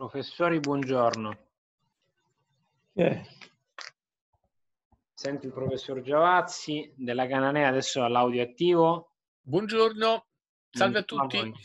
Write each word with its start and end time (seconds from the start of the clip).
Professori, 0.00 0.60
buongiorno. 0.60 1.38
Eh, 2.94 3.22
Sento 5.12 5.46
il 5.46 5.52
professor 5.52 6.00
Giavazzi 6.00 6.90
della 6.96 7.26
Cananea, 7.26 7.68
adesso 7.68 8.02
all'audio 8.02 8.42
attivo. 8.42 9.16
Buongiorno, 9.42 10.26
salve 10.70 11.00
a 11.00 11.04
Buongiorno 11.06 11.52
tutti. 11.52 11.64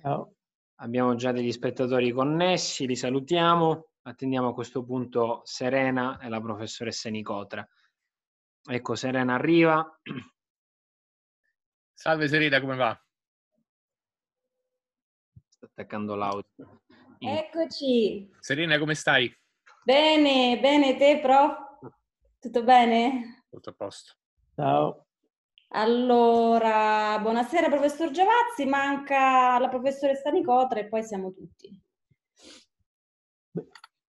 ciao. 0.00 0.34
Abbiamo 0.80 1.14
già 1.14 1.30
degli 1.30 1.52
spettatori 1.52 2.10
connessi, 2.10 2.84
li 2.84 2.96
salutiamo. 2.96 3.90
Attendiamo 4.02 4.48
a 4.48 4.54
questo 4.54 4.84
punto 4.84 5.42
Serena 5.44 6.18
e 6.18 6.28
la 6.28 6.40
professoressa 6.40 7.10
Nicotra. 7.10 7.64
Ecco, 8.64 8.96
Serena 8.96 9.34
arriva. 9.34 10.00
Salve 11.94 12.26
Serena, 12.26 12.60
come 12.60 12.74
va? 12.74 13.00
Sta 15.46 15.66
attaccando 15.66 16.16
l'audio. 16.16 16.82
Eccoci. 17.24 18.28
Serena, 18.40 18.78
come 18.78 18.96
stai? 18.96 19.32
Bene, 19.84 20.58
bene, 20.60 20.96
te, 20.96 21.20
prof? 21.20 21.56
Tutto 22.40 22.64
bene? 22.64 23.44
Tutto 23.48 23.70
a 23.70 23.74
posto. 23.74 24.14
Ciao. 24.56 25.06
Allora, 25.68 27.18
buonasera 27.20 27.68
professor 27.68 28.10
Giavazzi, 28.10 28.66
manca 28.66 29.58
la 29.58 29.68
professoressa 29.68 30.30
Nicotra 30.30 30.80
e 30.80 30.88
poi 30.88 31.04
siamo 31.04 31.32
tutti. 31.32 31.80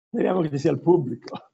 Speriamo 0.07 0.41
che 0.41 0.49
ci 0.49 0.57
sia 0.57 0.71
il 0.71 0.81
pubblico. 0.81 1.52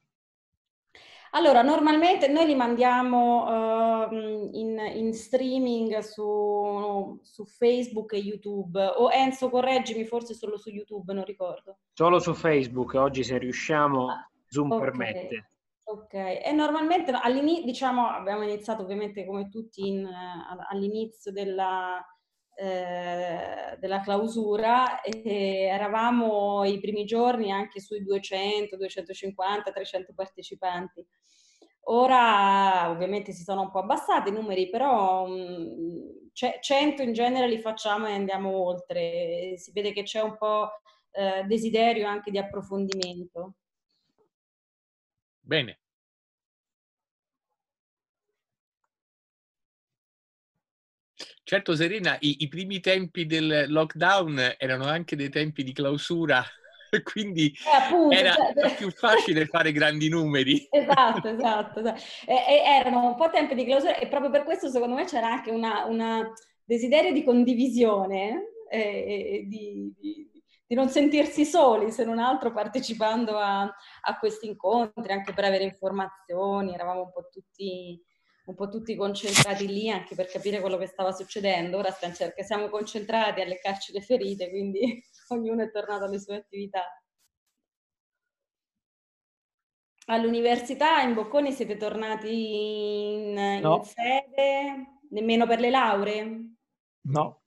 Allora, 1.32 1.62
normalmente 1.62 2.26
noi 2.26 2.46
li 2.46 2.54
mandiamo 2.56 4.08
ehm, 4.10 4.48
in, 4.52 4.78
in 4.94 5.14
streaming 5.14 5.98
su, 5.98 7.18
su 7.22 7.44
Facebook 7.44 8.12
e 8.14 8.18
YouTube. 8.18 8.80
O 8.80 9.12
Enzo, 9.12 9.48
correggimi, 9.48 10.04
forse 10.04 10.34
solo 10.34 10.56
su 10.56 10.70
YouTube, 10.70 11.12
non 11.12 11.24
ricordo. 11.24 11.78
Solo 11.92 12.18
su 12.18 12.34
Facebook, 12.34 12.94
oggi 12.94 13.22
se 13.22 13.38
riusciamo, 13.38 14.08
Zoom 14.48 14.72
ok. 14.72 14.80
permette. 14.80 15.50
Ok, 15.84 16.14
e 16.14 16.52
normalmente 16.52 17.10
all'inizio, 17.12 17.64
diciamo, 17.64 18.08
abbiamo 18.08 18.42
iniziato 18.42 18.82
ovviamente 18.82 19.24
come 19.24 19.48
tutti 19.48 19.88
in, 19.88 20.04
eh, 20.04 20.66
all'inizio 20.68 21.32
della, 21.32 22.00
eh, 22.60 23.76
della 23.78 24.00
clausura 24.00 25.00
e 25.00 25.62
eravamo 25.64 26.64
i 26.64 26.78
primi 26.80 27.04
giorni 27.04 27.50
anche 27.50 27.80
sui 27.80 28.02
200, 28.04 28.76
250, 28.76 29.70
300 29.72 30.12
partecipanti. 30.14 31.06
Ora 31.84 32.90
ovviamente 32.90 33.32
si 33.32 33.42
sono 33.42 33.62
un 33.62 33.70
po' 33.70 33.80
abbassati 33.80 34.28
i 34.28 34.32
numeri, 34.32 34.68
però 34.68 35.26
mh, 35.26 36.30
ce- 36.32 36.58
100 36.60 37.02
in 37.02 37.12
genere 37.12 37.48
li 37.48 37.58
facciamo 37.58 38.06
e 38.06 38.12
andiamo 38.12 38.50
oltre. 38.64 39.54
Si 39.56 39.72
vede 39.72 39.92
che 39.92 40.02
c'è 40.02 40.20
un 40.20 40.36
po' 40.36 40.68
eh, 41.12 41.44
desiderio 41.46 42.06
anche 42.06 42.30
di 42.30 42.38
approfondimento. 42.38 43.54
Bene. 45.42 45.79
Certo 51.50 51.74
Serena, 51.74 52.16
i, 52.20 52.36
i 52.44 52.48
primi 52.48 52.78
tempi 52.78 53.26
del 53.26 53.64
lockdown 53.66 54.54
erano 54.56 54.84
anche 54.84 55.16
dei 55.16 55.30
tempi 55.30 55.64
di 55.64 55.72
clausura, 55.72 56.44
quindi 57.02 57.48
Eh, 57.48 57.76
appunto, 57.76 58.14
era 58.14 58.34
cioè- 58.34 58.76
più 58.76 58.88
facile 58.92 59.46
fare 59.46 59.72
grandi 59.72 60.08
numeri. 60.08 60.64
Esatto, 60.70 61.26
esatto. 61.26 61.80
esatto. 61.80 62.00
E, 62.24 62.34
e 62.34 62.62
erano 62.64 63.04
un 63.04 63.16
po' 63.16 63.30
tempi 63.30 63.56
di 63.56 63.64
clausura 63.64 63.96
e 63.96 64.06
proprio 64.06 64.30
per 64.30 64.44
questo 64.44 64.68
secondo 64.68 64.94
me 64.94 65.06
c'era 65.06 65.26
anche 65.26 65.50
un 65.50 66.32
desiderio 66.64 67.12
di 67.12 67.24
condivisione, 67.24 68.44
eh, 68.70 69.40
e 69.40 69.44
di, 69.48 69.92
di- 69.98 70.30
di 70.64 70.74
non 70.76 70.88
sentirsi 70.88 71.44
soli, 71.44 71.90
se 71.90 72.04
non 72.04 72.20
altro 72.20 72.52
partecipando 72.52 73.36
a, 73.36 73.62
a 73.62 74.18
questi 74.20 74.46
incontri, 74.46 75.10
anche 75.12 75.32
per 75.32 75.42
avere 75.42 75.64
informazioni, 75.64 76.74
eravamo 76.74 77.02
un 77.02 77.10
po' 77.10 77.28
tutti 77.28 78.00
un 78.46 78.54
po' 78.54 78.68
tutti 78.68 78.96
concentrati 78.96 79.66
lì 79.66 79.88
anche 79.90 80.14
per 80.14 80.26
capire 80.26 80.60
quello 80.60 80.76
che 80.76 80.86
stava 80.86 81.12
succedendo. 81.12 81.76
Ora 81.78 81.90
stiamo 81.90 82.14
cerca- 82.14 82.42
siamo 82.42 82.68
concentrati 82.68 83.40
a 83.40 83.44
leccarci 83.44 83.92
le 83.92 84.00
ferite, 84.02 84.48
quindi 84.50 84.80
ognuno 85.28 85.62
è 85.62 85.70
tornato 85.70 86.04
alle 86.04 86.18
sue 86.20 86.36
attività. 86.36 86.84
All'università 90.06 91.00
in 91.02 91.14
Bocconi 91.14 91.52
siete 91.52 91.76
tornati 91.76 92.28
in, 92.32 93.38
in 93.38 93.60
No. 93.62 93.84
sede? 93.84 94.98
Nemmeno 95.10 95.46
per 95.46 95.60
le 95.60 95.70
lauree? 95.70 96.54
No, 97.02 97.42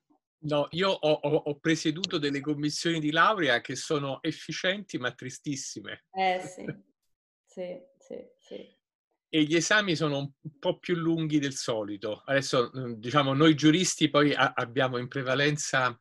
No, 0.46 0.68
io 0.72 0.90
ho, 0.90 1.12
ho- 1.12 1.42
ho 1.46 1.60
presieduto 1.60 2.18
delle 2.18 2.42
commissioni 2.42 3.00
di 3.00 3.12
laurea 3.12 3.62
che 3.62 3.76
sono 3.78 4.22
efficienti 4.22 4.98
ma 4.98 5.14
tristissime 5.14 6.04
Eh 6.12 6.42
sì, 6.42 6.66
sì, 7.48 7.80
sì, 7.98 8.28
sì. 8.40 8.78
E 9.36 9.46
gli 9.46 9.56
esami 9.56 9.96
sono 9.96 10.20
un 10.20 10.60
po' 10.60 10.78
più 10.78 10.94
lunghi 10.94 11.40
del 11.40 11.56
solito. 11.56 12.22
Adesso, 12.24 12.70
mm, 12.78 12.92
diciamo, 12.98 13.34
noi 13.34 13.56
giuristi 13.56 14.12
poi 14.12 14.32
a- 14.32 14.52
abbiamo 14.54 15.00
in 15.00 15.08
prevalenza, 15.08 16.00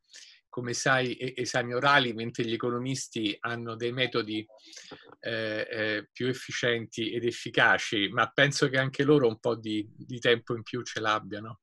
come 0.50 0.74
sai, 0.74 1.16
esami 1.34 1.72
orali, 1.72 2.12
mentre 2.12 2.44
gli 2.44 2.52
economisti 2.52 3.34
hanno 3.40 3.74
dei 3.74 3.90
metodi 3.90 4.46
eh, 5.20 5.66
eh, 5.70 6.08
più 6.12 6.26
efficienti 6.26 7.10
ed 7.10 7.24
efficaci, 7.24 8.10
ma 8.10 8.26
penso 8.26 8.68
che 8.68 8.76
anche 8.76 9.02
loro 9.02 9.28
un 9.28 9.38
po' 9.38 9.54
di, 9.56 9.88
di 9.96 10.18
tempo 10.18 10.54
in 10.54 10.62
più 10.62 10.82
ce 10.82 11.00
l'abbiano. 11.00 11.60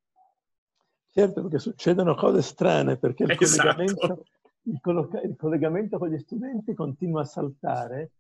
certo 1.12 1.44
perché 1.44 1.60
succedono 1.60 2.16
cose 2.16 2.42
strane 2.42 2.98
perché 2.98 3.26
il, 3.26 3.38
Esatto. 3.38 3.76
collegamento, 3.76 4.26
il 4.64 4.80
colloca- 4.82 5.22
il 5.22 5.36
collegamento 5.36 6.00
con 6.00 6.10
gli 6.10 6.18
studenti 6.18 6.74
continua 6.74 7.22
a 7.22 7.26
saltare 7.26 8.14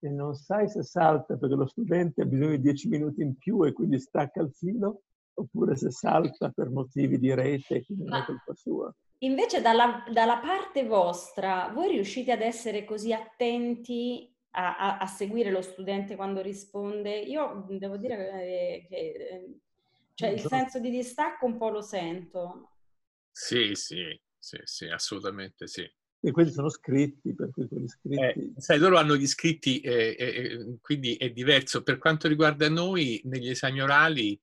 e 0.00 0.08
non 0.10 0.34
sai 0.34 0.68
se 0.68 0.82
salta 0.82 1.36
perché 1.36 1.54
lo 1.54 1.66
studente 1.66 2.22
ha 2.22 2.24
bisogno 2.24 2.50
di 2.50 2.60
10 2.60 2.88
minuti 2.88 3.22
in 3.22 3.36
più 3.36 3.64
e 3.64 3.72
quindi 3.72 3.98
stacca 3.98 4.42
il 4.42 4.52
filo 4.52 5.02
oppure 5.34 5.76
se 5.76 5.90
salta 5.90 6.50
per 6.50 6.70
motivi 6.70 7.18
di 7.18 7.32
rete 7.34 7.76
e 7.76 7.84
quindi 7.84 8.04
non 8.04 8.20
è 8.20 8.24
colpa 8.24 8.54
sua. 8.54 8.94
Invece 9.18 9.60
dalla, 9.60 10.04
dalla 10.12 10.38
parte 10.38 10.84
vostra, 10.84 11.70
voi 11.72 11.90
riuscite 11.90 12.32
ad 12.32 12.40
essere 12.40 12.84
così 12.84 13.12
attenti 13.12 14.32
a, 14.50 14.76
a- 14.76 14.98
a 14.98 15.06
seguire 15.06 15.50
lo 15.50 15.60
studente 15.62 16.16
quando 16.16 16.40
risponde? 16.40 17.18
Io 17.18 17.64
devo 17.68 17.96
dire 17.96 18.16
che, 18.16 18.86
che, 18.88 18.96
eh, 18.96 19.58
cioè, 20.14 20.30
il 20.30 20.40
senso 20.40 20.78
di 20.80 20.90
distacco 20.90 21.46
un 21.46 21.58
po' 21.58 21.68
lo 21.68 21.80
sento. 21.80 22.70
Sì, 23.30 23.74
sì, 23.74 24.20
sì, 24.36 24.58
sì, 24.64 24.86
assolutamente 24.86 25.66
sì. 25.66 25.88
E 26.20 26.30
quelli 26.32 26.50
sono 26.50 26.68
scritti, 26.68 27.34
per 27.34 27.50
cui 27.50 27.68
quelli 27.68 27.84
Eh, 27.84 28.32
scritti... 28.32 28.54
sai, 28.56 28.78
loro 28.78 28.98
hanno 28.98 29.16
gli 29.16 29.22
iscritti, 29.22 29.80
eh, 29.80 30.16
eh, 30.18 30.26
eh, 30.26 30.76
quindi 30.80 31.14
è 31.14 31.30
diverso. 31.30 31.82
Per 31.82 31.98
quanto 31.98 32.26
riguarda 32.26 32.68
noi, 32.68 33.20
negli 33.24 33.50
esami 33.50 33.80
orali, 33.80 34.38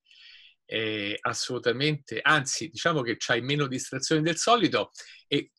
eh, 0.65 1.17
assolutamente, 1.19 2.19
anzi, 2.21 2.69
diciamo 2.69 3.01
che 3.01 3.15
c'hai 3.17 3.41
meno 3.41 3.67
distrazioni 3.67 4.21
del 4.21 4.37
solito. 4.37 4.91
E 5.27 5.51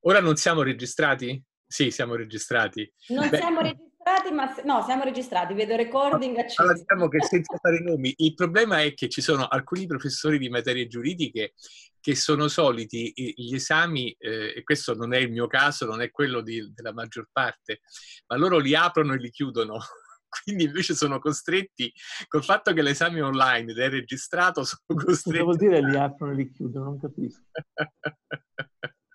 ora 0.00 0.20
non 0.20 0.36
siamo 0.36 0.62
registrati? 0.62 1.40
Sì, 1.66 1.92
siamo 1.92 2.16
registrati. 2.16 2.92
Non 3.08 3.28
Beh, 3.28 3.36
siamo 3.36 3.60
registrati, 3.60 3.89
ma 4.32 4.52
se- 4.54 4.62
no, 4.64 4.82
siamo 4.82 5.04
registrati, 5.04 5.54
vedo 5.54 5.76
recording 5.76 6.30
Allora, 6.36 6.42
acceso. 6.42 6.72
diciamo 6.72 7.08
che 7.08 7.22
senza 7.22 7.56
fare 7.58 7.80
nomi, 7.80 8.12
il 8.18 8.34
problema 8.34 8.82
è 8.82 8.94
che 8.94 9.08
ci 9.08 9.20
sono 9.20 9.46
alcuni 9.46 9.86
professori 9.86 10.38
di 10.38 10.48
materie 10.48 10.86
giuridiche 10.86 11.52
che 12.00 12.14
sono 12.16 12.48
soliti 12.48 13.12
gli 13.14 13.54
esami, 13.54 14.10
eh, 14.18 14.54
e 14.56 14.62
questo 14.62 14.94
non 14.94 15.12
è 15.12 15.18
il 15.18 15.30
mio 15.30 15.46
caso, 15.46 15.84
non 15.84 16.00
è 16.00 16.10
quello 16.10 16.40
di- 16.40 16.72
della 16.72 16.94
maggior 16.94 17.28
parte, 17.30 17.80
ma 18.28 18.36
loro 18.36 18.58
li 18.58 18.74
aprono 18.74 19.12
e 19.12 19.18
li 19.18 19.30
chiudono. 19.30 19.78
Quindi 20.44 20.64
invece 20.64 20.94
sono 20.94 21.18
costretti, 21.18 21.92
col 22.28 22.44
fatto 22.44 22.72
che 22.72 22.82
l'esame 22.82 23.18
è 23.18 23.22
online 23.24 23.72
ed 23.72 23.78
è 23.78 23.88
registrato, 23.90 24.64
sono 24.64 24.80
Cosa 24.86 25.04
costretti. 25.06 25.42
vuol 25.42 25.56
dire 25.56 25.80
li 25.82 25.96
aprono 25.96 26.32
e 26.32 26.36
li 26.36 26.50
chiudono? 26.50 26.84
Non 26.86 27.00
capisco. 27.00 27.42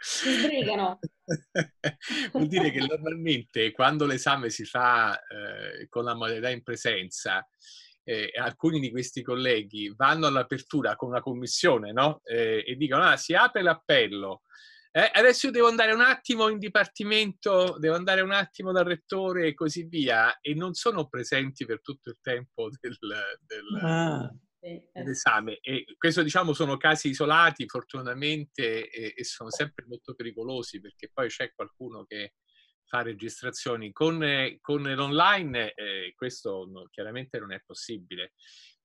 Si 0.07 0.31
sbrigano. 0.31 0.99
Vuol 2.31 2.47
dire 2.47 2.69
che 2.69 2.79
normalmente 2.79 3.71
quando 3.71 4.05
l'esame 4.05 4.51
si 4.51 4.63
fa 4.63 5.17
eh, 5.17 5.87
con 5.89 6.03
la 6.03 6.13
modalità 6.13 6.51
in 6.51 6.61
presenza, 6.61 7.43
eh, 8.03 8.31
alcuni 8.39 8.79
di 8.79 8.91
questi 8.91 9.23
colleghi 9.23 9.91
vanno 9.95 10.27
all'apertura 10.27 10.95
con 10.95 11.09
una 11.09 11.21
commissione 11.21 11.91
no? 11.91 12.21
Eh, 12.23 12.63
e 12.67 12.75
dicono: 12.75 13.03
Ah, 13.03 13.17
si 13.17 13.33
apre 13.33 13.63
l'appello. 13.63 14.43
Eh, 14.91 15.09
adesso 15.11 15.47
io 15.47 15.51
devo 15.51 15.67
andare 15.67 15.91
un 15.91 16.01
attimo 16.01 16.47
in 16.49 16.59
dipartimento, 16.59 17.75
devo 17.79 17.95
andare 17.95 18.21
un 18.21 18.31
attimo 18.31 18.71
dal 18.71 18.85
rettore 18.85 19.47
e 19.47 19.53
così 19.55 19.85
via, 19.85 20.37
e 20.39 20.53
non 20.53 20.73
sono 20.73 21.07
presenti 21.07 21.65
per 21.65 21.81
tutto 21.81 22.11
il 22.11 22.19
tempo 22.21 22.69
del, 22.79 22.95
del- 22.99 23.81
Ah, 23.81 24.31
Sì, 24.65 24.71
eh, 24.71 24.89
dell'esame. 24.91 25.59
E 25.61 25.85
questo, 25.95 26.23
diciamo, 26.23 26.53
sono 26.53 26.75
casi 26.77 27.09
isolati, 27.09 27.67
fortunatamente, 27.67 28.89
e, 28.89 29.13
e 29.15 29.23
sono 29.23 29.51
sempre 29.51 29.85
molto 29.87 30.15
pericolosi 30.15 30.81
perché 30.81 31.11
poi 31.13 31.27
c'è 31.27 31.53
qualcuno 31.53 32.03
che 32.05 32.33
fa 32.83 33.03
registrazioni 33.03 33.91
con, 33.91 34.23
eh, 34.23 34.57
con 34.61 34.81
l'online, 34.81 35.73
eh, 35.73 36.13
questo 36.15 36.67
no- 36.67 36.87
chiaramente 36.89 37.37
non 37.37 37.53
è 37.53 37.61
possibile. 37.63 38.33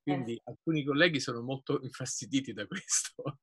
Quindi 0.03 0.39
alcuni 0.43 0.83
colleghi 0.83 1.19
sono 1.19 1.41
molto 1.41 1.79
infastiditi 1.81 2.53
da 2.53 2.67
questo. 2.67 3.39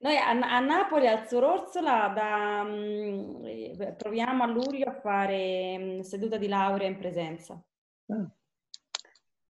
Noi 0.00 0.16
a, 0.18 0.28
a 0.28 0.60
Napoli, 0.60 1.06
al 1.06 1.26
Sororzola, 1.26 2.08
da, 2.08 2.62
mh, 2.62 3.42
eh, 3.46 3.94
proviamo 3.96 4.42
a 4.42 4.46
luglio 4.46 4.86
a 4.86 5.00
fare 5.00 5.78
mh, 5.78 6.00
seduta 6.00 6.36
di 6.36 6.48
laurea 6.48 6.88
in 6.88 6.98
presenza. 6.98 7.54
Ah. 8.08 8.30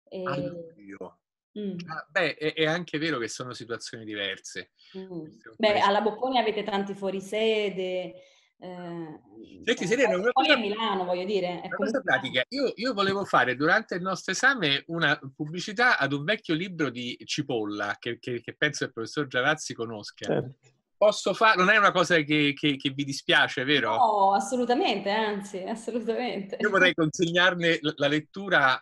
E... 0.10 0.24
A 0.25 0.38
luglio. 0.38 1.20
Mm. 1.60 1.78
Ah, 1.88 2.06
beh, 2.10 2.36
è, 2.36 2.54
è, 2.54 2.66
anche 2.66 2.98
vero 2.98 3.18
che 3.18 3.28
sono 3.28 3.54
situazioni 3.54 4.06
diverse. 4.06 4.72
Mm. 4.98 5.25
Beh, 5.58 5.80
alla 5.80 6.01
Bocconi 6.01 6.38
avete 6.38 6.63
tanti 6.63 6.94
fuorisede. 6.94 8.13
Eh, 8.62 9.20
Senti, 9.63 9.88
Serena, 9.88 10.18
una 10.18 10.32
cosa, 10.32 10.54
a 10.54 10.58
Milano, 10.58 11.06
voglio 11.06 11.25
dire. 11.25 11.62
Una 11.63 11.75
cosa 11.75 12.01
pratica. 12.01 12.44
Io, 12.50 12.74
io, 12.75 12.94
volevo 12.94 13.24
fare 13.25 13.56
durante 13.56 13.96
il 13.96 14.01
nostro 14.01 14.34
esame 14.34 14.84
una 14.88 15.18
pubblicità 15.34 15.98
ad 15.98 16.12
un 16.13 16.24
vecchio 16.24 16.54
libro 16.54 16.89
di 16.89 17.18
Cipolla 17.25 17.96
che, 17.98 18.20
che, 18.20 18.42
che 18.42 18.56
penso 18.56 18.84
il 18.84 18.92
professor 18.92 19.28
Giavazzi 19.28 19.74
conosca. 19.74 20.25
Certo. 20.25 20.58
Posso 20.98 21.34
fare? 21.34 21.56
Non 21.56 21.70
è 21.70 21.78
una 21.78 21.94
cosa 21.94 22.18
che, 22.18 22.54
che, 22.54 22.78
vi 22.94 23.06
dispiace, 23.06 23.63
vero? 23.63 23.96
No, 23.96 24.34
assolutamente, 24.34 25.10
anzi, 25.10 25.63
assolutamente. 25.63 26.58
Io 26.60 26.70
vorrei 26.70 26.94
consegnarne 26.94 27.80
la 27.82 28.10
lettura 28.10 28.78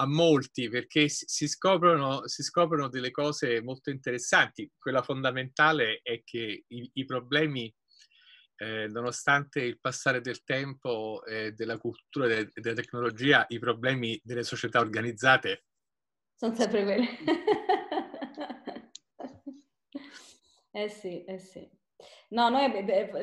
a 0.00 0.06
molti 0.06 0.68
perché 0.68 1.08
si 1.08 1.48
scoprono, 1.48 2.26
si 2.28 2.42
scoprono 2.42 2.88
delle 2.88 3.10
cose 3.10 3.62
molto 3.62 3.90
interessanti. 3.90 4.70
Quella 4.78 5.02
fondamentale 5.02 6.00
è 6.02 6.22
che 6.22 6.64
i, 6.66 6.90
i 6.94 7.04
problemi 7.04 7.72
eh, 8.56 8.86
nonostante 8.88 9.60
il 9.60 9.80
passare 9.80 10.20
del 10.20 10.42
tempo, 10.44 11.24
eh, 11.24 11.52
della 11.52 11.78
cultura 11.78 12.26
e 12.26 12.44
de- 12.44 12.50
della 12.54 12.74
tecnologia, 12.74 13.44
i 13.48 13.58
problemi 13.58 14.20
delle 14.22 14.42
società 14.42 14.80
organizzate 14.80 15.64
sono 16.38 16.54
sempre 16.54 16.84
quelli. 16.84 17.08
eh 20.70 20.88
sì, 20.88 21.24
eh 21.24 21.38
sì. 21.40 21.68
No, 22.30 22.48
noi 22.48 22.70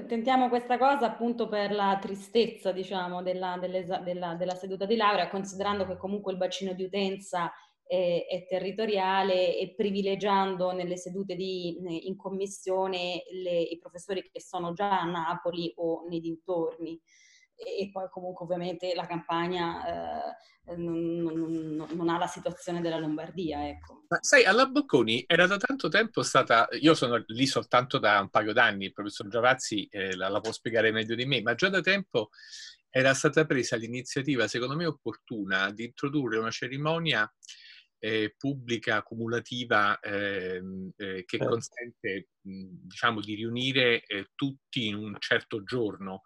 tentiamo 0.07 0.49
questa 0.49 0.77
cosa 0.77 1.05
appunto 1.05 1.47
per 1.47 1.71
la 1.71 1.97
tristezza, 2.01 2.71
diciamo, 2.71 3.21
della, 3.21 3.57
della, 3.59 4.35
della 4.35 4.55
seduta 4.55 4.85
di 4.85 4.95
laurea, 4.95 5.29
considerando 5.29 5.85
che 5.85 5.95
comunque 5.95 6.31
il 6.31 6.37
bacino 6.37 6.73
di 6.73 6.83
utenza 6.83 7.51
e, 7.87 8.25
e 8.29 8.45
territoriale 8.47 9.57
e 9.57 9.73
privilegiando 9.75 10.71
nelle 10.71 10.97
sedute 10.97 11.35
di, 11.35 12.07
in 12.07 12.15
commissione 12.17 13.23
le, 13.31 13.61
i 13.61 13.77
professori 13.77 14.27
che 14.29 14.41
sono 14.41 14.73
già 14.73 14.99
a 14.99 15.05
Napoli 15.05 15.71
o 15.77 16.05
nei 16.07 16.19
dintorni 16.19 16.99
e 17.55 17.89
poi 17.91 18.07
comunque 18.09 18.45
ovviamente 18.45 18.93
la 18.93 19.05
campagna 19.05 19.85
eh, 19.87 20.75
non, 20.75 21.15
non, 21.15 21.87
non, 21.91 22.09
ha 22.09 22.17
la 22.17 22.27
situazione 22.27 22.81
della 22.81 22.97
Lombardia. 22.97 23.67
Ecco. 23.67 24.05
Ma 24.07 24.17
sai, 24.21 24.43
alla 24.45 24.65
Bocconi 24.65 25.23
era 25.27 25.47
da 25.47 25.57
tanto 25.57 25.87
tempo 25.87 26.23
stata, 26.23 26.67
io 26.79 26.93
sono 26.93 27.23
lì 27.27 27.45
soltanto 27.45 27.97
da 27.97 28.19
un 28.19 28.29
paio 28.29 28.53
d'anni, 28.53 28.85
il 28.85 28.93
professor 28.93 29.27
Giavazzi 29.27 29.87
eh, 29.91 30.15
la, 30.15 30.27
la, 30.29 30.41
può 30.41 30.51
spiegare 30.51 30.91
meglio 30.91 31.15
di 31.15 31.25
me, 31.25 31.41
ma 31.41 31.55
già 31.55 31.69
da 31.69 31.81
tempo 31.81 32.29
era 32.89 33.13
stata 33.13 33.45
presa 33.45 33.75
l'iniziativa, 33.75 34.47
secondo 34.47 34.75
me 34.75 34.85
opportuna, 34.85 35.69
di 35.71 35.85
introdurre 35.85 36.37
una 36.37 36.51
cerimonia 36.51 37.29
eh, 38.05 38.35
pubblica 38.37 39.01
cumulativa 39.01 39.99
ehm, 39.99 40.91
eh, 40.95 41.23
che 41.25 41.37
certo. 41.37 41.47
consente 41.47 42.27
mh, 42.41 42.67
diciamo 42.83 43.19
di 43.19 43.33
riunire 43.33 44.03
eh, 44.05 44.27
tutti 44.35 44.85
in 44.85 44.93
un 44.93 45.15
certo 45.17 45.63
giorno. 45.63 46.21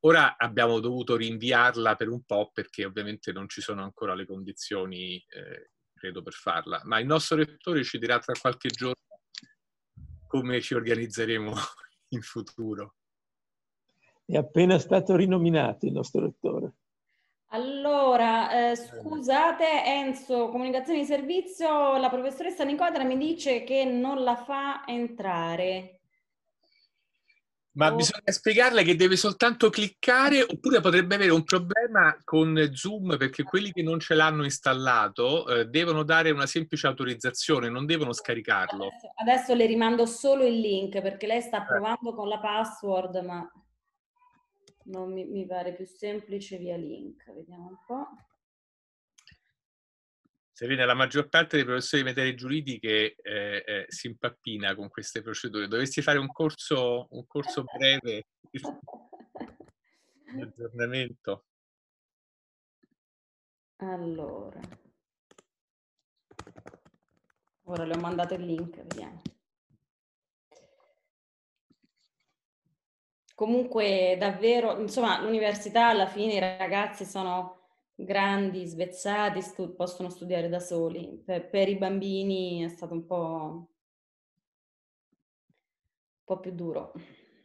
Ora 0.00 0.38
abbiamo 0.38 0.80
dovuto 0.80 1.16
rinviarla 1.16 1.96
per 1.96 2.08
un 2.08 2.22
po' 2.24 2.50
perché 2.50 2.86
ovviamente 2.86 3.30
non 3.32 3.46
ci 3.46 3.60
sono 3.60 3.82
ancora 3.82 4.14
le 4.14 4.24
condizioni, 4.24 5.16
eh, 5.28 5.72
credo, 5.92 6.22
per 6.22 6.32
farla, 6.32 6.80
ma 6.84 6.98
il 6.98 7.06
nostro 7.06 7.36
rettore 7.36 7.84
ci 7.84 7.98
dirà 7.98 8.18
tra 8.18 8.32
qualche 8.40 8.70
giorno 8.70 8.94
come 10.26 10.62
ci 10.62 10.72
organizzeremo 10.72 11.52
in 12.14 12.22
futuro. 12.22 12.94
È 14.24 14.36
appena 14.36 14.78
stato 14.78 15.14
rinominato 15.14 15.84
il 15.84 15.92
nostro 15.92 16.22
rettore. 16.22 16.72
Allora, 17.50 18.70
eh, 18.70 18.76
scusate 18.76 19.64
Enzo, 19.84 20.48
comunicazione 20.50 21.00
di 21.00 21.06
servizio, 21.06 21.96
la 21.96 22.10
professoressa 22.10 22.62
Nicodra 22.62 23.04
mi 23.04 23.16
dice 23.16 23.64
che 23.64 23.84
non 23.84 24.22
la 24.22 24.36
fa 24.36 24.84
entrare. 24.86 26.00
Ma 27.78 27.90
oh. 27.90 27.94
bisogna 27.94 28.30
spiegarle 28.30 28.82
che 28.82 28.96
deve 28.96 29.16
soltanto 29.16 29.70
cliccare 29.70 30.42
oppure 30.42 30.80
potrebbe 30.80 31.14
avere 31.14 31.30
un 31.30 31.44
problema 31.44 32.14
con 32.22 32.70
Zoom 32.74 33.16
perché 33.16 33.44
quelli 33.44 33.70
che 33.72 33.82
non 33.82 33.98
ce 34.00 34.14
l'hanno 34.14 34.44
installato 34.44 35.46
eh, 35.46 35.64
devono 35.66 36.02
dare 36.02 36.30
una 36.30 36.46
semplice 36.46 36.86
autorizzazione, 36.86 37.70
non 37.70 37.86
devono 37.86 38.12
scaricarlo. 38.12 38.84
Adesso, 38.84 39.12
adesso 39.14 39.54
le 39.54 39.66
rimando 39.66 40.04
solo 40.04 40.44
il 40.44 40.58
link 40.58 41.00
perché 41.00 41.26
lei 41.26 41.40
sta 41.40 41.62
eh. 41.62 41.66
provando 41.66 42.10
eh. 42.10 42.14
con 42.14 42.28
la 42.28 42.40
password, 42.40 43.24
ma 43.24 43.48
non 44.88 45.12
mi, 45.12 45.24
mi 45.24 45.46
pare 45.46 45.74
più 45.74 45.86
semplice 45.86 46.58
via 46.58 46.76
link. 46.76 47.32
Vediamo 47.32 47.68
un 47.68 47.78
po'. 47.86 48.06
Serena, 50.52 50.84
la 50.84 50.94
maggior 50.94 51.28
parte 51.28 51.56
dei 51.56 51.64
professori 51.64 52.02
di 52.02 52.08
materie 52.08 52.34
giuridiche 52.34 53.14
eh, 53.14 53.62
eh, 53.64 53.84
si 53.88 54.08
impappina 54.08 54.74
con 54.74 54.88
queste 54.88 55.22
procedure. 55.22 55.68
Dovresti 55.68 56.02
fare 56.02 56.18
un 56.18 56.26
corso, 56.32 57.06
un 57.10 57.26
corso 57.28 57.62
breve 57.62 58.24
di 58.50 58.60
aggiornamento. 60.42 61.44
Allora, 63.76 64.60
ora 67.62 67.84
le 67.84 67.94
ho 67.94 68.00
mandato 68.00 68.34
il 68.34 68.44
link, 68.44 68.82
vediamo. 68.82 69.22
Comunque 73.38 74.16
davvero, 74.18 74.80
insomma, 74.80 75.20
l'università 75.20 75.90
alla 75.90 76.08
fine 76.08 76.34
i 76.34 76.40
ragazzi 76.40 77.04
sono 77.04 77.68
grandi, 77.94 78.66
svezzati, 78.66 79.40
stu- 79.40 79.76
possono 79.76 80.10
studiare 80.10 80.48
da 80.48 80.58
soli. 80.58 81.22
Per, 81.24 81.48
per, 81.48 81.68
i 81.68 81.76
bambini 81.76 82.64
è 82.64 82.68
stato 82.68 82.94
un 82.94 83.06
po', 83.06 83.16
un 83.54 83.66
po' 86.24 86.40
più 86.40 86.50
duro. 86.50 86.92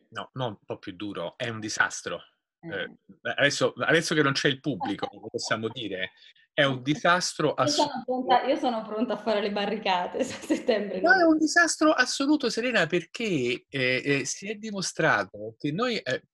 No, 0.10 0.32
non 0.34 0.48
un 0.48 0.66
po' 0.66 0.80
più 0.80 0.94
duro, 0.94 1.38
è 1.38 1.50
un 1.50 1.60
disastro. 1.60 2.22
Eh. 2.60 2.70
Eh, 2.70 2.98
adesso, 3.36 3.74
adesso, 3.78 4.16
che 4.16 4.24
non 4.24 4.34
c'è 4.34 4.48
il 4.48 4.62
pubblico, 4.62 5.08
possiamo 5.30 5.68
dire, 5.68 6.14
è 6.54 6.64
un 6.64 6.84
disastro 6.84 7.54
assoluto. 7.54 8.26
Io, 8.30 8.54
io 8.54 8.56
sono 8.58 8.84
pronta, 8.84 9.14
a 9.14 9.18
fare 9.18 9.42
le 9.42 9.52
barricate 9.52 10.20
a 10.22 10.24
settembre. 10.24 11.02
No, 11.02 11.12
è 11.12 11.24
un 11.24 11.38
disastro 11.38 11.92
assoluto, 11.92 12.50
Serena, 12.50 12.86
perché 12.86 13.66
eh, 13.68 14.02
eh, 14.06 14.26
si 14.26 14.50
è 14.50 14.56
dimostrato 14.56 15.56
che 15.58 15.72
noi 15.72 15.98
eh, 15.98 16.28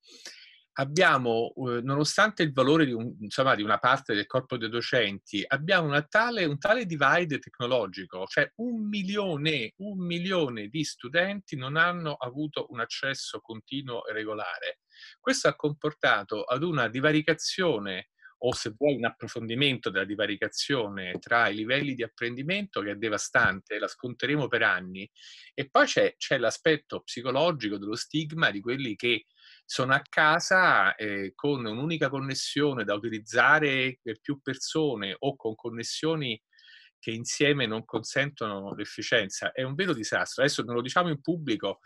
abbiamo, 0.74 1.52
eh, 1.54 1.80
nonostante 1.80 2.42
il 2.42 2.52
valore 2.52 2.84
di, 2.84 2.92
un, 2.92 3.16
insomma, 3.20 3.54
di, 3.54 3.62
una 3.62 3.78
parte 3.78 4.14
del 4.14 4.26
corpo 4.26 4.58
dei 4.58 4.68
docenti, 4.68 5.42
abbiamo 5.46 6.06
tale, 6.08 6.44
un 6.44 6.58
tale 6.58 6.84
divide 6.84 7.38
tecnologico, 7.38 8.26
cioè 8.26 8.50
un 8.56 8.88
milione, 8.88 9.72
un 9.78 10.04
milione 10.04 10.68
di 10.68 10.84
studenti 10.84 11.56
non 11.56 11.76
hanno 11.76 12.12
avuto 12.12 12.66
un 12.70 12.80
accesso 12.80 13.40
continuo 13.40 14.06
e 14.06 14.12
regolare. 14.12 14.80
Questo 15.18 15.48
ha 15.48 15.56
comportato 15.56 16.42
ad 16.42 16.62
una 16.62 16.88
divaricazione 16.88 18.10
o 18.42 18.54
se 18.54 18.74
vuoi 18.76 18.94
un 18.96 19.04
approfondimento 19.04 19.90
della 19.90 20.04
divaricazione 20.04 21.18
tra 21.18 21.48
i 21.48 21.54
livelli 21.54 21.94
di 21.94 22.02
apprendimento 22.02 22.80
che 22.80 22.92
è 22.92 22.94
devastante, 22.96 23.78
la 23.78 23.88
sconteremo 23.88 24.48
per 24.48 24.62
anni, 24.62 25.10
e 25.54 25.68
poi 25.68 25.86
c'è, 25.86 26.14
c'è 26.16 26.38
l'aspetto 26.38 27.02
psicologico 27.02 27.76
dello 27.78 27.96
stigma 27.96 28.50
di 28.50 28.60
quelli 28.60 28.96
che 28.96 29.26
sono 29.64 29.92
a 29.94 30.02
casa 30.08 30.94
eh, 30.94 31.32
con 31.34 31.64
un'unica 31.64 32.08
connessione 32.08 32.84
da 32.84 32.94
utilizzare 32.94 33.98
per 34.02 34.20
più 34.20 34.40
persone 34.40 35.14
o 35.18 35.36
con 35.36 35.54
connessioni 35.54 36.40
che 37.00 37.10
insieme 37.10 37.66
non 37.66 37.84
consentono 37.84 38.74
l'efficienza. 38.74 39.50
È 39.50 39.62
un 39.62 39.74
vero 39.74 39.92
disastro. 39.92 40.44
Adesso 40.44 40.62
non 40.62 40.76
lo 40.76 40.82
diciamo 40.82 41.08
in 41.08 41.20
pubblico, 41.20 41.80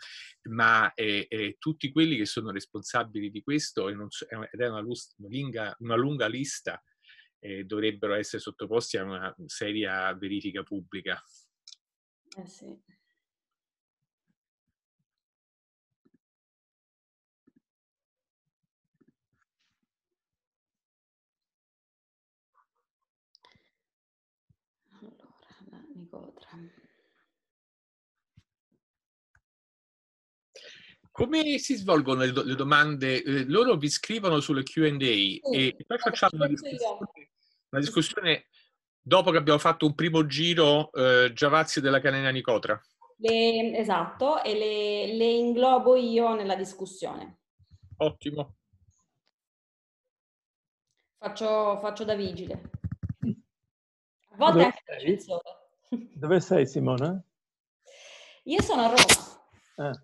ma 0.49 0.93
eh, 0.93 1.25
eh, 1.27 1.55
tutti 1.57 1.91
quelli 1.91 2.17
che 2.17 2.25
sono 2.25 2.51
responsabili 2.51 3.31
di 3.31 3.41
questo, 3.41 3.87
ed 3.89 3.97
è 3.97 4.67
una, 4.67 4.85
lunga, 5.17 5.75
una 5.79 5.95
lunga 5.95 6.27
lista, 6.27 6.79
eh, 7.39 7.63
dovrebbero 7.63 8.13
essere 8.13 8.41
sottoposti 8.41 8.97
a 8.97 9.03
una 9.03 9.35
seria 9.45 10.13
verifica 10.13 10.61
pubblica. 10.63 11.19
Eh 12.37 12.47
sì. 12.47 12.77
Come 31.15 31.59
si 31.59 31.75
svolgono 31.75 32.25
le, 32.25 32.43
le 32.43 32.55
domande? 32.55 33.23
Eh, 33.23 33.45
loro 33.45 33.77
vi 33.77 33.89
scrivono 33.89 34.41
sulle 34.41 34.63
Q&A 34.63 34.97
sì, 34.99 35.39
e 35.39 35.75
poi 35.87 35.97
facciamo 35.97 36.31
una 36.33 36.47
discussione, 36.47 37.09
una 37.69 37.81
discussione, 37.81 38.47
dopo 39.01 39.31
che 39.31 39.37
abbiamo 39.37 39.57
fatto 39.57 39.85
un 39.85 39.95
primo 39.95 40.25
giro 40.25 40.91
eh, 40.91 41.31
Giavazzi 41.33 41.79
della 41.79 42.01
Canena 42.01 42.31
Nicotra. 42.31 42.77
Le, 43.15 43.77
esatto, 43.77 44.43
e 44.43 44.57
le, 44.57 45.13
le 45.15 45.25
inglobo 45.25 45.95
io 45.95 46.35
nella 46.35 46.55
discussione. 46.55 47.37
Ottimo. 47.95 48.57
Faccio, 51.17 51.79
faccio 51.79 52.03
da 52.03 52.15
vigile. 52.15 52.61
A 54.31 54.35
volte 54.35 54.51
Dove 54.51 54.63
anche 54.65 54.83
da 54.85 54.99
censore. 54.99 55.64
Dove 55.89 56.39
sei 56.39 56.67
Simona? 56.67 57.21
Io 58.43 58.61
sono 58.61 58.81
a 58.83 58.87
Roma. 58.87 59.89
Ah. 59.89 60.03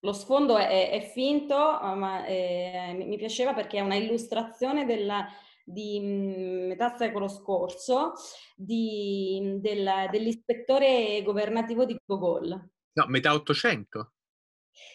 Lo 0.00 0.12
sfondo 0.12 0.56
è, 0.56 0.90
è 0.90 1.00
finto, 1.12 1.56
ma 1.56 2.24
è, 2.24 2.94
mi 2.94 3.16
piaceva 3.16 3.52
perché 3.52 3.78
è 3.78 3.82
una 3.82 3.96
illustrazione 3.96 4.86
della, 4.86 5.28
di 5.64 6.00
mm, 6.00 6.66
metà 6.68 6.96
secolo 6.96 7.28
scorso 7.28 8.12
di, 8.56 9.58
del, 9.60 10.08
dell'ispettore 10.10 11.22
governativo 11.22 11.84
di 11.84 11.98
Gogol. 12.04 12.48
No, 12.92 13.04
metà 13.08 13.34
Ottocento. 13.34 14.12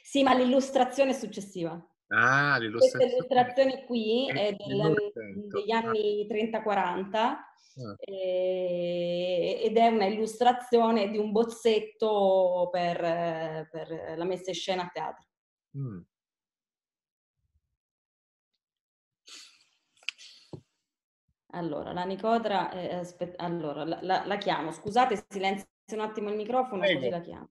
Sì, 0.02 0.23
ma 0.23 0.34
l'illustrazione 0.34 1.12
è 1.12 1.13
successiva. 1.13 1.80
Ah. 2.15 2.60
Questa 2.60 3.04
illustrazione 3.04 3.86
qui 3.86 4.30
è 4.30 4.56
del, 4.56 5.12
degli 5.47 5.71
anni 5.71 6.28
30-40 6.30 7.15
ah. 7.15 7.41
eh, 7.99 9.62
ed 9.63 9.76
è 9.76 9.88
una 9.88 10.06
illustrazione 10.06 11.10
di 11.10 11.17
un 11.17 11.32
bozzetto 11.32 12.69
per, 12.71 13.67
per 13.71 14.13
la 14.15 14.26
messa 14.26 14.52
in 14.52 14.56
scena 14.56 14.84
a 14.84 14.89
teatro. 14.93 15.26
Mm. 15.78 16.02
Allora, 21.56 21.93
la 21.93 22.04
Nicodra, 22.04 22.71
eh, 22.71 22.95
aspet- 22.95 23.39
allora, 23.39 23.84
la, 23.84 23.99
la, 24.02 24.26
la, 24.26 24.38
chiamo, 24.38 24.71
scusate, 24.71 25.23
silenzio 25.30 25.67
un 25.91 25.99
attimo 25.99 26.30
il 26.30 26.36
microfono, 26.36 26.82
Prego. 26.82 26.99
così 26.99 27.10
la 27.12 27.19
chiamo. 27.19 27.49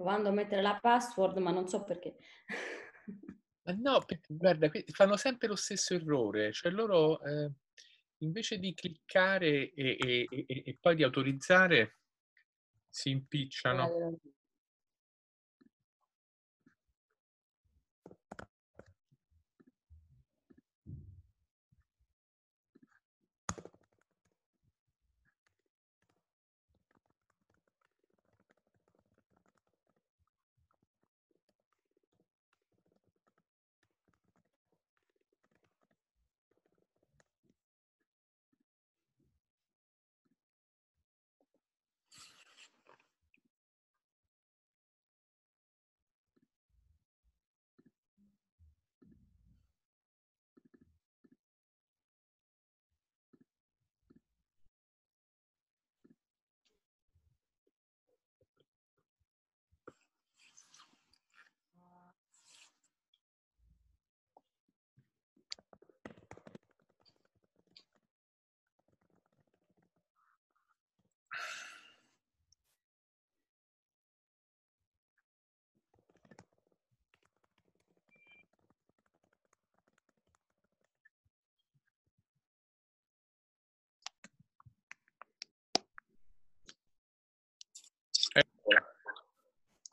Provando 0.00 0.30
a 0.30 0.32
mettere 0.32 0.62
la 0.62 0.78
password, 0.80 1.36
ma 1.36 1.50
non 1.50 1.68
so 1.68 1.84
perché. 1.84 2.16
no, 3.76 4.02
guarda, 4.26 4.70
fanno 4.92 5.18
sempre 5.18 5.46
lo 5.46 5.56
stesso 5.56 5.92
errore, 5.92 6.52
cioè 6.52 6.72
loro 6.72 7.22
eh, 7.22 7.50
invece 8.18 8.58
di 8.58 8.72
cliccare 8.72 9.70
e, 9.74 9.98
e, 10.00 10.26
e, 10.30 10.62
e, 10.64 10.78
poi 10.80 10.96
di 10.96 11.02
autorizzare 11.02 11.98
si 12.88 13.10
impicciano. 13.10 14.18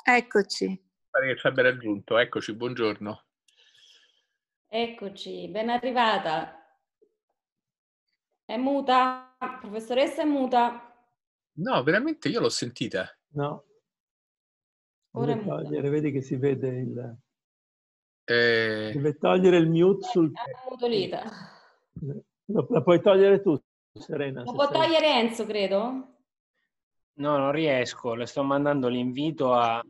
Eccoci. 0.10 0.82
Pare 1.10 1.28
che 1.28 1.38
ci 1.38 1.48
abbia 1.48 1.64
raggiunto. 1.64 2.18
Eccoci, 2.18 2.56
buongiorno. 2.56 3.26
Eccoci, 4.70 5.50
ben 5.50 5.68
arrivata. 5.68 6.66
È 8.46 8.56
muta? 8.56 9.36
Professoressa 9.60 10.22
è 10.22 10.26
muta? 10.26 10.96
No, 11.56 11.84
veramente 11.84 12.30
io 12.30 12.40
l'ho 12.40 12.48
sentita. 12.48 13.06
No. 13.34 13.66
Ora 15.12 15.34
Deve 15.34 15.46
togliere, 15.46 15.90
vedi 15.90 16.12
che 16.14 16.22
si 16.22 16.38
vede 16.38 16.68
il... 16.70 17.18
Eh... 18.24 18.92
Deve 18.94 19.18
togliere 19.18 19.58
il 19.58 19.70
mute 19.70 20.08
sul... 20.08 20.32
È 20.32 20.70
mutolita. 20.70 21.24
La 22.46 22.82
puoi 22.82 23.02
togliere 23.02 23.42
tu, 23.42 23.62
Serena. 23.92 24.46
La 24.46 24.54
può 24.54 24.72
sei... 24.72 24.82
togliere 24.82 25.20
Enzo, 25.20 25.46
credo? 25.46 26.17
No, 27.18 27.38
non 27.38 27.52
riesco, 27.52 28.14
le 28.14 28.26
sto 28.26 28.44
mandando 28.44 28.88
l'invito 28.88 29.54
a 29.54 29.84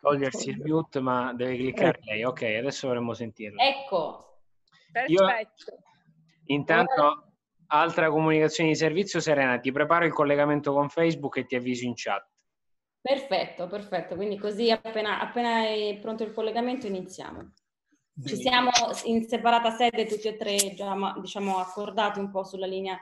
togliersi 0.00 0.50
il 0.50 0.60
mute, 0.62 1.00
ma 1.00 1.32
deve 1.32 1.56
cliccare 1.56 2.00
lei. 2.02 2.24
Ok, 2.24 2.42
adesso 2.42 2.88
vorremmo 2.88 3.14
sentirla. 3.14 3.62
Ecco. 3.62 4.40
Perfetto. 4.92 5.12
Io, 5.12 5.28
intanto, 6.46 7.32
altra 7.68 8.10
comunicazione 8.10 8.70
di 8.70 8.76
servizio, 8.76 9.20
Serena, 9.20 9.58
ti 9.58 9.72
preparo 9.72 10.04
il 10.04 10.12
collegamento 10.12 10.72
con 10.72 10.88
Facebook 10.88 11.36
e 11.38 11.46
ti 11.46 11.56
avviso 11.56 11.84
in 11.84 11.92
chat. 11.94 12.26
Perfetto, 13.00 13.66
perfetto. 13.66 14.14
Quindi 14.16 14.38
così 14.38 14.70
appena, 14.70 15.20
appena 15.20 15.62
è 15.62 15.98
pronto 16.00 16.22
il 16.22 16.32
collegamento 16.32 16.86
iniziamo. 16.86 17.52
Ci 18.24 18.36
siamo 18.36 18.70
in 19.04 19.28
separata 19.28 19.70
sede 19.70 20.06
tutti 20.06 20.26
e 20.26 20.36
tre 20.36 20.56
già 20.74 21.14
diciamo 21.20 21.58
accordati 21.58 22.18
un 22.18 22.30
po' 22.30 22.44
sulla 22.44 22.66
linea 22.66 22.98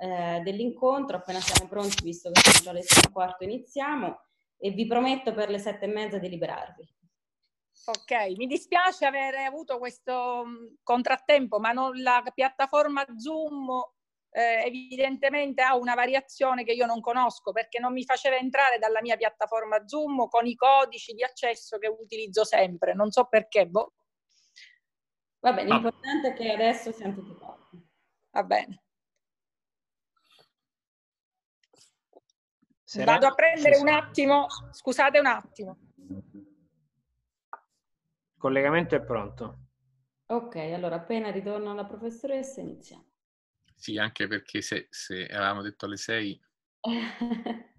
eh, 0.00 0.40
dell'incontro. 0.42 1.18
Appena 1.18 1.40
siamo 1.40 1.68
pronti, 1.68 2.02
visto 2.02 2.30
che 2.30 2.40
sono 2.40 2.62
già 2.62 2.72
le 2.72 2.82
6 2.82 3.04
e 3.04 3.12
quarto, 3.12 3.44
iniziamo 3.44 4.18
e 4.62 4.70
vi 4.70 4.86
prometto 4.86 5.32
per 5.32 5.48
le 5.48 5.58
sette 5.58 5.86
e 5.86 5.88
mezza 5.88 6.18
di 6.18 6.28
liberarvi. 6.28 6.86
Ok, 7.86 8.36
mi 8.36 8.46
dispiace 8.46 9.06
aver 9.06 9.34
avuto 9.36 9.78
questo 9.78 10.44
mm, 10.44 10.74
contrattempo, 10.82 11.58
ma 11.58 11.72
non, 11.72 12.00
la 12.02 12.22
piattaforma 12.34 13.04
Zoom 13.16 13.68
eh, 14.30 14.64
evidentemente 14.66 15.62
ha 15.62 15.76
una 15.76 15.94
variazione 15.94 16.62
che 16.62 16.72
io 16.72 16.86
non 16.86 17.00
conosco 17.00 17.52
perché 17.52 17.80
non 17.80 17.92
mi 17.92 18.04
faceva 18.04 18.36
entrare 18.36 18.78
dalla 18.78 19.00
mia 19.00 19.16
piattaforma 19.16 19.88
Zoom 19.88 20.28
con 20.28 20.46
i 20.46 20.54
codici 20.54 21.14
di 21.14 21.24
accesso 21.24 21.78
che 21.78 21.88
utilizzo 21.88 22.44
sempre, 22.44 22.92
non 22.94 23.10
so 23.10 23.24
perché. 23.24 23.66
Boh. 23.66 23.94
Va 25.40 25.52
bene, 25.54 25.70
l'importante 25.70 26.28
è 26.28 26.32
che 26.34 26.52
adesso 26.52 26.92
siamo 26.92 27.14
tutti 27.14 27.34
pronti. 27.34 27.82
Va 28.30 28.42
bene. 28.44 28.82
Serena? 32.90 33.12
Vado 33.12 33.26
a 33.28 33.34
prendere 33.34 33.76
un 33.76 33.86
attimo, 33.86 34.46
scusate 34.72 35.20
un 35.20 35.26
attimo. 35.26 35.78
Il 36.08 37.22
collegamento 38.36 38.96
è 38.96 39.00
pronto. 39.00 39.58
Ok, 40.26 40.56
allora 40.56 40.96
appena 40.96 41.30
ritorno 41.30 41.70
alla 41.70 41.84
professoressa 41.84 42.60
iniziamo. 42.60 43.04
Sì, 43.76 43.96
anche 43.96 44.26
perché 44.26 44.60
se, 44.60 44.88
se 44.90 45.24
avevamo 45.26 45.62
detto 45.62 45.86
alle 45.86 45.98
6... 45.98 46.42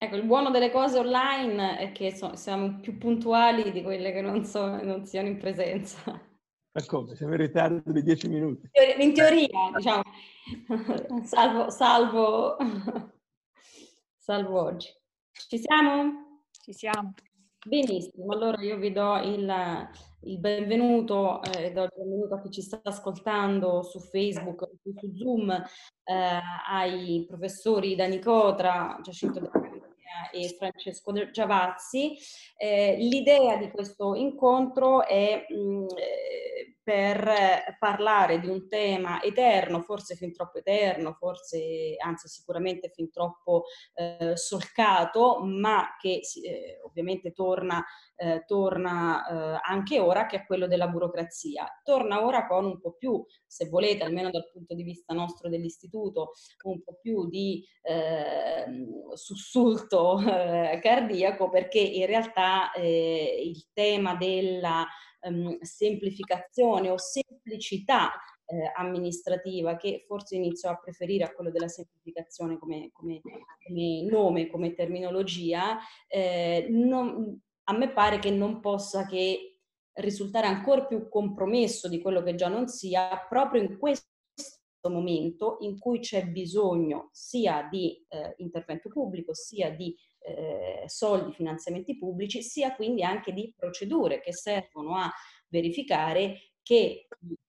Ecco, 0.00 0.14
il 0.14 0.24
buono 0.24 0.50
delle 0.50 0.70
cose 0.70 0.96
online 0.96 1.76
è 1.76 1.90
che 1.90 2.14
so, 2.14 2.36
siamo 2.36 2.78
più 2.78 2.98
puntuali 2.98 3.72
di 3.72 3.82
quelle 3.82 4.12
che 4.12 4.20
non, 4.20 4.44
so, 4.44 4.80
non 4.80 5.04
siano 5.04 5.26
in 5.26 5.38
presenza. 5.38 6.12
Ma 6.70 6.84
come? 6.86 7.16
Siamo 7.16 7.32
in 7.32 7.40
ritardo 7.40 7.90
di 7.90 8.04
dieci 8.04 8.28
minuti. 8.28 8.70
In 9.00 9.12
teoria, 9.12 9.48
diciamo, 9.74 10.02
salvo, 11.24 11.70
salvo, 11.70 12.56
salvo 14.16 14.62
oggi. 14.62 14.88
Ci 15.32 15.58
siamo? 15.58 16.42
Ci 16.52 16.72
siamo. 16.72 17.14
Benissimo, 17.66 18.32
allora 18.32 18.62
io 18.62 18.76
vi 18.76 18.92
do 18.92 19.16
il, 19.16 19.88
il 20.20 20.38
benvenuto 20.38 21.42
e 21.42 21.64
eh, 21.64 21.72
do 21.72 21.82
il 21.82 21.90
benvenuto 21.96 22.34
a 22.36 22.40
chi 22.40 22.50
ci 22.52 22.62
sta 22.62 22.80
ascoltando 22.84 23.82
su 23.82 23.98
Facebook, 23.98 24.70
su 24.80 24.94
Zoom, 25.16 25.50
eh, 25.50 26.40
ai 26.70 27.26
professori 27.28 27.96
Dani 27.96 28.20
Cotra, 28.20 29.00
Giacinto 29.02 29.40
e 30.32 30.54
Francesco 30.58 31.12
Giavazzi. 31.30 32.16
Eh, 32.56 32.96
l'idea 32.98 33.56
di 33.56 33.70
questo 33.70 34.14
incontro 34.14 35.06
è 35.06 35.46
mh, 35.48 35.86
per 36.88 37.76
parlare 37.78 38.40
di 38.40 38.48
un 38.48 38.66
tema 38.66 39.20
eterno, 39.20 39.82
forse 39.82 40.14
fin 40.14 40.32
troppo 40.32 40.56
eterno, 40.56 41.12
forse 41.12 41.96
anzi 42.02 42.28
sicuramente 42.28 42.90
fin 42.94 43.10
troppo 43.10 43.64
eh, 43.92 44.34
solcato, 44.38 45.40
ma 45.44 45.96
che 46.00 46.22
eh, 46.42 46.80
ovviamente 46.82 47.34
torna 47.34 47.84
eh, 48.20 48.42
torna 48.46 49.26
eh, 49.26 49.60
anche 49.62 50.00
ora, 50.00 50.26
che 50.26 50.38
è 50.38 50.46
quello 50.46 50.66
della 50.66 50.88
burocrazia. 50.88 51.66
Torna 51.84 52.24
ora 52.24 52.46
con 52.46 52.64
un 52.64 52.80
po' 52.80 52.94
più, 52.98 53.24
se 53.46 53.68
volete, 53.68 54.02
almeno 54.02 54.30
dal 54.30 54.50
punto 54.50 54.74
di 54.74 54.82
vista 54.82 55.14
nostro 55.14 55.48
dell'istituto, 55.48 56.32
un 56.64 56.82
po' 56.82 56.98
più 57.00 57.28
di 57.28 57.64
eh, 57.82 58.66
sussulto 59.14 60.18
eh, 60.26 60.80
cardiaco, 60.82 61.48
perché 61.48 61.78
in 61.78 62.06
realtà 62.06 62.72
eh, 62.72 63.40
il 63.44 63.68
tema 63.72 64.16
della 64.16 64.84
ehm, 65.20 65.58
semplificazione 65.60 66.90
o 66.90 66.98
semplicità 66.98 68.12
eh, 68.50 68.72
amministrativa 68.76 69.76
che 69.76 70.04
forse 70.06 70.36
inizio 70.36 70.70
a 70.70 70.78
preferire 70.78 71.24
a 71.24 71.32
quello 71.32 71.50
della 71.50 71.68
semplificazione 71.68 72.58
come, 72.58 72.90
come, 72.92 73.20
come 73.22 74.02
nome, 74.04 74.48
come 74.48 74.74
terminologia, 74.74 75.78
eh, 76.06 76.66
non, 76.70 77.38
a 77.64 77.76
me 77.76 77.92
pare 77.92 78.18
che 78.18 78.30
non 78.30 78.60
possa 78.60 79.06
che 79.06 79.58
risultare 79.98 80.46
ancora 80.46 80.84
più 80.86 81.08
compromesso 81.08 81.88
di 81.88 82.00
quello 82.00 82.22
che 82.22 82.34
già 82.34 82.48
non 82.48 82.68
sia, 82.68 83.26
proprio 83.28 83.62
in 83.62 83.76
questo 83.76 84.06
momento 84.84 85.58
in 85.60 85.78
cui 85.78 85.98
c'è 85.98 86.26
bisogno 86.26 87.08
sia 87.12 87.66
di 87.70 88.02
eh, 88.08 88.34
intervento 88.38 88.88
pubblico, 88.88 89.34
sia 89.34 89.70
di 89.70 89.94
eh, 90.36 90.88
soldi, 90.88 91.32
finanziamenti 91.32 91.96
pubblici, 91.96 92.42
sia 92.42 92.74
quindi 92.74 93.02
anche 93.02 93.32
di 93.32 93.52
procedure 93.56 94.20
che 94.20 94.32
servono 94.32 94.96
a 94.96 95.10
verificare 95.48 96.52
che 96.62 97.08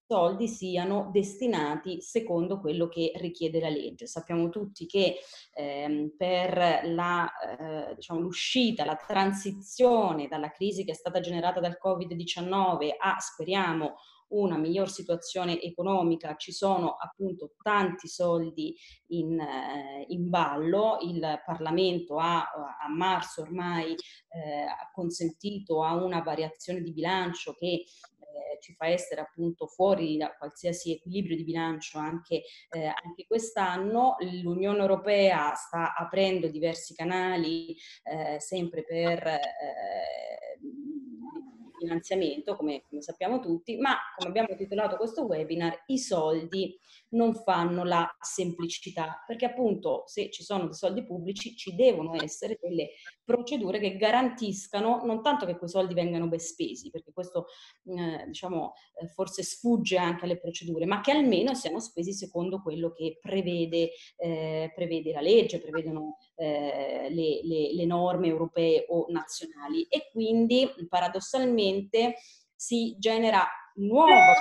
soldi 0.09 0.47
siano 0.47 1.09
destinati 1.11 2.01
secondo 2.01 2.59
quello 2.59 2.87
che 2.87 3.11
richiede 3.17 3.59
la 3.59 3.69
legge. 3.69 4.07
Sappiamo 4.07 4.49
tutti 4.49 4.87
che 4.87 5.17
ehm, 5.53 6.15
per 6.17 6.81
la, 6.85 7.29
eh, 7.39 7.93
diciamo, 7.93 8.19
l'uscita, 8.19 8.85
la 8.85 8.95
transizione 8.95 10.27
dalla 10.27 10.49
crisi 10.49 10.83
che 10.83 10.91
è 10.91 10.95
stata 10.95 11.19
generata 11.19 11.59
dal 11.59 11.77
Covid-19 11.79 12.95
a, 12.97 13.19
speriamo, 13.19 13.97
una 14.29 14.57
miglior 14.57 14.89
situazione 14.89 15.61
economica, 15.61 16.35
ci 16.35 16.51
sono 16.51 16.95
appunto 16.95 17.53
tanti 17.61 18.07
soldi 18.07 18.75
in, 19.07 19.39
eh, 19.39 20.05
in 20.09 20.29
ballo, 20.29 20.97
il 21.01 21.41
Parlamento 21.45 22.17
ha 22.17 22.41
a 22.41 22.89
marzo 22.89 23.41
ormai 23.41 23.91
eh, 23.91 24.65
consentito 24.93 25.83
a 25.83 25.93
una 25.95 26.21
variazione 26.21 26.81
di 26.81 26.91
bilancio 26.91 27.53
che 27.53 27.67
eh, 27.67 27.85
ci 28.61 28.73
fa 28.75 28.87
essere 28.87 29.21
appunto 29.21 29.67
fuori 29.67 30.17
da 30.17 30.35
qualsiasi 30.37 30.93
equilibrio 30.93 31.35
di 31.35 31.43
bilancio 31.43 31.97
anche, 31.97 32.43
eh, 32.69 32.85
anche 32.85 33.25
quest'anno. 33.27 34.15
L'Unione 34.41 34.79
Europea 34.79 35.53
sta 35.55 35.95
aprendo 35.95 36.47
diversi 36.47 36.93
canali 36.93 37.75
eh, 38.03 38.39
sempre 38.39 38.83
per 38.83 39.25
eh, 39.27 39.39
finanziamento, 41.79 42.55
come, 42.55 42.83
come, 42.87 43.01
sappiamo 43.01 43.39
tutti, 43.39 43.77
ma 43.77 43.95
come 44.15 44.29
abbiamo 44.29 44.55
titolato 44.55 44.97
questo 44.97 45.25
webinar, 45.25 45.83
i 45.87 45.97
soldi 45.97 46.77
non 47.09 47.33
fanno 47.33 47.83
la 47.83 48.07
semplicità, 48.19 49.23
perché 49.25 49.45
appunto 49.45 50.03
se 50.05 50.29
ci 50.29 50.43
sono 50.43 50.65
dei 50.65 50.73
soldi 50.73 51.05
pubblici 51.05 51.55
ci 51.55 51.73
devono 51.73 52.21
essere 52.21 52.59
delle 52.61 52.89
procedure 53.29 53.77
che 53.79 53.95
garantiscano 53.95 55.05
non 55.05 55.21
tanto 55.21 55.45
che 55.45 55.55
quei 55.55 55.69
soldi 55.69 55.93
vengano 55.93 56.27
ben 56.27 56.39
spesi, 56.39 56.89
perché 56.89 57.11
questo 57.13 57.45
eh, 57.85 58.25
diciamo 58.25 58.73
eh, 58.95 59.07
forse 59.07 59.43
sfugge 59.43 59.97
anche 59.97 60.25
alle 60.25 60.39
procedure, 60.39 60.87
ma 60.87 60.99
che 61.01 61.11
almeno 61.11 61.53
siano 61.53 61.79
spesi 61.79 62.11
secondo 62.11 62.59
quello 62.59 62.91
che 62.91 63.19
prevede, 63.21 63.91
eh, 64.17 64.71
prevede 64.73 65.11
la 65.11 65.21
legge, 65.21 65.61
prevedono 65.61 66.17
eh, 66.33 67.07
le, 67.11 67.41
le, 67.43 67.73
le 67.75 67.85
norme 67.85 68.27
europee 68.27 68.85
o 68.89 69.05
nazionali. 69.09 69.83
E 69.83 70.09
quindi 70.11 70.67
paradossalmente 70.87 72.15
si 72.55 72.95
genera 72.97 73.45
nuova 73.75 74.33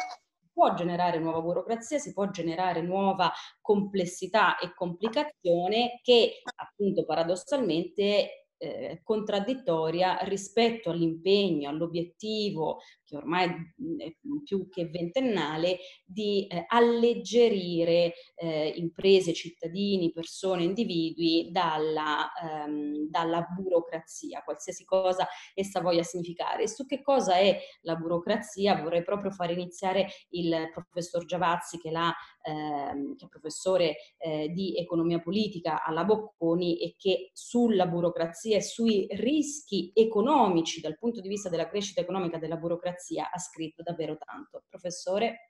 può 0.50 0.74
generare 0.74 1.20
nuova 1.20 1.40
burocrazia, 1.40 2.00
si 2.00 2.12
può 2.12 2.30
generare 2.30 2.80
nuova 2.80 3.30
complessità 3.60 4.58
e 4.58 4.74
complicazione 4.74 6.00
che 6.02 6.42
appunto 6.56 7.04
paradossalmente 7.04 8.47
eh, 8.58 9.00
contraddittoria 9.02 10.18
rispetto 10.22 10.90
all'impegno, 10.90 11.68
all'obiettivo 11.68 12.80
che 13.08 13.16
ormai 13.16 13.48
è 13.48 14.14
più 14.44 14.68
che 14.68 14.86
ventennale, 14.86 15.78
di 16.04 16.46
eh, 16.46 16.64
alleggerire 16.68 18.12
eh, 18.34 18.72
imprese, 18.76 19.32
cittadini, 19.32 20.12
persone, 20.12 20.64
individui 20.64 21.48
dalla, 21.50 22.30
ehm, 22.34 23.08
dalla 23.08 23.46
burocrazia, 23.56 24.42
qualsiasi 24.42 24.84
cosa 24.84 25.26
essa 25.54 25.80
voglia 25.80 26.02
significare. 26.02 26.64
E 26.64 26.68
su 26.68 26.84
che 26.84 27.00
cosa 27.00 27.36
è 27.36 27.58
la 27.82 27.96
burocrazia 27.96 28.80
vorrei 28.82 29.02
proprio 29.02 29.30
far 29.30 29.50
iniziare 29.50 30.08
il 30.30 30.70
professor 30.72 31.24
Giavazzi, 31.24 31.78
che, 31.78 31.88
ehm, 31.88 33.16
che 33.16 33.24
è 33.24 33.28
professore 33.28 33.96
eh, 34.18 34.50
di 34.50 34.76
economia 34.76 35.20
politica 35.20 35.82
alla 35.82 36.04
Bocconi 36.04 36.78
e 36.78 36.94
che 36.98 37.30
sulla 37.32 37.86
burocrazia 37.86 38.56
e 38.56 38.62
sui 38.62 39.06
rischi 39.12 39.92
economici 39.94 40.80
dal 40.82 40.98
punto 40.98 41.22
di 41.22 41.28
vista 41.28 41.48
della 41.48 41.68
crescita 41.68 42.02
economica 42.02 42.36
della 42.36 42.56
burocrazia 42.56 42.96
democrazia 42.98 43.30
ha 43.30 43.38
scritto 43.38 43.82
davvero 43.82 44.18
tanto. 44.18 44.64
Professore? 44.68 45.48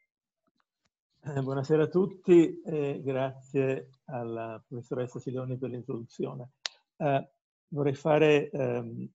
Eh, 1.20 1.42
buonasera 1.42 1.84
a 1.84 1.88
tutti 1.88 2.60
e 2.60 3.00
grazie 3.02 3.90
alla 4.04 4.62
professoressa 4.66 5.18
Siloni 5.18 5.56
per 5.56 5.70
l'introduzione. 5.70 6.50
Eh, 6.96 7.30
vorrei 7.68 7.94
fare 7.94 8.50
ehm, 8.50 9.08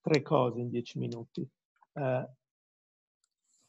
tre 0.00 0.22
cose 0.22 0.60
in 0.60 0.70
dieci 0.70 0.98
minuti. 0.98 1.46
Eh, 1.92 2.28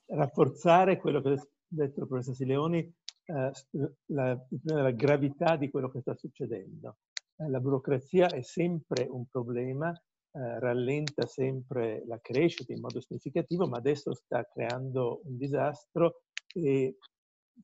rafforzare 0.06 0.97
quello 0.97 1.21
che 1.21 1.30
ha 1.30 1.47
detto 1.67 1.99
la 1.99 2.06
professoressa 2.06 2.34
Sileoni, 2.34 2.93
eh, 3.25 3.51
la, 4.08 4.45
la, 4.63 4.91
gravità 4.91 5.56
di 5.56 5.69
quello 5.69 5.89
che 5.89 6.01
sta 6.01 6.15
succedendo. 6.15 6.97
Eh, 7.36 7.49
la 7.49 7.60
burocrazia 7.60 8.27
è 8.27 8.41
sempre 8.41 9.06
un 9.10 9.27
problema 9.27 9.93
eh, 10.34 10.60
rallenta 10.60 11.26
sempre 11.26 12.04
la 12.08 12.20
crescita 12.22 12.74
in 12.74 12.80
modo 12.80 13.02
significativo, 13.02 13.67
ma 13.67 13.78
adesso 13.78 14.13
sta 14.13 14.46
creando 14.46 15.22
un 15.26 15.38
disastro 15.38 16.22
e 16.54 16.98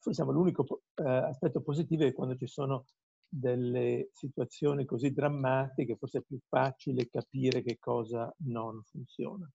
diciamo, 0.03 0.31
l'unico 0.31 0.81
eh, 0.95 1.03
aspetto 1.03 1.61
positivo 1.61 2.05
è 2.05 2.13
quando 2.13 2.35
ci 2.35 2.47
sono 2.47 2.85
delle 3.29 4.09
situazioni 4.13 4.85
così 4.85 5.11
drammatiche, 5.11 5.97
forse 5.97 6.19
è 6.19 6.23
più 6.25 6.39
facile 6.47 7.09
capire 7.09 7.61
che 7.61 7.77
cosa 7.79 8.33
non 8.45 8.81
funziona. 8.83 9.49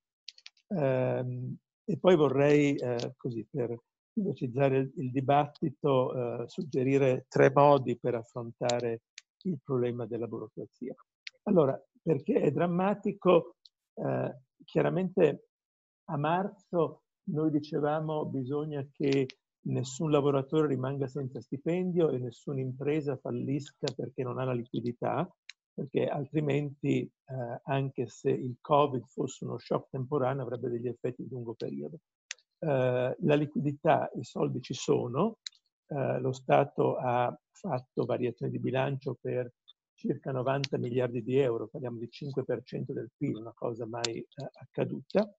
Ehm, 0.68 1.57
e 1.85 1.98
poi 1.98 2.16
vorrei, 2.16 2.75
eh, 2.77 3.14
così 3.16 3.46
per 3.51 3.77
velocizzare 4.14 4.90
il, 4.94 5.11
dibattito, 5.11 6.42
eh, 6.42 6.48
suggerire 6.48 7.27
tre 7.29 7.51
modi 7.53 7.98
per 7.98 8.14
affrontare 8.14 9.03
il 9.44 9.59
problema 9.62 10.07
della 10.07 10.27
burocrazia. 10.27 10.94
Allora, 11.44 11.79
perché 12.02 12.40
è 12.40 12.50
drammatico. 12.50 13.56
Eh, 13.94 14.36
chiaramente 14.64 15.48
a 16.06 16.16
marzo 16.16 17.02
noi 17.24 17.50
dicevamo 17.50 18.26
bisogna 18.26 18.86
che 18.90 19.26
nessun 19.64 20.10
lavoratore 20.10 20.66
rimanga 20.66 21.06
senza 21.06 21.40
stipendio 21.40 22.10
e 22.10 22.18
nessuna 22.18 22.60
impresa 22.60 23.16
fallisca 23.16 23.92
perché 23.94 24.24
non 24.24 24.38
ha 24.38 24.44
la 24.44 24.54
liquidità, 24.54 25.28
perché 25.72 26.08
altrimenti 26.08 27.00
eh, 27.00 27.60
anche 27.64 28.06
se 28.08 28.30
il 28.30 28.56
Covid 28.60 29.04
fosse 29.06 29.44
uno 29.44 29.58
shock 29.58 29.90
temporaneo 29.90 30.42
avrebbe 30.42 30.68
degli 30.68 30.88
effetti 30.88 31.22
di 31.22 31.28
lungo 31.30 31.54
periodo. 31.54 31.98
Eh, 32.58 33.16
la 33.18 33.34
liquidità, 33.34 34.10
i 34.14 34.24
soldi 34.24 34.60
ci 34.60 34.74
sono, 34.74 35.38
eh, 35.86 36.18
lo 36.20 36.32
Stato 36.32 36.96
ha 36.96 37.34
fatto 37.50 38.04
variazioni 38.04 38.50
di 38.50 38.58
bilancio 38.58 39.16
per 39.20 39.52
circa 40.02 40.32
90 40.32 40.78
miliardi 40.78 41.22
di 41.22 41.38
euro, 41.38 41.68
parliamo 41.68 41.98
di 41.98 42.08
5% 42.10 42.92
del 42.92 43.10
PIL, 43.16 43.36
una 43.36 43.52
cosa 43.54 43.86
mai 43.86 44.16
eh, 44.16 44.26
accaduta. 44.54 45.32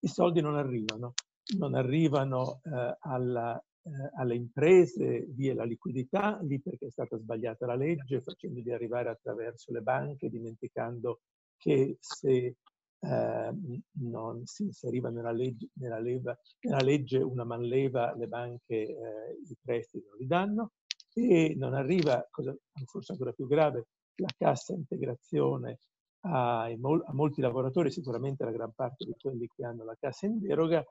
I 0.00 0.08
soldi 0.08 0.42
non 0.42 0.56
arrivano, 0.56 1.14
non 1.56 1.74
arrivano 1.74 2.60
eh, 2.64 2.96
alla, 3.00 3.58
eh, 3.58 3.90
alle 4.16 4.34
imprese 4.34 5.24
via 5.30 5.54
la 5.54 5.64
liquidità, 5.64 6.38
lì 6.42 6.60
perché 6.60 6.88
è 6.88 6.90
stata 6.90 7.16
sbagliata 7.16 7.64
la 7.64 7.76
legge, 7.76 8.20
facendoli 8.20 8.70
arrivare 8.72 9.08
attraverso 9.08 9.72
le 9.72 9.80
banche, 9.80 10.28
dimenticando 10.28 11.20
che 11.56 11.96
se 11.98 12.56
eh, 12.98 13.54
non 13.92 14.44
si 14.44 14.64
inseriva 14.64 15.08
nella 15.08 15.32
legge, 15.32 15.68
nella, 15.80 15.98
leva, 15.98 16.38
nella 16.60 16.82
legge, 16.82 17.22
una 17.22 17.44
manleva, 17.44 18.14
le 18.14 18.26
banche 18.26 18.74
eh, 18.74 19.40
i 19.48 19.56
prestiti 19.62 20.04
non 20.06 20.18
li 20.18 20.26
danno 20.26 20.72
e 21.18 21.54
non 21.56 21.72
arriva, 21.72 22.26
cosa 22.30 22.54
forse 22.84 23.12
ancora 23.12 23.32
più 23.32 23.46
grave, 23.46 23.86
la 24.16 24.28
cassa 24.36 24.74
integrazione 24.74 25.78
a, 26.26 26.64
a 26.64 27.12
molti 27.12 27.40
lavoratori, 27.40 27.90
sicuramente 27.90 28.44
la 28.44 28.50
gran 28.50 28.72
parte 28.74 29.06
di 29.06 29.14
quelli 29.18 29.48
che 29.54 29.64
hanno 29.64 29.84
la 29.84 29.96
cassa 29.98 30.26
in 30.26 30.38
deroga, 30.38 30.84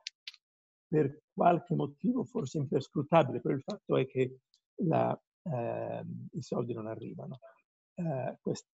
per 0.88 1.22
qualche 1.32 1.74
motivo 1.74 2.24
forse 2.24 2.58
imperscrutabile, 2.58 3.40
però 3.40 3.54
il 3.54 3.62
fatto 3.62 3.96
è 3.96 4.06
che 4.06 4.38
la, 4.84 5.16
eh, 5.42 6.04
i 6.32 6.42
soldi 6.42 6.72
non 6.72 6.86
arrivano. 6.86 7.38
Eh, 7.94 8.36
questi 8.40 8.68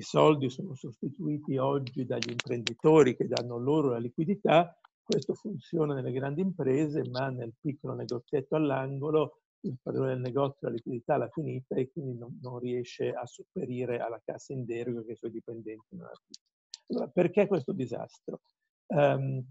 soldi 0.00 0.50
sono 0.50 0.74
sostituiti 0.74 1.56
oggi 1.56 2.04
dagli 2.04 2.30
imprenditori 2.30 3.16
che 3.16 3.26
danno 3.26 3.58
loro 3.58 3.90
la 3.90 3.98
liquidità, 3.98 4.78
questo 5.02 5.32
funziona 5.32 5.94
nelle 5.94 6.12
grandi 6.12 6.42
imprese, 6.42 7.02
ma 7.08 7.30
nel 7.30 7.54
piccolo 7.58 7.94
negozietto 7.94 8.56
all'angolo 8.56 9.40
il 9.62 9.76
padrone 9.82 10.12
del 10.12 10.20
negozio 10.20 10.68
la 10.68 10.74
liquidità 10.74 11.16
l'ha 11.16 11.28
finita 11.28 11.74
e 11.74 11.90
quindi 11.90 12.16
non, 12.16 12.38
non, 12.40 12.58
riesce 12.58 13.12
a 13.12 13.26
sopperire 13.26 13.98
alla 13.98 14.20
cassa 14.24 14.52
in 14.52 14.64
deroga 14.64 15.02
che 15.02 15.12
i 15.12 15.16
suoi 15.16 15.30
dipendenti 15.30 15.96
non 15.96 16.06
hanno. 16.06 16.18
Allora, 16.88 17.08
perché 17.08 17.46
questo 17.46 17.72
disastro? 17.72 18.40
Um, 18.86 19.44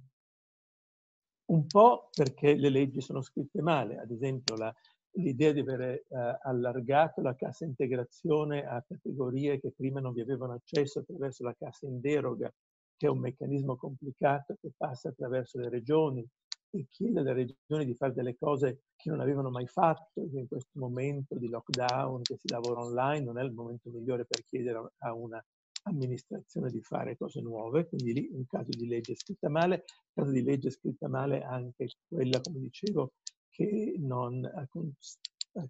un 1.45 1.65
po' 1.67 2.09
perché 2.13 2.55
le 2.55 2.69
leggi 2.69 3.01
sono 3.01 3.21
scritte 3.21 3.61
male, 3.61 3.99
ad 3.99 4.11
esempio 4.11 4.55
la, 4.55 4.73
l'idea 5.11 5.51
di 5.51 5.59
avere 5.59 6.05
uh, 6.07 6.17
allargato 6.41 7.21
la 7.21 7.35
cassa 7.35 7.65
integrazione 7.65 8.65
a 8.65 8.83
categorie 8.85 9.59
che 9.59 9.71
prima 9.75 9.99
non 9.99 10.13
vi 10.13 10.21
avevano 10.21 10.53
accesso 10.53 10.99
attraverso 10.99 11.43
la 11.43 11.55
cassa 11.57 11.85
in 11.85 11.99
deroga, 11.99 12.51
che 12.95 13.07
è 13.07 13.09
un 13.09 13.19
meccanismo 13.19 13.75
complicato 13.75 14.55
che 14.59 14.71
passa 14.75 15.09
attraverso 15.09 15.59
le 15.59 15.69
regioni, 15.69 16.27
e 16.71 16.87
chiede 16.89 17.19
alle 17.19 17.33
regioni 17.33 17.85
di 17.85 17.95
fare 17.95 18.13
delle 18.13 18.35
cose 18.37 18.83
che 18.95 19.09
non 19.09 19.19
avevano 19.19 19.49
mai 19.49 19.67
fatto, 19.67 20.21
in 20.21 20.47
questo 20.47 20.79
momento 20.79 21.35
di 21.35 21.49
lockdown, 21.49 22.21
che 22.23 22.37
si 22.37 22.49
lavora 22.49 22.81
online, 22.81 23.25
non 23.25 23.37
è 23.37 23.43
il 23.43 23.53
momento 23.53 23.89
migliore 23.89 24.25
per 24.25 24.43
chiedere 24.43 24.91
a 24.97 25.13
una 25.13 25.43
amministrazione 25.83 26.69
di 26.69 26.81
fare 26.81 27.17
cose 27.17 27.41
nuove, 27.41 27.87
quindi 27.87 28.13
lì 28.13 28.29
un 28.31 28.45
caso 28.45 28.69
di 28.69 28.87
legge 28.87 29.15
scritta 29.15 29.49
male, 29.49 29.85
un 29.87 30.23
caso 30.23 30.31
di 30.31 30.43
legge 30.43 30.69
scritta 30.69 31.07
male 31.07 31.41
anche 31.43 31.89
quella, 32.07 32.41
come 32.41 32.59
dicevo, 32.59 33.13
che 33.49 33.95
non 33.97 34.43
ha, 34.45 34.67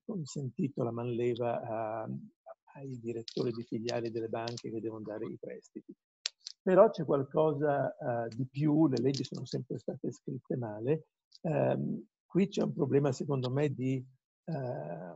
consentito 0.04 0.84
la 0.84 0.92
manleva 0.92 1.62
a, 1.62 2.10
ai 2.74 3.00
direttori 3.00 3.52
di 3.52 3.64
filiali 3.64 4.12
delle 4.12 4.28
banche 4.28 4.70
che 4.70 4.82
devono 4.82 5.04
dare 5.04 5.26
i 5.26 5.38
prestiti 5.40 5.94
però 6.68 6.90
c'è 6.90 7.06
qualcosa 7.06 7.96
uh, 7.98 8.28
di 8.36 8.46
più, 8.46 8.90
le 8.90 8.98
leggi 8.98 9.24
sono 9.24 9.46
sempre 9.46 9.80
state 9.80 10.12
scritte 10.12 10.58
male. 10.58 11.06
Um, 11.44 12.06
qui 12.26 12.50
c'è 12.50 12.62
un 12.62 12.74
problema, 12.74 13.14
secondo 13.14 13.50
me, 13.50 13.74
di, 13.74 14.06
uh, 14.48 15.16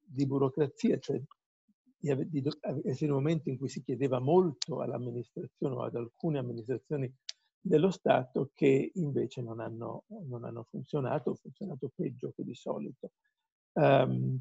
di 0.00 0.26
burocrazia, 0.26 0.98
cioè 0.98 1.22
di, 1.96 2.28
di, 2.28 2.42
essere 2.82 3.12
un 3.12 3.18
momento 3.18 3.50
in 3.50 3.56
cui 3.56 3.68
si 3.68 3.84
chiedeva 3.84 4.18
molto 4.18 4.80
all'amministrazione 4.80 5.76
o 5.76 5.82
ad 5.84 5.94
alcune 5.94 6.40
amministrazioni 6.40 7.08
dello 7.60 7.92
Stato 7.92 8.50
che 8.52 8.90
invece 8.94 9.42
non 9.42 9.60
hanno, 9.60 10.06
non 10.26 10.42
hanno 10.42 10.64
funzionato 10.64 11.30
o 11.30 11.34
funzionato 11.36 11.92
peggio 11.94 12.32
che 12.34 12.42
di 12.42 12.54
solito. 12.56 13.12
Um, 13.74 14.40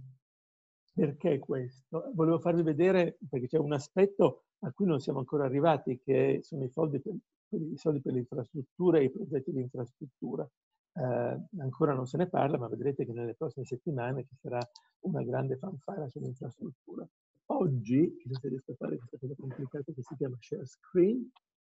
perché 0.96 1.38
questo? 1.38 2.10
Volevo 2.16 2.40
farvi 2.40 2.64
vedere, 2.64 3.20
perché 3.30 3.46
c'è 3.46 3.60
un 3.60 3.74
aspetto 3.74 4.46
a 4.64 4.72
cui 4.72 4.86
non 4.86 5.00
siamo 5.00 5.20
ancora 5.20 5.46
arrivati, 5.46 6.00
che 6.00 6.40
sono 6.42 6.64
i 6.64 6.70
soldi 6.70 7.00
per, 7.00 7.14
i 7.50 7.78
soldi 7.78 8.02
per 8.02 8.14
le 8.14 8.20
infrastrutture 8.20 9.00
e 9.00 9.04
i 9.06 9.12
progetti 9.12 9.52
di 9.52 9.62
infrastruttura. 9.62 10.48
Eh, 10.96 11.42
ancora 11.60 11.94
non 11.94 12.06
se 12.06 12.18
ne 12.18 12.28
parla, 12.28 12.58
ma 12.58 12.68
vedrete 12.68 13.06
che 13.06 13.14
nelle 13.14 13.36
prossime 13.36 13.66
settimane 13.66 14.26
ci 14.26 14.36
sarà 14.36 14.60
una 15.02 15.24
grande 15.24 15.58
fanfara 15.58 16.08
sull'infrastruttura. 16.08 17.08
Oggi, 17.48 18.16
se 18.30 18.48
riesco 18.48 18.72
a 18.72 18.76
fare 18.76 18.98
questa 18.98 19.18
cosa 19.18 19.36
complicata 19.38 19.92
che 19.92 20.02
si 20.02 20.16
chiama 20.16 20.38
share 20.40 20.66
screen, 20.66 21.30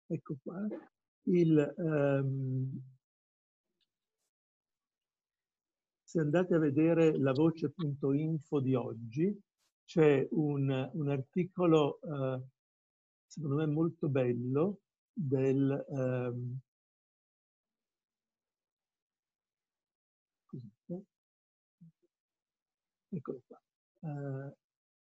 ecco 0.06 0.36
qua, 0.42 0.66
il, 1.24 1.74
um, 1.76 2.82
se 6.02 6.18
andate 6.18 6.54
a 6.54 6.58
vedere 6.58 7.16
la 7.18 7.32
voce.info 7.32 8.60
di 8.60 8.74
oggi, 8.74 9.38
c'è 9.84 10.26
un, 10.32 10.90
un 10.92 11.08
articolo 11.08 11.98
uh, 12.02 12.42
secondo 13.30 13.56
me 13.56 13.66
molto 13.66 14.08
bello, 14.08 14.80
del... 15.12 15.84
Um, 15.88 16.58
eccolo 23.12 23.42
qua, 23.46 23.60
uh, 24.00 24.54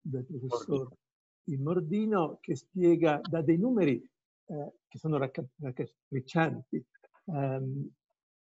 del 0.01 0.25
professor 0.25 0.91
Immordino 1.45 2.39
che 2.41 2.55
spiega, 2.57 3.21
da 3.23 3.43
dei 3.43 3.59
numeri 3.59 4.07
uh, 4.47 4.73
che 4.89 4.99
sono 4.99 5.19
raccapriccianti, 5.19 6.87
um, 7.25 7.91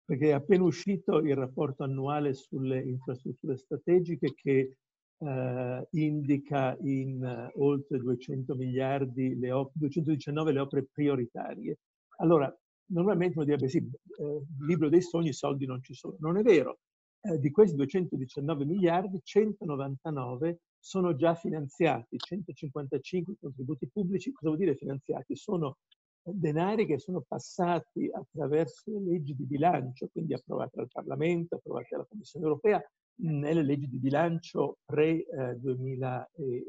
perché 0.04 0.30
è 0.30 0.34
appena 0.34 0.64
uscito 0.64 1.20
il 1.20 1.36
rapporto 1.36 1.84
annuale 1.84 2.34
sulle 2.34 2.82
infrastrutture 2.82 3.58
strategiche 3.58 4.34
che 4.34 4.78
eh, 5.22 5.88
indica 5.92 6.76
in 6.82 7.24
eh, 7.24 7.52
oltre 7.56 8.00
200 8.00 8.56
miliardi, 8.56 9.38
le 9.38 9.70
219 9.74 10.52
le 10.52 10.60
opere 10.60 10.88
prioritarie. 10.92 11.78
Allora, 12.18 12.54
normalmente 12.88 13.38
uno 13.38 13.46
direbbe 13.46 13.70
sì, 13.70 13.78
eh, 13.78 14.42
libro 14.66 14.90
dei 14.90 15.02
sogni, 15.02 15.30
i 15.30 15.34
soldi 15.34 15.66
non 15.66 15.82
ci 15.84 15.94
sono. 15.94 16.16
Non 16.20 16.38
è 16.38 16.42
vero. 16.42 16.80
Eh, 17.22 17.38
di 17.38 17.52
questi 17.52 17.76
219 17.76 18.66
miliardi, 18.66 19.20
199 19.24 20.60
sono 20.80 21.16
già 21.16 21.36
finanziati, 21.36 22.18
155 22.18 23.36
contributi 23.40 23.88
pubblici. 23.88 24.32
Cosa 24.32 24.48
vuol 24.48 24.58
dire 24.58 24.76
finanziati? 24.76 25.36
Sono 25.36 25.78
denari 26.24 26.86
che 26.86 26.98
sono 26.98 27.24
passati 27.28 28.10
attraverso 28.12 28.92
le 28.92 29.00
leggi 29.02 29.36
di 29.36 29.46
bilancio, 29.46 30.08
quindi 30.12 30.34
approvate 30.34 30.78
dal 30.78 30.88
Parlamento, 30.92 31.56
approvate 31.56 31.88
dalla 31.92 32.08
Commissione 32.08 32.46
europea, 32.46 32.84
nelle 33.16 33.64
leggi 33.64 33.88
di 33.88 33.98
bilancio 33.98 34.78
pre-2018 34.86 36.28
eh, 36.36 36.66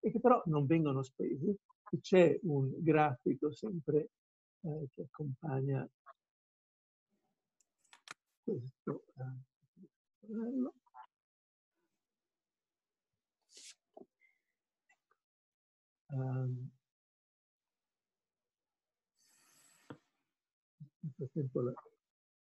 e 0.00 0.10
che 0.10 0.20
però 0.20 0.42
non 0.46 0.66
vengono 0.66 1.02
spesi. 1.02 1.54
C'è 2.00 2.38
un 2.42 2.70
grafico 2.82 3.50
sempre 3.52 4.10
eh, 4.60 4.88
che 4.94 5.02
accompagna 5.02 5.88
questo. 8.42 9.04
Eh, 9.16 9.46
um, 16.12 16.70
nel 21.00 21.12
frattempo 21.16 21.60
la, 21.60 21.72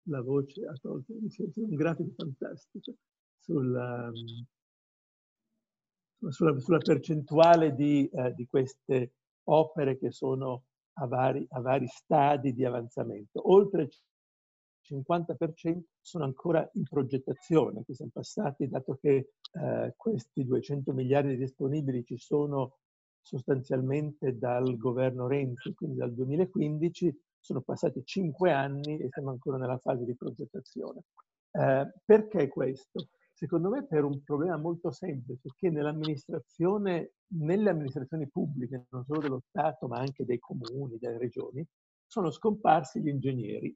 la 0.07 0.21
voce 0.21 0.65
ha 0.65 0.73
tolto 0.73 1.13
un 1.13 1.75
grafico 1.75 2.11
fantastico 2.15 2.95
sulla, 3.39 4.11
sulla, 6.29 6.59
sulla 6.59 6.77
percentuale 6.77 7.73
di, 7.73 8.09
eh, 8.09 8.33
di, 8.33 8.45
queste 8.45 9.13
opere 9.45 9.97
che 9.97 10.11
sono 10.11 10.63
a 10.99 11.07
vari, 11.07 11.45
a 11.49 11.61
vari 11.61 11.87
stadi 11.87 12.53
di 12.53 12.65
avanzamento. 12.65 13.51
Oltre 13.51 13.83
il 13.83 13.89
50% 14.87 15.81
sono 16.01 16.23
ancora 16.23 16.67
in 16.73 16.83
progettazione, 16.83 17.83
che 17.85 17.93
sono 17.93 18.09
passati, 18.11 18.67
dato 18.67 18.97
che 18.99 19.31
eh, 19.51 19.93
questi 19.95 20.45
200 20.45 20.93
miliardi 20.93 21.37
disponibili 21.37 22.03
ci 22.03 22.17
sono 22.17 22.77
sostanzialmente 23.21 24.37
dal 24.37 24.77
governo 24.77 25.27
Renzi, 25.27 25.73
quindi 25.73 25.97
dal 25.97 26.13
2015, 26.13 27.13
sono 27.39 27.61
passati 27.61 28.03
cinque 28.03 28.51
anni 28.51 28.97
e 28.97 29.09
siamo 29.11 29.29
ancora 29.29 29.57
nella 29.57 29.77
fase 29.77 30.05
di 30.05 30.15
progettazione. 30.15 31.01
Eh, 31.51 31.91
perché 32.03 32.47
questo? 32.47 33.07
Secondo 33.33 33.69
me 33.69 33.85
per 33.85 34.03
un 34.03 34.23
problema 34.23 34.57
molto 34.57 34.91
semplice, 34.91 35.49
che 35.55 35.69
nell'amministrazione, 35.69 37.13
nelle 37.35 37.69
amministrazioni 37.69 38.27
pubbliche, 38.27 38.87
non 38.89 39.05
solo 39.05 39.19
dello 39.19 39.43
Stato, 39.47 39.87
ma 39.87 39.99
anche 39.99 40.25
dei 40.25 40.39
comuni, 40.39 40.97
delle 40.97 41.19
regioni, 41.19 41.65
sono 42.07 42.31
scomparsi 42.31 42.99
gli 42.99 43.09
ingegneri. 43.09 43.75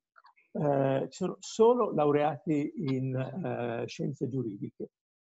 Eh, 0.54 1.08
ci 1.10 1.18
sono 1.18 1.38
solo 1.40 1.92
laureati 1.94 2.74
in 2.76 3.16
eh, 3.16 3.88
scienze 3.88 4.28
giuridiche. 4.28 4.90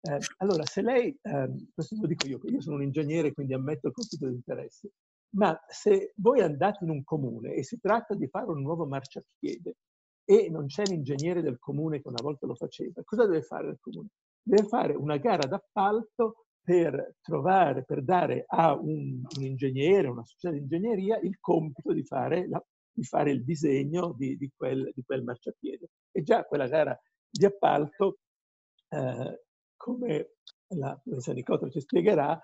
Eh, 0.01 0.19
allora, 0.39 0.65
se 0.65 0.83
lei, 0.83 1.17
ehm, 1.23 1.71
questo 1.75 1.97
lo 2.01 2.07
dico 2.07 2.27
io, 2.27 2.41
io 2.45 2.61
sono 2.61 2.77
un 2.77 2.83
ingegnere, 2.83 3.33
quindi 3.33 3.55
ammetto 3.55 3.89
il 3.89 3.93
conflitto 3.93 4.29
di 4.29 4.35
interessi, 4.35 4.91
ma 5.35 5.59
se 5.67 6.13
voi 6.17 6.41
andate 6.41 6.85
in 6.85 6.91
un 6.91 7.05
comune 7.05 7.55
e 7.55 7.63
si 7.63 7.79
tratta 7.81 8.15
di 8.15 8.29
fare 8.29 8.51
un 8.51 8.61
nuovo 8.61 8.87
marciapiede 8.87 9.77
e 10.25 10.49
non 10.51 10.67
c'è 10.67 10.85
l'ingegnere 10.85 11.43
del 11.43 11.59
comune 11.59 12.01
che 12.01 12.09
una 12.09 12.23
volta 12.23 12.47
lo 12.47 12.55
faceva, 12.55 13.03
cosa 13.05 13.27
deve 13.27 13.43
fare 13.43 13.69
il 13.69 13.79
comune? 13.81 14.09
Deve 14.43 14.67
fare 14.69 14.95
una 14.95 15.17
gara 15.17 15.47
d'appalto 15.47 16.47
per 16.63 17.17
trovare, 17.21 17.85
per 17.85 18.03
dare 18.03 18.45
a 18.47 18.75
un, 18.75 19.21
un 19.37 19.43
ingegnere, 19.43 20.09
una 20.09 20.25
società 20.25 20.51
di 20.53 20.61
ingegneria, 20.61 21.19
il 21.19 21.39
compito 21.41 21.93
di 21.93 22.05
fare, 22.05 22.49
la, 22.49 22.63
di 22.93 23.03
fare 23.03 23.33
il 23.33 23.45
disegno 23.45 24.15
di, 24.17 24.37
di, 24.37 24.51
quel, 24.55 24.93
di, 24.95 25.03
quel, 25.03 25.25
marciapiede. 25.25 25.89
E 26.13 26.23
già 26.23 26.45
quella 26.45 26.69
gara 26.69 26.99
di 27.29 27.45
appalto 27.45 28.19
eh, 28.91 29.45
come 29.77 30.35
la 30.75 30.93
professoressa 30.95 31.33
Nicotro 31.33 31.69
ci 31.69 31.81
spiegherà, 31.81 32.41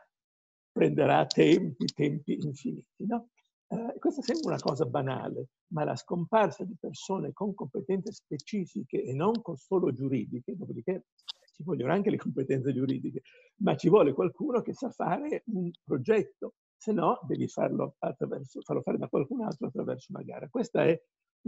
prenderà 0.79 1.26
tempi, 1.26 1.87
tempi 1.87 2.39
infiniti. 2.41 3.05
No? 3.05 3.31
Eh, 3.66 3.99
questa 3.99 4.22
sembra 4.22 4.51
una 4.51 4.61
cosa 4.61 4.85
banale, 4.85 5.49
ma 5.72 5.83
la 5.83 5.97
scomparsa 5.97 6.62
di 6.62 6.76
persone 6.79 7.33
con 7.33 7.53
competenze 7.53 8.12
specifiche 8.12 9.03
e 9.03 9.12
non 9.12 9.33
solo 9.57 9.93
giuridiche, 9.93 10.55
dopodiché 10.55 11.07
ci 11.53 11.64
vogliono 11.64 11.93
anche 11.93 12.11
le 12.11 12.16
competenze 12.16 12.72
giuridiche, 12.72 13.22
ma 13.57 13.74
ci 13.74 13.89
vuole 13.89 14.12
qualcuno 14.12 14.62
che 14.62 14.72
sa 14.72 14.89
fare 14.91 15.43
un 15.47 15.68
progetto, 15.83 16.55
se 16.76 16.93
no 16.93 17.18
devi 17.26 17.49
farlo, 17.49 17.97
farlo 17.99 18.83
fare 18.83 18.99
da 18.99 19.09
qualcun 19.09 19.43
altro 19.43 19.66
attraverso 19.66 20.12
una 20.12 20.22
gara. 20.22 20.49
Questa 20.49 20.85
è 20.85 20.97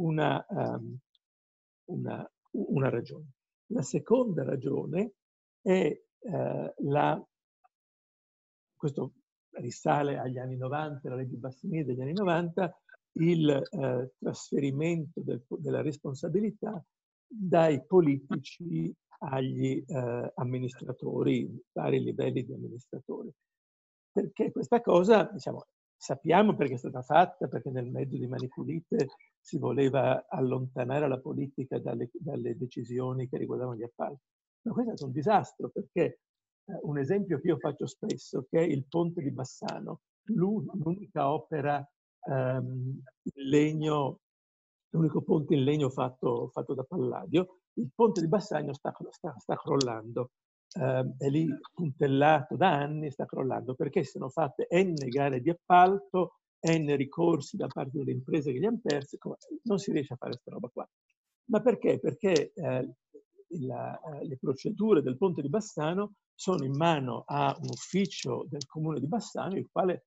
una, 0.01 0.45
um, 0.49 0.99
una, 1.85 2.33
una 2.51 2.89
ragione. 2.89 3.31
La 3.67 3.83
seconda 3.83 4.43
ragione 4.43 5.13
è 5.63 6.03
eh, 6.19 6.75
la, 6.79 7.29
questo 8.75 9.13
risale 9.61 10.19
agli 10.19 10.39
anni 10.39 10.57
90, 10.57 11.09
la 11.09 11.17
legge 11.17 11.37
Bassini 11.37 11.85
degli 11.85 12.01
anni 12.01 12.13
90, 12.13 12.81
il 13.13 13.49
eh, 13.51 14.13
trasferimento 14.19 15.21
del, 15.23 15.45
della 15.49 15.83
responsabilità 15.83 16.83
dai 17.27 17.85
politici 17.85 18.95
agli 19.21 19.85
eh, 19.87 20.33
amministratori, 20.37 21.49
vari 21.73 22.03
livelli 22.03 22.45
di 22.45 22.53
amministratori. 22.53 23.31
Perché 24.13 24.51
questa 24.51 24.81
cosa, 24.81 25.31
diciamo, 25.33 25.67
sappiamo 25.97 26.57
perché 26.57 26.75
è 26.75 26.79
stata 26.79 27.03
fatta, 27.03 27.47
perché 27.47 27.71
nel 27.71 27.91
mezzo 27.91 28.17
di 28.17 28.27
Mani 28.27 28.49
Pulite 28.49 29.09
si 29.39 29.59
voleva 29.59 30.27
allontanare 30.29 31.07
la 31.07 31.19
politica 31.19 31.79
dalle, 31.79 32.11
dalle 32.13 32.57
decisioni 32.57 33.29
che 33.29 33.37
riguardavano 33.37 33.77
gli 33.77 33.85
appalti. 33.85 34.23
Ma 34.63 34.73
questo 34.73 34.93
è 34.93 34.97
stato 34.97 35.11
un 35.11 35.17
disastro 35.17 35.69
perché 35.69 36.21
un 36.83 36.99
esempio 36.99 37.41
che 37.41 37.49
io 37.49 37.59
faccio 37.59 37.87
spesso, 37.87 38.47
che 38.49 38.61
è 38.61 38.63
il 38.63 38.85
ponte 38.89 39.23
di 39.23 39.31
Bassano, 39.31 40.01
l'unica 40.25 41.33
opera 41.33 41.87
ehm, 42.29 43.03
in 43.23 43.49
legno, 43.49 44.21
l'unico 44.91 45.23
ponte 45.23 45.55
in 45.55 45.65
legno 45.65 45.91
fatto, 45.91 46.49
fatto, 46.53 46.75
da 46.75 46.85
Palladio, 46.85 47.61
il 47.75 47.91
ponte 47.95 48.21
di 48.21 48.29
Bassano 48.29 48.73
sta, 48.73 48.95
sta, 49.11 49.35
sta 49.39 49.57
crollando. 49.57 50.31
Eh, 50.73 51.15
è 51.19 51.29
lì 51.29 51.49
puntellato 51.75 52.57
da 52.57 52.73
anni, 52.73 53.11
sta 53.11 53.27
crollando 53.27 53.75
perché 53.75 54.05
sono 54.05 54.29
fatte 54.29 54.69
n 54.71 54.95
gare 55.09 55.41
di 55.41 55.51
appalto, 55.51 56.37
n 56.61 56.95
ricorsi 56.97 57.57
da 57.57 57.67
parte 57.67 57.99
delle 57.99 58.13
imprese 58.13 58.53
che 58.53 58.59
li 58.59 58.67
hanno 58.67 58.81
persi, 58.81 59.19
non 59.65 59.79
si 59.79 59.91
riesce 59.91 60.13
a 60.13 60.17
fare 60.17 60.33
questa 60.33 60.53
roba 60.53 60.69
qua. 60.69 60.89
Ma 61.47 61.61
perché? 61.61 61.99
Perché 61.99 62.53
eh, 62.55 62.95
la, 63.59 63.99
eh, 64.01 64.27
le 64.27 64.37
procedure 64.39 65.03
del 65.03 65.17
ponte 65.17 65.43
di 65.43 65.49
Bassano 65.49 66.15
sono 66.35 66.65
in 66.65 66.75
mano 66.77 67.25
a 67.27 67.57
un 67.61 67.69
ufficio 67.69 68.47
del 68.49 68.67
comune 68.67 69.01
di 69.01 69.07
Bassano, 69.07 69.57
il 69.57 69.69
quale 69.71 70.07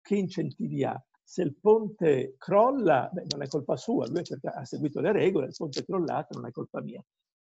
che 0.00 0.16
incentivi 0.16 0.84
ha? 0.84 1.00
Se 1.22 1.42
il 1.42 1.56
ponte 1.56 2.36
crolla, 2.38 3.10
beh, 3.12 3.24
non 3.30 3.42
è 3.42 3.48
colpa 3.48 3.76
sua, 3.76 4.06
lui 4.06 4.22
ha 4.42 4.64
seguito 4.64 5.00
le 5.00 5.10
regole, 5.10 5.46
il 5.46 5.54
ponte 5.56 5.80
è 5.80 5.84
crollato, 5.84 6.38
non 6.38 6.46
è 6.46 6.52
colpa 6.52 6.80
mia. 6.80 7.04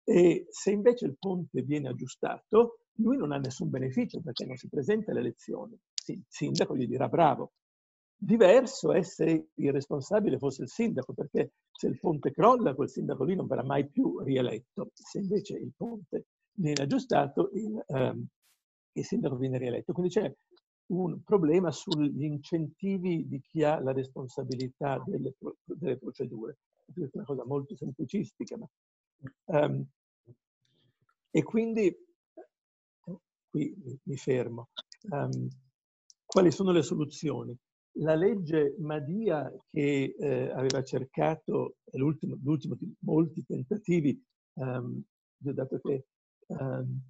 E 0.04 0.48
se 0.50 0.72
invece 0.72 1.06
il 1.06 1.16
ponte 1.18 1.62
viene 1.62 1.88
aggiustato, 1.88 2.88
lui 2.96 3.16
non 3.16 3.32
ha 3.32 3.38
nessun 3.38 3.70
beneficio 3.70 4.20
perché 4.20 4.46
non 4.46 4.58
si 4.58 4.68
presenta 4.68 5.12
alle 5.12 5.22
elezioni. 5.22 5.80
Sì, 5.94 6.14
il 6.14 6.26
sindaco 6.28 6.76
gli 6.76 6.88
dirà 6.88 7.08
bravo, 7.08 7.54
Diverso 8.24 8.92
è 8.92 9.02
se 9.02 9.48
il 9.52 9.72
responsabile 9.72 10.38
fosse 10.38 10.62
il 10.62 10.70
sindaco, 10.70 11.12
perché 11.12 11.54
se 11.72 11.88
il 11.88 11.98
ponte 11.98 12.32
crolla, 12.32 12.76
quel 12.76 12.88
sindaco 12.88 13.24
lì 13.24 13.34
non 13.34 13.48
verrà 13.48 13.64
mai 13.64 13.90
più 13.90 14.20
rieletto. 14.20 14.92
Se 14.94 15.18
invece 15.18 15.58
il 15.58 15.72
ponte 15.76 16.28
viene 16.52 16.84
aggiustato, 16.84 17.50
il, 17.54 17.84
ehm, 17.88 18.28
il 18.92 19.04
sindaco 19.04 19.38
viene 19.38 19.58
rieletto. 19.58 19.92
Quindi 19.92 20.12
c'è 20.12 20.32
un 20.92 21.24
problema 21.24 21.72
sugli 21.72 22.24
incentivi 22.24 23.28
di 23.28 23.42
chi 23.42 23.64
ha 23.64 23.80
la 23.82 23.92
responsabilità 23.92 25.02
delle, 25.04 25.34
delle 25.64 25.98
procedure. 25.98 26.60
È 26.94 27.10
una 27.14 27.26
cosa 27.26 27.44
molto 27.44 27.76
semplicistica. 27.76 28.56
Ma, 28.56 28.70
um, 29.46 29.84
e 31.32 31.42
quindi, 31.42 31.92
qui 33.50 34.00
mi 34.04 34.16
fermo, 34.16 34.70
um, 35.10 35.48
quali 36.24 36.52
sono 36.52 36.72
le 36.72 36.84
soluzioni? 36.84 37.58
La 37.96 38.16
legge 38.16 38.76
Madia 38.80 39.52
che 39.70 40.16
eh, 40.18 40.52
aveva 40.52 40.82
cercato, 40.84 41.78
l'ultimo, 41.94 42.38
l'ultimo 42.42 42.76
di 42.76 42.94
molti 43.00 43.44
tentativi, 43.46 44.22
um, 44.54 45.02
dato 45.38 45.80
che 45.80 46.06
um, 46.48 47.02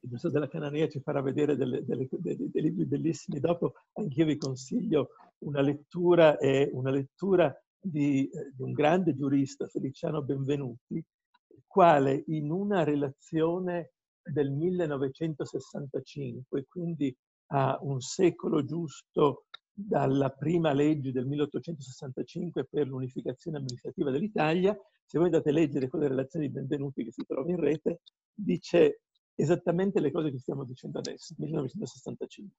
il 0.00 0.10
Museo 0.10 0.30
della 0.30 0.48
Cananea 0.48 0.88
ci 0.88 1.00
farà 1.00 1.20
vedere 1.20 1.56
delle, 1.56 1.84
delle, 1.84 2.08
dei, 2.10 2.50
dei 2.50 2.62
libri 2.62 2.86
bellissimi. 2.86 3.40
Dopo, 3.40 3.74
anch'io 3.94 4.24
vi 4.24 4.36
consiglio 4.36 5.10
una 5.38 5.60
lettura, 5.60 6.38
eh, 6.38 6.70
una 6.72 6.90
lettura 6.90 7.52
di, 7.78 8.28
eh, 8.28 8.52
di 8.54 8.62
un 8.62 8.72
grande 8.72 9.14
giurista, 9.14 9.66
Feliciano 9.66 10.22
Benvenuti, 10.22 10.94
il 10.94 11.64
quale 11.66 12.22
in 12.28 12.50
una 12.50 12.84
relazione 12.84 13.92
del 14.22 14.52
1965, 14.52 16.66
quindi 16.68 17.14
a 17.50 17.78
un 17.80 17.98
secolo 18.00 18.62
giusto 18.64 19.46
dalla 19.80 20.30
prima 20.30 20.72
legge 20.72 21.12
del 21.12 21.24
1865 21.24 22.64
per 22.64 22.88
l'unificazione 22.88 23.58
amministrativa 23.58 24.10
dell'Italia, 24.10 24.76
se 25.04 25.18
voi 25.18 25.28
andate 25.28 25.50
a 25.50 25.52
leggere 25.52 25.86
quelle 25.86 26.08
relazioni 26.08 26.48
di 26.48 26.52
benvenuti 26.52 27.04
che 27.04 27.12
si 27.12 27.24
trovano 27.24 27.50
in 27.50 27.60
rete, 27.60 28.00
dice 28.34 29.02
esattamente 29.36 30.00
le 30.00 30.10
cose 30.10 30.32
che 30.32 30.38
stiamo 30.38 30.64
dicendo 30.64 30.98
adesso, 30.98 31.32
1965. 31.38 32.56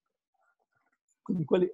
Quindi 1.20 1.44
qual 1.44 1.60
è, 1.62 1.70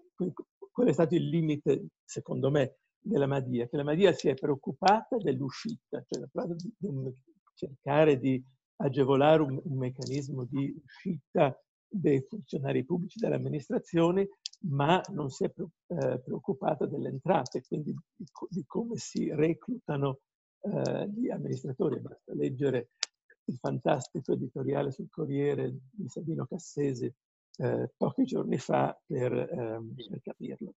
qual 0.72 0.88
è 0.88 0.92
stato 0.92 1.14
il 1.14 1.28
limite, 1.28 1.90
secondo 2.04 2.50
me, 2.50 2.78
della 2.98 3.28
Madia? 3.28 3.68
Che 3.68 3.76
la 3.76 3.84
Madia 3.84 4.12
si 4.12 4.28
è 4.28 4.34
preoccupata 4.34 5.16
dell'uscita, 5.16 6.04
cioè 6.08 6.26
di, 6.56 6.74
di 6.76 7.14
cercare 7.54 8.18
di 8.18 8.44
agevolare 8.78 9.42
un, 9.42 9.60
un 9.62 9.78
meccanismo 9.78 10.44
di 10.44 10.74
uscita 10.84 11.56
dei 11.88 12.20
funzionari 12.28 12.84
pubblici 12.84 13.20
dalle 13.20 13.36
amministrazioni, 13.36 14.28
ma 14.64 15.00
non 15.12 15.30
si 15.30 15.44
è 15.44 15.52
eh, 15.56 16.20
preoccupata 16.20 16.86
delle 16.86 17.08
entrate, 17.08 17.62
quindi 17.66 17.94
di, 18.14 18.24
di 18.48 18.64
come 18.66 18.96
si 18.96 19.32
reclutano 19.32 20.20
eh, 20.60 21.08
gli 21.10 21.28
amministratori. 21.30 22.00
Basta 22.00 22.34
leggere 22.34 22.90
il 23.44 23.56
fantastico 23.58 24.32
editoriale 24.32 24.90
sul 24.90 25.08
Corriere 25.08 25.76
di 25.90 26.08
Sabino 26.08 26.46
Cassesi 26.46 27.12
eh, 27.58 27.92
pochi 27.96 28.24
giorni 28.24 28.58
fa 28.58 28.98
per, 29.06 29.32
ehm, 29.32 29.94
per 29.94 30.20
capirlo. 30.22 30.74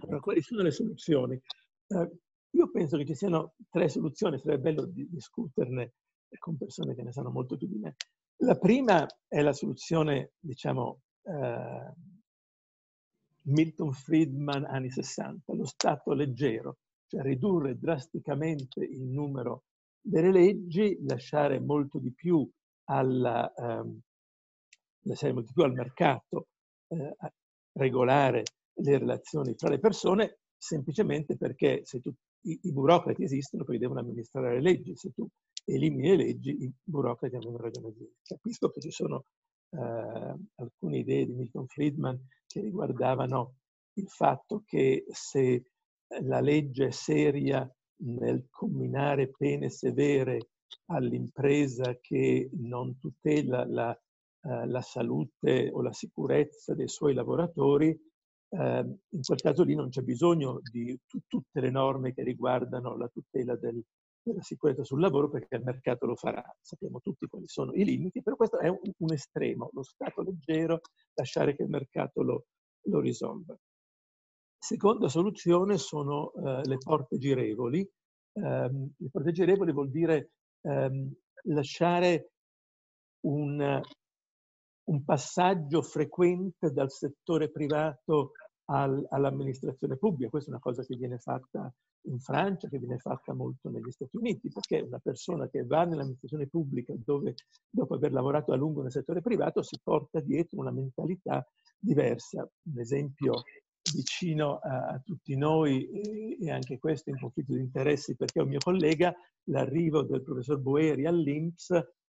Allora, 0.00 0.20
quali 0.20 0.42
sono 0.42 0.62
le 0.62 0.70
soluzioni? 0.70 1.40
Eh, 1.88 2.10
io 2.50 2.70
penso 2.70 2.96
che 2.96 3.04
ci 3.04 3.14
siano 3.14 3.54
tre 3.70 3.88
soluzioni, 3.88 4.38
sarebbe 4.38 4.70
bello 4.70 4.84
di 4.86 5.08
discuterne 5.08 5.94
con 6.38 6.56
persone 6.56 6.94
che 6.94 7.02
ne 7.02 7.12
sanno 7.12 7.30
molto 7.30 7.56
più 7.56 7.66
di 7.66 7.78
me. 7.78 7.96
La 8.40 8.56
prima 8.56 9.06
è 9.26 9.40
la 9.40 9.52
soluzione, 9.52 10.32
diciamo, 10.38 11.00
eh, 11.22 11.94
Milton 13.46 13.92
Friedman 13.92 14.64
anni 14.64 14.90
60, 14.90 15.54
lo 15.54 15.64
Stato 15.64 16.12
leggero, 16.12 16.78
cioè 17.06 17.22
ridurre 17.22 17.78
drasticamente 17.78 18.80
il 18.80 19.02
numero 19.02 19.64
delle 20.00 20.32
leggi, 20.32 20.98
lasciare 21.02 21.60
molto 21.60 21.98
di 21.98 22.12
più, 22.12 22.48
alla, 22.88 23.52
ehm, 23.54 24.00
molto 25.02 25.40
di 25.40 25.52
più 25.52 25.62
al 25.62 25.72
mercato, 25.72 26.48
eh, 26.88 27.16
regolare 27.72 28.42
le 28.78 28.98
relazioni 28.98 29.54
tra 29.54 29.68
le 29.68 29.78
persone, 29.78 30.38
semplicemente 30.56 31.36
perché 31.36 31.82
se 31.84 32.00
tu, 32.00 32.12
i, 32.42 32.58
i, 32.62 32.72
burocrati 32.72 33.22
esistono 33.24 33.64
perché 33.64 33.80
devono 33.80 34.00
amministrare 34.00 34.54
le 34.54 34.60
leggi, 34.60 34.96
se 34.96 35.12
tu 35.12 35.26
elimini 35.64 36.08
le 36.10 36.16
leggi 36.16 36.50
i 36.62 36.72
burocrati 36.82 37.36
hanno 37.36 37.56
ragione 37.56 37.92
di 37.92 38.08
Capisco 38.22 38.70
che 38.70 38.80
ci 38.80 38.90
sono 38.90 39.24
eh, 39.70 40.34
alcune 40.56 40.98
idee 40.98 41.26
di 41.26 41.32
Milton 41.32 41.66
Friedman 41.66 42.20
che 42.56 42.62
riguardavano 42.62 43.56
il 43.98 44.08
fatto 44.08 44.62
che 44.64 45.04
se 45.08 45.72
la 46.22 46.40
legge 46.40 46.86
è 46.86 46.90
seria 46.90 47.70
nel 47.98 48.46
combinare 48.48 49.28
pene 49.28 49.68
severe 49.68 50.52
all'impresa 50.86 51.98
che 52.00 52.48
non 52.54 52.98
tutela 52.98 53.66
la, 53.66 53.92
eh, 53.92 54.66
la 54.66 54.80
salute 54.80 55.70
o 55.70 55.82
la 55.82 55.92
sicurezza 55.92 56.74
dei 56.74 56.88
suoi 56.88 57.12
lavoratori, 57.12 57.88
eh, 57.88 58.98
in 59.08 59.22
quel 59.22 59.40
caso 59.40 59.62
lì 59.62 59.74
non 59.74 59.90
c'è 59.90 60.00
bisogno 60.00 60.60
di 60.62 60.98
t- 61.06 61.24
tutte 61.26 61.60
le 61.60 61.70
norme 61.70 62.14
che 62.14 62.22
riguardano 62.22 62.96
la 62.96 63.08
tutela 63.08 63.54
del, 63.56 63.82
della 64.30 64.42
sicurezza 64.42 64.82
sul 64.82 65.00
lavoro 65.00 65.28
perché 65.30 65.56
il 65.56 65.62
mercato 65.62 66.06
lo 66.06 66.16
farà. 66.16 66.44
Sappiamo 66.60 67.00
tutti 67.00 67.26
quali 67.26 67.46
sono 67.46 67.72
i 67.74 67.84
limiti, 67.84 68.22
però 68.22 68.36
questo 68.36 68.58
è 68.58 68.68
un, 68.68 68.78
un 68.96 69.12
estremo, 69.12 69.70
lo 69.72 69.82
stato 69.82 70.22
leggero, 70.22 70.80
lasciare 71.14 71.54
che 71.54 71.62
il 71.62 71.68
mercato 71.68 72.22
lo, 72.22 72.46
lo 72.86 73.00
risolva. 73.00 73.56
Seconda 74.58 75.08
soluzione 75.08 75.78
sono 75.78 76.32
eh, 76.32 76.62
le 76.64 76.78
porte 76.78 77.18
girevoli. 77.18 77.88
Um, 78.32 78.92
le 78.96 79.08
porte 79.10 79.32
girevoli 79.32 79.72
vuol 79.72 79.90
dire 79.90 80.32
um, 80.62 81.10
lasciare 81.44 82.32
un, 83.20 83.80
un, 84.88 85.04
passaggio 85.04 85.80
frequente 85.80 86.70
dal 86.70 86.90
settore 86.90 87.50
privato 87.50 88.32
al, 88.66 89.06
all'amministrazione 89.10 89.96
pubblica. 89.96 90.30
Questa 90.30 90.50
è 90.50 90.52
una 90.52 90.62
cosa 90.62 90.84
che 90.84 90.96
viene 90.96 91.18
fatta 91.18 91.72
in 92.06 92.18
Francia, 92.20 92.68
che 92.68 92.78
viene 92.78 92.98
fatta 92.98 93.34
molto 93.34 93.68
negli 93.68 93.90
Stati 93.90 94.16
Uniti, 94.16 94.48
perché 94.48 94.80
una 94.80 94.98
persona 94.98 95.48
che 95.48 95.64
va 95.64 95.84
nell'amministrazione 95.84 96.46
pubblica 96.46 96.94
dove 96.96 97.34
dopo 97.68 97.94
aver 97.94 98.12
lavorato 98.12 98.52
a 98.52 98.56
lungo 98.56 98.82
nel 98.82 98.92
settore 98.92 99.20
privato 99.20 99.62
si 99.62 99.78
porta 99.82 100.20
dietro 100.20 100.60
una 100.60 100.70
mentalità 100.70 101.46
diversa. 101.78 102.48
Un 102.62 102.78
esempio 102.78 103.42
vicino 103.92 104.58
a, 104.58 104.88
a 104.88 105.00
tutti 105.04 105.36
noi 105.36 105.88
e, 105.88 106.38
e, 106.40 106.50
anche 106.50 106.78
questo 106.78 107.10
in 107.10 107.18
conflitto 107.18 107.54
di 107.54 107.60
interessi 107.60 108.16
perché 108.16 108.40
è 108.40 108.42
un 108.42 108.48
mio 108.48 108.58
collega, 108.58 109.14
l'arrivo 109.44 110.02
del 110.02 110.22
professor 110.22 110.58
Boeri 110.58 111.06
all'Inps 111.06 111.70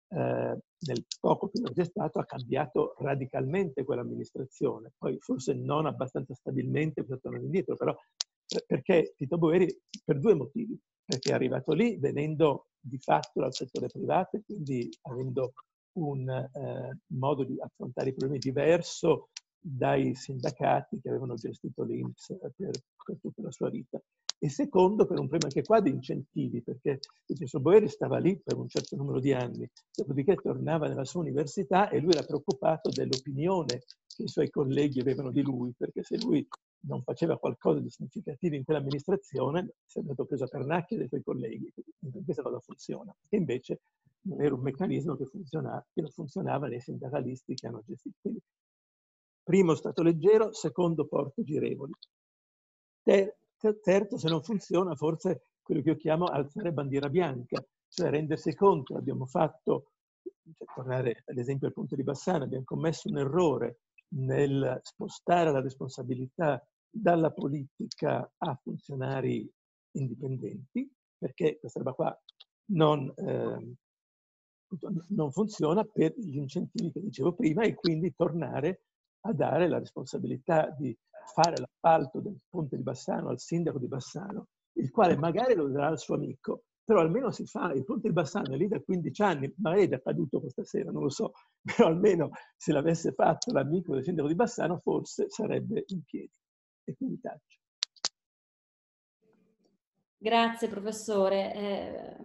eh, 0.09 0.57
nel 0.79 1.05
poco 1.19 1.49
che 1.49 1.61
c'è 1.73 1.85
stato 1.85 2.19
ha 2.19 2.25
cambiato 2.25 2.95
radicalmente 2.99 3.83
quell'amministrazione, 3.83 4.91
poi 4.97 5.17
forse 5.19 5.53
non 5.53 5.85
abbastanza 5.85 6.33
stabilmente 6.33 7.03
per 7.03 7.19
tornare 7.19 7.43
indietro, 7.43 7.75
però 7.75 7.95
perché 8.65 9.13
Tito 9.15 9.37
Boeri 9.37 9.67
per 10.03 10.19
due 10.19 10.33
motivi, 10.33 10.79
perché 11.03 11.31
è 11.31 11.33
arrivato 11.33 11.73
lì 11.73 11.97
venendo 11.97 12.67
di 12.79 12.97
fatto 12.97 13.41
dal 13.41 13.53
settore 13.53 13.87
privato 13.87 14.37
e 14.37 14.43
quindi 14.45 14.89
avendo 15.03 15.53
un 15.97 16.29
eh, 16.29 16.99
modo 17.07 17.43
di 17.43 17.59
affrontare 17.59 18.09
i 18.09 18.13
problemi 18.13 18.39
diverso 18.39 19.29
dai 19.59 20.15
sindacati 20.15 20.99
che 21.01 21.09
avevano 21.09 21.35
gestito 21.35 21.83
l'Inps 21.83 22.37
per, 22.37 22.71
per, 23.03 23.17
tutta 23.19 23.41
la 23.41 23.51
sua 23.51 23.69
vita. 23.69 24.01
E 24.39 24.49
secondo, 24.49 25.05
per 25.05 25.19
un 25.19 25.27
problema 25.27 25.45
anche 25.45 25.63
qua 25.63 25.81
di 25.81 25.89
incentivi, 25.89 26.61
perché 26.61 26.91
il 26.91 26.99
professor 27.25 27.59
Boeri 27.59 27.87
stava 27.87 28.19
lì 28.19 28.39
per 28.39 28.55
un 28.55 28.69
certo 28.69 28.95
numero 28.95 29.19
di 29.19 29.33
anni, 29.33 29.67
dopodiché 29.95 30.35
tornava 30.35 30.87
nella 30.87 31.05
sua 31.05 31.21
università 31.21 31.89
e 31.89 31.99
lui 31.99 32.11
era 32.11 32.23
preoccupato 32.23 32.89
dell'opinione 32.89 33.81
che 34.05 34.23
i 34.23 34.27
suoi 34.27 34.49
colleghi 34.49 34.99
avevano 34.99 35.31
di 35.31 35.41
lui, 35.41 35.73
perché 35.75 36.03
se 36.03 36.17
lui 36.17 36.47
non 36.81 37.01
faceva 37.01 37.37
qualcosa 37.39 37.79
di 37.79 37.89
significativo 37.89 38.55
in 38.55 38.63
quell'amministrazione, 38.63 39.73
si 39.85 39.97
è 39.97 40.01
andato 40.01 40.25
preso 40.25 40.43
a 40.43 40.47
pernacchie 40.47 40.97
dai 40.97 41.07
suoi 41.07 41.23
colleghi. 41.23 41.73
Questa 42.23 42.43
cosa 42.43 42.59
funziona. 42.59 43.15
E 43.29 43.37
invece 43.37 43.81
non 44.21 44.41
era 44.41 44.53
un 44.53 44.61
meccanismo 44.61 45.15
che, 45.15 45.25
funzionava, 45.25 45.85
che 45.91 46.01
non 46.01 46.11
funzionava 46.11 46.67
nei 46.67 46.79
sindacalisti 46.79 47.55
che 47.55 47.67
hanno 47.67 47.81
gestito. 47.85 48.17
Quindi 48.21 48.41
Primo, 49.47 49.75
stato 49.75 50.03
leggero, 50.03 50.51
secondo, 50.51 51.07
porte 51.07 51.41
girevoli. 51.41 51.93
Terzo, 53.81 54.17
se 54.17 54.29
non 54.29 54.41
funziona, 54.43 54.95
forse 54.95 55.47
quello 55.61 55.81
che 55.81 55.89
io 55.89 55.95
chiamo 55.97 56.25
alzare 56.25 56.71
bandiera 56.71 57.09
bianca, 57.09 57.63
cioè 57.89 58.09
rendersi 58.09 58.53
conto, 58.55 58.95
abbiamo 58.95 59.25
fatto, 59.25 59.91
cioè, 60.21 60.67
tornare 60.73 61.23
all'esempio 61.25 61.67
del 61.67 61.75
punto 61.75 61.95
di 61.95 62.03
Bassano, 62.03 62.43
abbiamo 62.43 62.63
commesso 62.63 63.09
un 63.09 63.17
errore 63.17 63.79
nel 64.09 64.79
spostare 64.83 65.51
la 65.51 65.61
responsabilità 65.61 66.65
dalla 66.89 67.31
politica 67.31 68.31
a 68.37 68.59
funzionari 68.61 69.49
indipendenti, 69.91 70.89
perché 71.17 71.59
questa 71.59 71.79
roba 71.79 71.93
qua 71.93 72.21
non, 72.71 73.11
eh, 73.15 73.75
non 75.09 75.31
funziona 75.31 75.83
per 75.83 76.13
gli 76.17 76.37
incentivi 76.37 76.91
che 76.91 77.01
dicevo 77.01 77.33
prima 77.33 77.63
e 77.63 77.73
quindi 77.73 78.13
tornare 78.15 78.83
a 79.21 79.33
dare 79.33 79.67
la 79.67 79.79
responsabilità 79.79 80.73
di 80.77 80.97
fare 81.33 81.55
l'appalto 81.57 82.19
del 82.19 82.39
ponte 82.49 82.77
di 82.77 82.83
Bassano 82.83 83.29
al 83.29 83.39
sindaco 83.39 83.79
di 83.79 83.87
Bassano, 83.87 84.47
il 84.73 84.91
quale 84.91 85.17
magari 85.17 85.55
lo 85.55 85.67
darà 85.67 85.87
al 85.87 85.99
suo 85.99 86.15
amico, 86.15 86.63
però 86.83 87.01
almeno 87.01 87.31
si 87.31 87.45
fa, 87.45 87.73
il 87.73 87.83
ponte 87.83 88.07
di 88.07 88.13
Bassano 88.13 88.53
è 88.53 88.57
lì 88.57 88.67
da 88.67 88.79
15 88.79 89.21
anni, 89.21 89.53
magari 89.57 89.89
è 89.89 89.93
accaduto 89.93 90.39
questa 90.39 90.63
sera, 90.63 90.91
non 90.91 91.03
lo 91.03 91.09
so, 91.09 91.33
però 91.61 91.89
almeno 91.89 92.29
se 92.55 92.71
l'avesse 92.71 93.11
fatto 93.11 93.51
l'amico 93.51 93.93
del 93.93 94.03
sindaco 94.03 94.27
di 94.27 94.35
Bassano 94.35 94.77
forse 94.77 95.29
sarebbe 95.29 95.83
in 95.87 96.03
piedi. 96.03 96.31
E 96.85 96.95
quindi 96.95 97.19
taccio. 97.19 97.59
Grazie 100.19 100.67
professore. 100.67 101.53
Eh, 101.53 102.17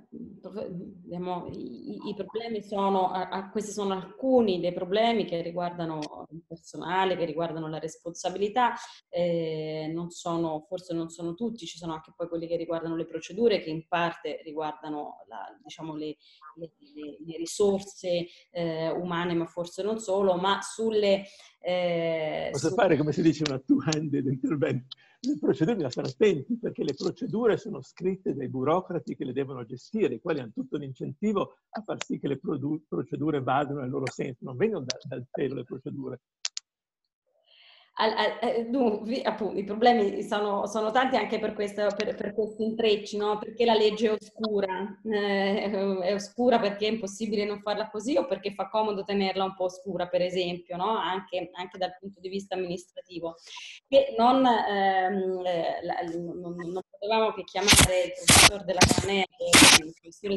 abbiamo, 0.45 1.47
i, 1.53 2.09
i, 2.09 2.15
problemi 2.15 2.63
sono, 2.63 3.11
a, 3.11 3.29
a, 3.29 3.51
questi 3.51 3.71
sono 3.71 3.93
alcuni 3.93 4.61
dei 4.61 4.73
problemi 4.73 5.27
che 5.27 5.43
riguardano 5.43 6.27
il 6.31 6.43
personale, 6.47 7.19
che 7.19 7.27
riguardano 7.27 7.69
la 7.69 7.79
responsabilità, 7.79 8.73
eh, 9.11 9.91
non 9.93 10.11
sono, 10.11 10.65
forse 10.67 10.95
non 10.95 11.11
sono 11.11 11.35
tutti, 11.35 11.67
ci 11.67 11.77
sono 11.77 11.93
anche 11.93 12.15
poi 12.17 12.29
quelli 12.29 12.47
che 12.47 12.57
riguardano 12.57 12.97
le 12.97 13.05
procedure, 13.05 13.61
che 13.61 13.69
in 13.69 13.87
parte 13.87 14.41
riguardano 14.43 15.25
la, 15.29 15.55
diciamo, 15.63 15.95
le, 15.95 16.17
le, 16.57 16.73
le, 17.27 17.37
risorse 17.37 18.27
eh, 18.51 18.91
umane, 18.91 19.35
ma 19.35 19.45
forse 19.45 19.83
non 19.83 19.99
solo, 19.99 20.37
ma 20.37 20.61
sulle... 20.63 21.25
Eh, 21.61 22.49
Posso 22.53 22.69
su... 22.69 22.75
fare, 22.75 22.97
come 22.97 23.13
si 23.13 23.21
dice, 23.21 23.45
una 23.47 23.59
two-handed 23.59 24.25
intervento? 24.33 24.97
Le 25.25 25.39
procedure 25.39 25.77
bisogna 25.77 25.91
stare 25.91 26.09
attenti 26.09 26.59
perché 26.59 26.83
le 26.83 26.95
procedure 26.95 27.57
sono 27.57 27.81
scritte 27.81 28.35
dai 28.35 28.49
burocrati 28.49 29.15
che 29.15 29.25
le 29.25 29.33
devono 29.33 29.65
gestire, 29.65 30.15
i 30.15 30.21
quali 30.21 30.41
hanno 30.41 30.51
tutto 30.53 30.77
l'incentivo 30.77 31.59
a 31.71 31.83
far 31.83 32.05
sì 32.05 32.19
che 32.19 32.27
le 32.27 32.41
procedure 32.41 33.41
vadano 33.41 33.81
nel 33.81 33.91
loro 33.91 34.11
senso, 34.11 34.45
non 34.45 34.57
vengono 34.57 34.85
da, 34.85 34.99
dal 35.05 35.25
cielo 35.31 35.55
le 35.55 35.65
procedure, 35.65 36.21
eh, 38.41 38.65
dunque, 38.71 39.21
appunto, 39.21 39.59
i 39.59 39.65
problemi 39.65 40.23
sono, 40.23 40.67
sono, 40.67 40.91
tanti 40.91 41.17
anche 41.17 41.39
per, 41.39 41.53
questo, 41.53 41.87
per, 41.95 42.15
per 42.15 42.33
questi 42.33 42.63
intrecci, 42.65 43.19
no? 43.19 43.39
perché 43.39 43.67
la 43.67 43.75
legge 43.75 44.09
è 44.09 44.13
oscura, 44.13 44.99
eh, 45.05 45.71
è 46.01 46.15
oscura 46.15 46.59
perché 46.59 46.87
è 46.87 46.91
impossibile 46.91 47.45
non 47.45 47.61
farla 47.61 47.91
così 47.91 48.17
o 48.17 48.27
perché 48.27 48.55
fa 48.55 48.71
comodo 48.71 49.05
tenerla 49.05 49.45
un 49.45 49.55
po' 49.55 49.65
oscura, 49.65 50.09
per 50.09 50.23
esempio, 50.23 50.77
no? 50.77 50.97
anche, 50.97 51.51
anche, 51.53 51.77
dal 51.77 51.95
punto 52.01 52.19
di 52.19 52.31
vista 52.31 52.55
amministrativo. 52.55 53.37
E 53.89 54.15
non, 54.17 54.45
ehm, 54.47 55.45
eh, 55.45 56.17
non, 56.17 56.55
non, 56.57 56.81
potevamo 56.89 57.33
che 57.33 57.45
chiamare 57.45 58.05
il 58.05 58.13
professor 58.15 58.65
della 58.65 58.81
Canea, 58.81 59.27
il 59.85 59.93
professore 60.01 60.37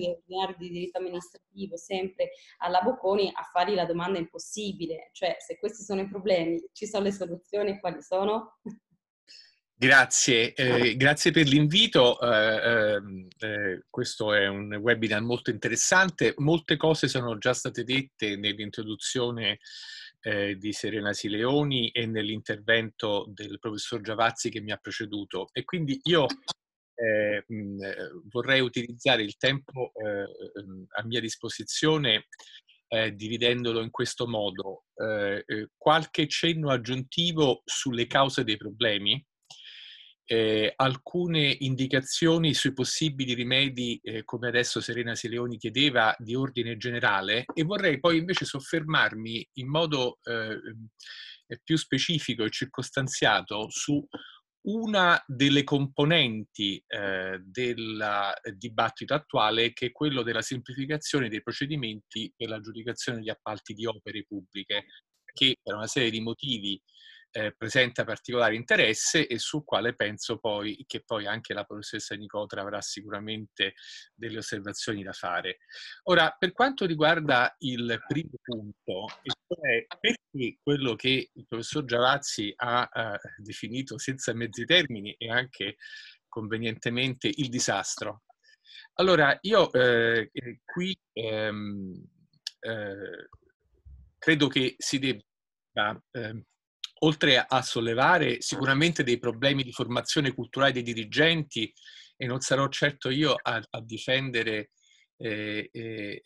di 0.58 0.70
diritto 0.70 0.98
amministrativo, 0.98 1.78
sempre 1.78 2.32
alla 2.58 2.82
Bocconi, 2.82 3.32
a 3.34 3.44
fargli 3.44 3.76
la 3.76 3.86
domanda 3.86 4.20
impossibile, 4.20 5.10
cioè 5.14 5.38
se 5.40 5.58
questi 5.58 5.84
sono 5.84 6.02
i 6.02 6.10
problemi, 6.10 6.62
ci 6.74 6.86
sono 6.86 7.04
le 7.06 7.12
soluzioni 7.12 7.44
soluzioni 7.46 7.80
quali 7.80 8.02
sono? 8.02 8.58
Grazie, 9.78 10.54
eh, 10.54 10.96
grazie 10.96 11.32
per 11.32 11.48
l'invito. 11.48 12.20
Eh, 12.20 12.94
ehm, 12.96 13.28
eh, 13.40 13.86
questo 13.90 14.34
è 14.34 14.48
un 14.48 14.74
webinar 14.76 15.22
molto 15.22 15.52
interessante. 15.52 16.34
Molte 16.38 16.78
cose 16.78 17.08
sono 17.08 17.38
già 17.38 17.54
state 17.54 17.84
dette 17.84 18.38
nell'introduzione 18.38 19.60
eh, 20.22 20.56
di 20.56 20.72
Serena 20.72 21.14
Sileoni 21.14 21.90
e 21.90 22.06
nell'intervento 22.06 23.26
del 23.28 23.60
professor 23.60 24.02
Giavazzi 24.02 24.50
che 24.50 24.62
mi 24.62 24.72
ha 24.72 24.78
preceduto. 24.78 25.50
E 25.52 25.66
quindi 25.66 26.00
io 26.04 26.26
eh, 26.96 27.44
mh, 27.46 28.30
vorrei 28.30 28.62
utilizzare 28.62 29.24
il 29.24 29.36
tempo 29.36 29.92
eh, 29.94 30.22
ehm, 30.58 30.86
a 30.96 31.06
mia 31.06 31.20
disposizione 31.20 32.28
eh, 32.88 33.14
dividendolo 33.16 33.82
in 33.82 33.90
questo 33.90 34.28
modo, 34.28 34.86
eh, 34.96 35.44
eh, 35.46 35.70
qualche 35.78 36.28
cenno 36.28 36.72
aggiuntivo 36.72 37.62
sulle 37.66 38.08
cause 38.08 38.44
dei 38.44 38.58
problemi, 38.58 39.24
eh, 40.28 40.74
alcune 40.76 41.56
indicazioni 41.60 42.54
sui 42.54 42.74
possibili 42.74 43.34
rimedi, 43.36 44.00
eh, 44.02 44.24
come 44.24 44.48
adesso 44.48 44.82
Serena 44.82 45.14
Sileoni 45.14 45.58
chiedeva, 45.58 46.16
di 46.18 46.36
ordine 46.36 46.78
generale 46.78 47.46
e 47.54 47.64
vorrei 47.64 48.00
poi 48.00 48.18
invece 48.18 48.46
soffermarmi 48.46 49.50
in 49.54 49.70
modo 49.70 50.18
eh, 50.24 50.60
più 51.64 51.78
specifico 51.78 52.44
e 52.44 52.50
circostanziato 52.50 53.70
su 53.70 54.04
una 54.66 55.22
delle 55.28 55.64
componenti 55.64 56.84
eh, 56.88 57.40
del 57.44 58.34
dibattito 58.56 59.14
attuale 59.14 59.74
che 59.74 59.88
è 59.88 59.92
quello 59.92 60.24
della 60.24 60.42
semplificazione 60.42 61.30
dei 61.30 61.42
procedimenti 61.42 62.34
per 62.36 62.50
l'aggiudicazione 62.50 63.20
degli 63.20 63.30
appalti 63.30 63.74
di 63.74 63.86
opere 63.86 64.26
pubbliche, 64.26 64.86
che 65.34 65.58
per 65.62 65.76
una 65.76 65.88
serie 65.88 66.10
di 66.10 66.22
motivi 66.22 66.82
eh, 67.36 67.54
presenta 67.54 68.06
particolare 68.06 68.56
interesse 68.56 69.28
e 69.28 69.40
sul 69.40 69.66
quale 69.66 69.94
penso 69.94 70.40
poi 70.40 70.86
che 70.88 71.04
poi 71.04 71.28
anche 71.28 71.54
la 71.54 71.66
professoressa 71.66 72.16
Nicotra 72.16 72.62
avrà 72.62 72.80
sicuramente 72.80 73.74
delle 74.14 74.38
osservazioni 74.38 75.04
da 75.04 75.12
fare. 75.12 75.58
Ora, 76.04 76.34
per 76.40 76.54
quanto 76.54 76.86
riguarda 76.86 77.54
il 77.60 78.02
primo 78.08 78.38
punto, 78.42 79.08
cioè 79.48 79.86
perché 80.00 80.60
quello 80.64 80.96
che 80.96 81.30
il 81.34 81.46
professor 81.46 81.84
Giavazzi 81.84 82.54
ha 82.56 82.90
eh, 82.92 83.20
definito 83.40 83.98
senza 83.98 84.34
mezzi 84.34 84.64
termini 84.64 85.14
e 85.18 85.30
anche 85.30 85.76
convenientemente 86.30 87.30
il 87.30 87.50
disastro. 87.50 88.24
Allora, 88.94 89.38
io 89.42 89.74
eh, 89.74 90.32
qui 90.64 90.98
ehm, 91.12 92.02
eh, 92.62 93.28
credo 94.18 94.48
che 94.48 94.76
si 94.78 95.00
debba 95.00 96.02
ehm, 96.12 96.42
oltre 97.06 97.38
a 97.38 97.62
sollevare 97.62 98.42
sicuramente 98.42 99.04
dei 99.04 99.20
problemi 99.20 99.64
di 99.64 99.72
formazione 99.72 100.34
culturale 100.34 100.72
dei 100.72 100.84
dirigenti, 100.84 101.72
e 102.18 102.26
non 102.26 102.40
sarò 102.40 102.68
certo 102.70 103.10
io 103.10 103.36
a, 103.42 103.62
a 103.70 103.82
difendere 103.82 104.72
eh, 105.18 105.70
eh, 105.72 106.22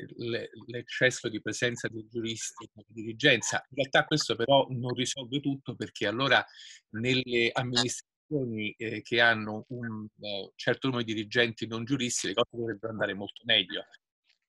l'eccesso 0.68 1.30
di 1.30 1.42
presenza 1.42 1.88
dei 1.88 2.08
giuristi 2.10 2.70
nella 2.74 2.88
dirigenza. 2.92 3.64
In 3.70 3.78
realtà 3.78 4.06
questo 4.06 4.36
però 4.36 4.68
non 4.70 4.94
risolve 4.94 5.40
tutto 5.40 5.76
perché 5.76 6.08
allora 6.08 6.44
nelle 6.92 7.50
amministrazioni 7.52 8.72
eh, 8.78 9.02
che 9.02 9.20
hanno 9.20 9.66
un 9.70 10.08
uh, 10.16 10.52
certo 10.56 10.88
numero 10.88 11.04
di 11.04 11.14
dirigenti 11.14 11.66
non 11.66 11.84
giuristi 11.84 12.28
le 12.28 12.34
cose 12.36 12.50
dovrebbero 12.52 12.94
andare 12.94 13.14
molto 13.14 13.42
meglio. 13.46 13.86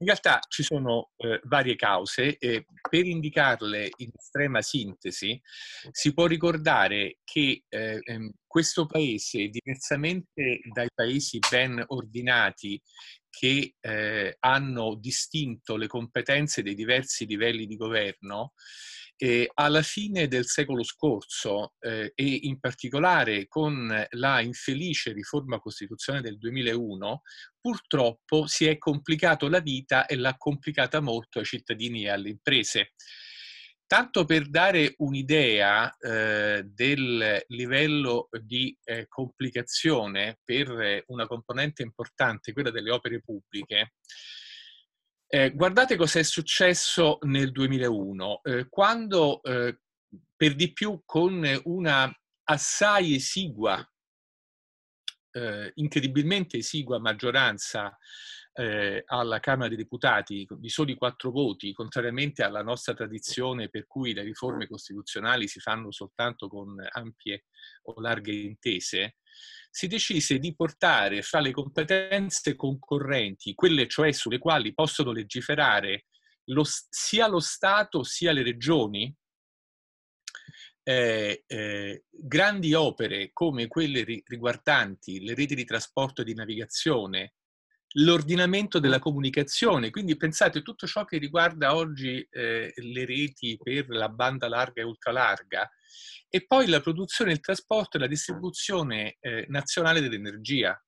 In 0.00 0.06
realtà 0.06 0.40
ci 0.48 0.62
sono 0.62 1.10
eh, 1.18 1.40
varie 1.44 1.76
cause 1.76 2.38
e 2.38 2.64
per 2.88 3.04
indicarle 3.04 3.90
in 3.98 4.08
estrema 4.16 4.62
sintesi 4.62 5.38
si 5.90 6.14
può 6.14 6.24
ricordare 6.24 7.18
che 7.22 7.64
eh, 7.68 7.98
ehm, 8.02 8.30
questo 8.46 8.86
paese, 8.86 9.48
diversamente 9.48 10.60
dai 10.72 10.88
paesi 10.94 11.38
ben 11.50 11.84
ordinati 11.88 12.80
che 13.28 13.74
eh, 13.78 14.36
hanno 14.40 14.94
distinto 14.94 15.76
le 15.76 15.86
competenze 15.86 16.62
dei 16.62 16.74
diversi 16.74 17.26
livelli 17.26 17.66
di 17.66 17.76
governo, 17.76 18.54
eh, 19.22 19.50
alla 19.52 19.82
fine 19.82 20.28
del 20.28 20.46
secolo 20.46 20.82
scorso 20.82 21.74
eh, 21.80 22.12
e 22.14 22.24
in 22.24 22.58
particolare 22.58 23.48
con 23.48 24.06
la 24.12 24.40
infelice 24.40 25.12
riforma 25.12 25.58
costituzionale 25.58 26.24
del 26.24 26.38
2001, 26.38 27.20
purtroppo 27.60 28.46
si 28.46 28.64
è 28.64 28.78
complicato 28.78 29.48
la 29.48 29.60
vita 29.60 30.06
e 30.06 30.16
l'ha 30.16 30.34
complicata 30.38 31.00
molto 31.00 31.38
ai 31.38 31.44
cittadini 31.44 32.04
e 32.04 32.08
alle 32.08 32.30
imprese. 32.30 32.92
Tanto 33.86 34.24
per 34.24 34.48
dare 34.48 34.94
un'idea 34.98 35.94
eh, 35.98 36.62
del 36.64 37.44
livello 37.48 38.28
di 38.40 38.74
eh, 38.84 39.04
complicazione 39.06 40.38
per 40.42 41.02
una 41.08 41.26
componente 41.26 41.82
importante, 41.82 42.54
quella 42.54 42.70
delle 42.70 42.90
opere 42.90 43.20
pubbliche, 43.20 43.96
eh, 45.32 45.52
guardate 45.52 45.94
cosa 45.94 46.18
è 46.18 46.24
successo 46.24 47.18
nel 47.22 47.52
2001, 47.52 48.42
eh, 48.42 48.68
quando 48.68 49.40
eh, 49.44 49.78
per 50.34 50.56
di 50.56 50.72
più 50.72 51.02
con 51.04 51.48
una 51.66 52.12
assai 52.44 53.14
esigua, 53.14 53.88
eh, 55.30 55.70
incredibilmente 55.76 56.56
esigua 56.56 56.98
maggioranza 56.98 57.96
eh, 58.54 59.04
alla 59.06 59.38
Camera 59.38 59.68
dei 59.68 59.76
Deputati 59.76 60.44
di 60.50 60.68
soli 60.68 60.96
quattro 60.96 61.30
voti, 61.30 61.72
contrariamente 61.74 62.42
alla 62.42 62.64
nostra 62.64 62.92
tradizione 62.94 63.68
per 63.68 63.86
cui 63.86 64.12
le 64.12 64.22
riforme 64.22 64.66
costituzionali 64.66 65.46
si 65.46 65.60
fanno 65.60 65.92
soltanto 65.92 66.48
con 66.48 66.74
ampie 66.90 67.44
o 67.82 68.00
larghe 68.00 68.32
intese, 68.32 69.18
si 69.70 69.86
decise 69.86 70.38
di 70.38 70.54
portare 70.54 71.22
fra 71.22 71.40
le 71.40 71.52
competenze 71.52 72.56
concorrenti, 72.56 73.54
quelle 73.54 73.86
cioè 73.86 74.10
sulle 74.12 74.38
quali 74.38 74.74
possono 74.74 75.12
legiferare 75.12 76.06
lo, 76.50 76.64
sia 76.64 77.28
lo 77.28 77.40
Stato 77.40 78.02
sia 78.02 78.32
le 78.32 78.42
regioni, 78.42 79.14
eh, 80.82 81.44
eh, 81.46 82.04
grandi 82.10 82.74
opere 82.74 83.30
come 83.32 83.68
quelle 83.68 84.04
riguardanti 84.24 85.24
le 85.24 85.34
reti 85.34 85.54
di 85.54 85.64
trasporto 85.64 86.22
e 86.22 86.24
di 86.24 86.34
navigazione, 86.34 87.34
l'ordinamento 87.94 88.78
della 88.78 88.98
comunicazione, 88.98 89.90
quindi 89.90 90.16
pensate 90.16 90.62
tutto 90.62 90.86
ciò 90.86 91.04
che 91.04 91.18
riguarda 91.18 91.74
oggi 91.74 92.26
eh, 92.30 92.72
le 92.74 93.04
reti 93.04 93.58
per 93.60 93.88
la 93.88 94.08
banda 94.08 94.48
larga 94.48 94.82
e 94.82 94.84
ultralarga, 94.84 95.68
e 96.28 96.46
poi 96.46 96.68
la 96.68 96.80
produzione, 96.80 97.32
il 97.32 97.40
trasporto 97.40 97.96
e 97.96 98.00
la 98.00 98.06
distribuzione 98.06 99.16
eh, 99.20 99.46
nazionale 99.48 100.00
dell'energia. 100.00 100.80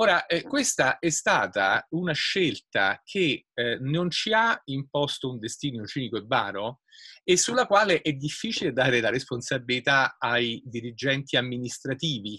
Ora, 0.00 0.26
eh, 0.26 0.42
questa 0.42 0.98
è 1.00 1.08
stata 1.08 1.84
una 1.90 2.12
scelta 2.12 3.00
che 3.04 3.46
eh, 3.52 3.78
non 3.80 4.10
ci 4.10 4.32
ha 4.32 4.60
imposto 4.66 5.28
un 5.28 5.40
destino 5.40 5.84
cinico 5.86 6.18
e 6.18 6.22
baro 6.22 6.82
e 7.24 7.36
sulla 7.36 7.66
quale 7.66 8.00
è 8.02 8.12
difficile 8.12 8.72
dare 8.72 9.00
la 9.00 9.10
responsabilità 9.10 10.16
ai 10.18 10.62
dirigenti 10.64 11.36
amministrativi 11.36 12.36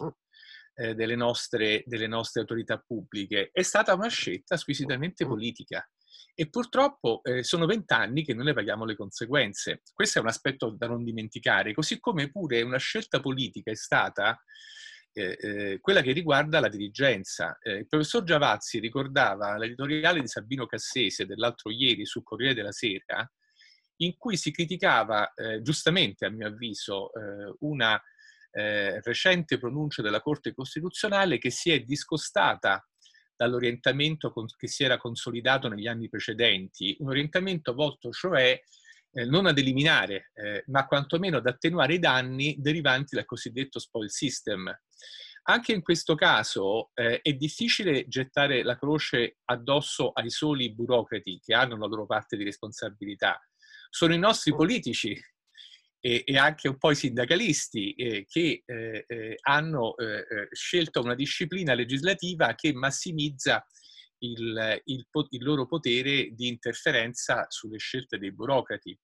eh, 0.79 0.95
delle, 0.95 1.15
nostre, 1.15 1.83
delle 1.85 2.07
nostre 2.07 2.41
autorità 2.41 2.77
pubbliche. 2.79 3.49
È 3.51 3.61
stata 3.61 3.93
una 3.93 4.07
scelta 4.07 4.55
squisitamente 4.55 5.25
politica 5.25 5.85
e 6.33 6.49
purtroppo 6.49 7.21
eh, 7.23 7.43
sono 7.43 7.65
vent'anni 7.65 8.23
che 8.23 8.33
noi 8.33 8.45
ne 8.45 8.53
paghiamo 8.53 8.85
le 8.85 8.95
conseguenze. 8.95 9.81
Questo 9.93 10.19
è 10.19 10.21
un 10.21 10.29
aspetto 10.29 10.69
da 10.69 10.87
non 10.87 11.03
dimenticare, 11.03 11.73
così 11.73 11.99
come 11.99 12.31
pure 12.31 12.61
una 12.61 12.77
scelta 12.77 13.19
politica 13.19 13.71
è 13.71 13.75
stata 13.75 14.41
eh, 15.11 15.37
eh, 15.37 15.79
quella 15.81 16.01
che 16.01 16.13
riguarda 16.13 16.61
la 16.61 16.69
dirigenza. 16.69 17.57
Eh, 17.61 17.79
il 17.79 17.87
professor 17.87 18.23
Giavazzi 18.23 18.79
ricordava 18.79 19.57
l'editoriale 19.57 20.21
di 20.21 20.27
Sabino 20.27 20.65
Cassese 20.65 21.25
dell'altro 21.25 21.71
ieri 21.71 22.05
sul 22.05 22.23
Corriere 22.23 22.53
della 22.53 22.71
Sera, 22.71 23.29
in 23.97 24.15
cui 24.15 24.37
si 24.37 24.51
criticava, 24.51 25.33
eh, 25.33 25.61
giustamente 25.61 26.25
a 26.25 26.29
mio 26.29 26.47
avviso, 26.47 27.11
eh, 28.51 29.01
recente 29.01 29.57
pronuncia 29.57 30.01
della 30.01 30.21
Corte 30.21 30.53
Costituzionale 30.53 31.37
che 31.37 31.49
si 31.51 31.71
è 31.71 31.79
discostata 31.81 32.83
dall'orientamento 33.35 34.33
che 34.57 34.67
si 34.67 34.83
era 34.83 34.97
consolidato 34.97 35.69
negli 35.69 35.87
anni 35.87 36.09
precedenti, 36.09 36.97
un 36.99 37.09
orientamento 37.09 37.73
volto 37.73 38.11
cioè 38.11 38.59
eh, 39.11 39.25
non 39.25 39.45
ad 39.45 39.57
eliminare, 39.57 40.31
eh, 40.33 40.63
ma 40.67 40.85
quantomeno 40.85 41.37
ad 41.37 41.47
attenuare 41.47 41.93
i 41.93 41.99
danni 41.99 42.55
derivanti 42.59 43.15
dal 43.15 43.25
cosiddetto 43.25 43.79
spoil 43.79 44.11
system. 44.11 44.69
Anche 45.43 45.71
in 45.71 45.81
questo 45.81 46.15
caso 46.15 46.91
eh, 46.93 47.21
è 47.21 47.33
difficile 47.33 48.07
gettare 48.07 48.61
la 48.61 48.77
croce 48.77 49.37
addosso 49.45 50.11
ai 50.11 50.29
soli 50.29 50.73
burocrati 50.73 51.39
che 51.41 51.53
hanno 51.53 51.77
la 51.77 51.87
loro 51.87 52.05
parte 52.05 52.37
di 52.37 52.43
responsabilità. 52.43 53.39
Sono 53.89 54.13
i 54.13 54.19
nostri 54.19 54.53
politici 54.53 55.19
e, 55.99 56.23
e 56.25 56.37
anche 56.37 56.67
un 56.67 56.77
po' 56.77 56.91
i 56.91 56.95
sindacalisti 56.95 57.93
eh, 57.93 58.25
che 58.27 58.63
eh, 58.65 59.05
eh 59.07 59.35
hanno 59.41 59.97
eh, 59.97 60.19
eh, 60.19 60.47
scelto 60.51 61.01
una 61.01 61.15
disciplina 61.15 61.73
legislativa 61.73 62.55
che 62.55 62.73
massimizza 62.73 63.65
il, 64.19 64.81
il, 64.85 65.07
il, 65.29 65.43
loro 65.43 65.65
potere 65.65 66.29
di 66.31 66.47
interferenza 66.47 67.45
sulle 67.49 67.77
scelte 67.77 68.17
dei 68.17 68.33
burocrati. 68.33 68.97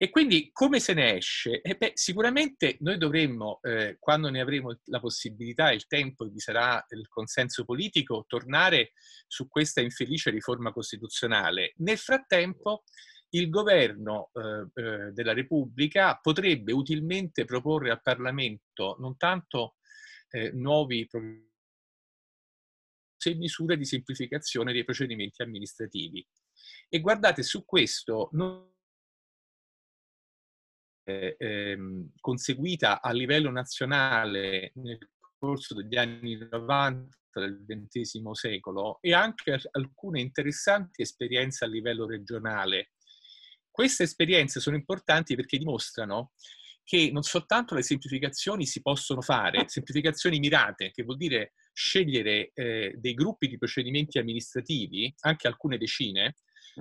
E 0.00 0.10
quindi 0.10 0.50
come 0.52 0.78
se 0.78 0.94
ne 0.94 1.16
esce? 1.16 1.60
Eh 1.60 1.74
beh, 1.74 1.90
sicuramente 1.94 2.76
noi 2.80 2.98
dovremmo, 2.98 3.58
eh, 3.62 3.96
quando 3.98 4.30
ne 4.30 4.40
avremo 4.40 4.78
la 4.84 5.00
possibilità, 5.00 5.72
il 5.72 5.88
tempo 5.88 6.24
e 6.24 6.30
vi 6.30 6.38
sarà 6.38 6.84
il 6.90 7.08
consenso 7.08 7.64
politico, 7.64 8.24
tornare 8.28 8.92
su 9.26 9.48
questa 9.48 9.80
infelice 9.80 10.30
riforma 10.30 10.70
costituzionale. 10.70 11.72
Nel 11.78 11.98
frattempo 11.98 12.84
il 13.30 13.50
governo 13.50 14.30
eh, 14.32 14.82
eh, 14.82 15.12
della 15.12 15.32
Repubblica 15.32 16.16
potrebbe 16.16 16.72
utilmente 16.72 17.44
proporre 17.44 17.90
al 17.90 18.02
Parlamento 18.02 18.96
non 18.98 19.16
tanto 19.16 19.76
eh, 20.30 20.50
nuovi 20.52 21.06
se 23.16 23.34
misure 23.34 23.76
di 23.76 23.84
semplificazione 23.84 24.72
dei 24.72 24.84
procedimenti 24.84 25.42
amministrativi. 25.42 26.26
E 26.88 27.00
guardate, 27.00 27.42
su 27.42 27.64
questo 27.64 28.28
non 28.32 28.70
eh, 31.04 31.36
ehm, 31.38 32.12
conseguita 32.20 33.00
a 33.00 33.10
livello 33.12 33.50
nazionale 33.50 34.72
nel 34.76 34.98
corso 35.38 35.74
degli 35.74 35.96
anni 35.96 36.36
90 36.36 37.16
del 37.32 37.64
XX 37.66 38.30
secolo 38.32 38.98
e 39.00 39.12
anche 39.12 39.58
alcune 39.72 40.20
interessanti 40.20 41.02
esperienze 41.02 41.64
a 41.64 41.68
livello 41.68 42.06
regionale 42.06 42.90
queste 43.78 44.02
esperienze 44.02 44.58
sono 44.58 44.74
importanti 44.74 45.36
perché 45.36 45.56
dimostrano 45.56 46.32
che 46.82 47.10
non 47.12 47.22
soltanto 47.22 47.76
le 47.76 47.84
semplificazioni 47.84 48.66
si 48.66 48.82
possono 48.82 49.20
fare, 49.20 49.68
semplificazioni 49.68 50.40
mirate, 50.40 50.90
che 50.90 51.04
vuol 51.04 51.16
dire 51.16 51.52
scegliere 51.72 52.50
eh, 52.54 52.94
dei 52.96 53.14
gruppi 53.14 53.46
di 53.46 53.56
procedimenti 53.56 54.18
amministrativi, 54.18 55.14
anche 55.20 55.46
alcune 55.46 55.78
decine, 55.78 56.38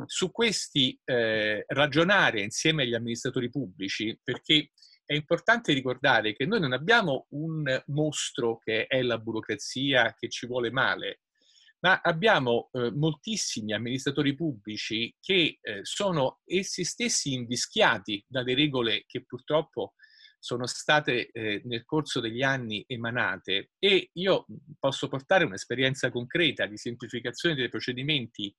su 0.08 0.32
questi 0.32 1.00
eh, 1.04 1.64
ragionare 1.68 2.42
insieme 2.42 2.82
agli 2.82 2.96
amministratori 2.96 3.52
pubblici, 3.52 4.20
perché 4.24 4.72
è 5.06 5.14
importante 5.14 5.74
ricordare 5.74 6.34
che 6.34 6.48
noi 6.48 6.62
non 6.62 6.74
abbiamo 6.74 7.28
un 7.30 7.64
mostro 7.90 8.58
che 8.58 8.88
è 8.88 9.04
la 9.04 9.20
burocrazia 9.20 10.16
che 10.18 10.30
ci 10.30 10.48
vuole 10.48 10.72
male, 10.72 11.20
ma 11.88 12.02
abbiamo 12.04 12.70
eh, 12.74 12.92
moltissimi 12.92 13.72
amministratori 13.72 14.36
pubblici 14.36 15.16
che 15.22 15.58
eh, 15.62 15.80
sono 15.84 16.42
essi 16.44 16.84
stessi 16.84 17.32
invischiati 17.34 18.22
dalle 18.28 18.56
regole 18.56 19.06
che 19.08 19.24
purtroppo 19.24 19.94
sono 20.38 20.66
state 20.66 21.30
eh, 21.32 21.62
nel 21.64 21.86
corso 21.86 22.20
degli 22.20 22.44
anni 22.44 22.84
emanate. 22.88 23.72
E 23.80 24.10
io 24.14 24.46
posso 24.78 25.08
portare 25.08 25.46
un'esperienza 25.46 26.12
concreta 26.12 26.66
di 26.66 26.76
semplificazione 26.76 27.56
dei 27.56 27.70
procedimenti 27.70 28.54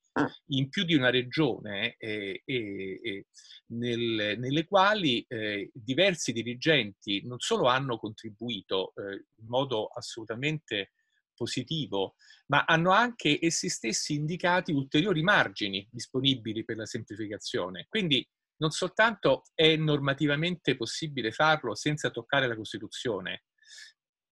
in 0.52 0.70
più 0.70 0.84
di 0.84 0.94
una 0.94 1.10
regione 1.10 1.96
eh, 1.98 2.42
eh, 2.46 3.26
nel, 3.72 4.38
nelle 4.38 4.64
quali 4.64 5.22
eh, 5.28 5.70
diversi 5.74 6.32
dirigenti 6.32 7.22
non 7.26 7.38
solo 7.40 7.66
hanno 7.66 7.98
contribuito 7.98 8.92
eh, 8.94 9.26
in 9.36 9.46
modo 9.46 9.86
assolutamente 9.86 10.92
positivo, 11.38 12.16
ma 12.48 12.64
hanno 12.66 12.90
anche 12.90 13.38
essi 13.40 13.70
stessi 13.70 14.12
indicati 14.14 14.72
ulteriori 14.72 15.22
margini 15.22 15.88
disponibili 15.90 16.64
per 16.64 16.76
la 16.76 16.84
semplificazione. 16.84 17.86
Quindi 17.88 18.28
non 18.58 18.70
soltanto 18.70 19.44
è 19.54 19.76
normativamente 19.76 20.76
possibile 20.76 21.32
farlo 21.32 21.74
senza 21.74 22.10
toccare 22.10 22.46
la 22.46 22.56
Costituzione, 22.56 23.44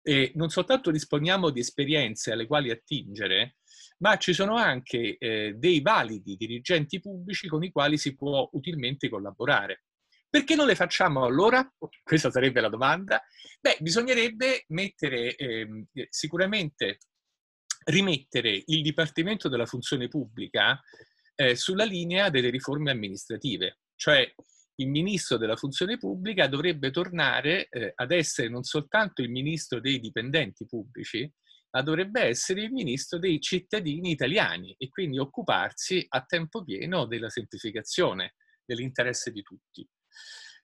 e 0.09 0.31
non 0.37 0.51
soltanto 0.51 0.93
disponiamo 0.93 1.51
di 1.51 1.59
esperienze 1.59 2.31
alle 2.31 2.47
quali 2.47 2.71
attingere, 2.71 3.57
ma 3.99 4.17
ci 4.19 4.35
sono 4.35 4.55
anche 4.55 5.17
eh, 5.19 5.55
dei 5.57 5.81
validi 5.81 6.37
dirigenti 6.37 7.01
pubblici 7.01 7.49
con 7.49 7.65
i 7.65 7.73
quali 7.73 7.99
si 7.99 8.15
può 8.15 8.49
utilmente 8.53 9.09
collaborare. 9.09 9.83
Perché 10.29 10.55
non 10.55 10.67
le 10.67 10.75
facciamo 10.75 11.25
allora? 11.25 11.67
Questa 12.03 12.31
sarebbe 12.31 12.61
la 12.61 12.69
domanda. 12.69 13.23
Beh, 13.61 13.79
bisognerebbe 13.81 14.65
mettere 14.69 15.35
eh, 15.35 15.87
sicuramente 16.11 16.99
rimettere 17.85 18.63
il 18.67 18.83
Dipartimento 18.83 19.49
della 19.49 19.67
Funzione 19.67 20.09
Pubblica 20.09 20.81
eh, 21.37 21.55
sulla 21.55 21.85
linea 21.85 22.31
delle 22.31 22.51
riforme 22.51 22.91
amministrative. 22.91 23.79
Cioè 23.95 24.31
il 24.79 24.89
ministro 24.89 25.39
della 25.39 25.57
funzione 25.57 25.97
pubblica 25.97 26.49
dovrebbe 26.49 26.91
tornare 26.91 27.69
eh, 27.69 27.93
ad 27.95 28.11
essere 28.13 28.49
non 28.49 28.63
soltanto 28.63 29.23
il 29.23 29.31
ministro 29.31 29.81
dei 29.81 30.01
dipendenti 30.01 30.67
pubblici, 30.67 31.31
ma 31.71 31.83
dovrebbe 31.83 32.23
essere 32.23 32.63
il 32.63 32.73
ministro 32.73 33.19
dei 33.19 33.41
cittadini 33.41 34.11
italiani 34.11 34.75
e 34.79 34.89
quindi 34.89 35.19
occuparsi 35.19 36.05
a 36.09 36.25
tempo 36.25 36.63
pieno 36.63 37.07
della 37.07 37.31
semplificazione, 37.31 38.35
dell'interesse 38.65 39.31
di 39.31 39.43
tutti. 39.43 39.87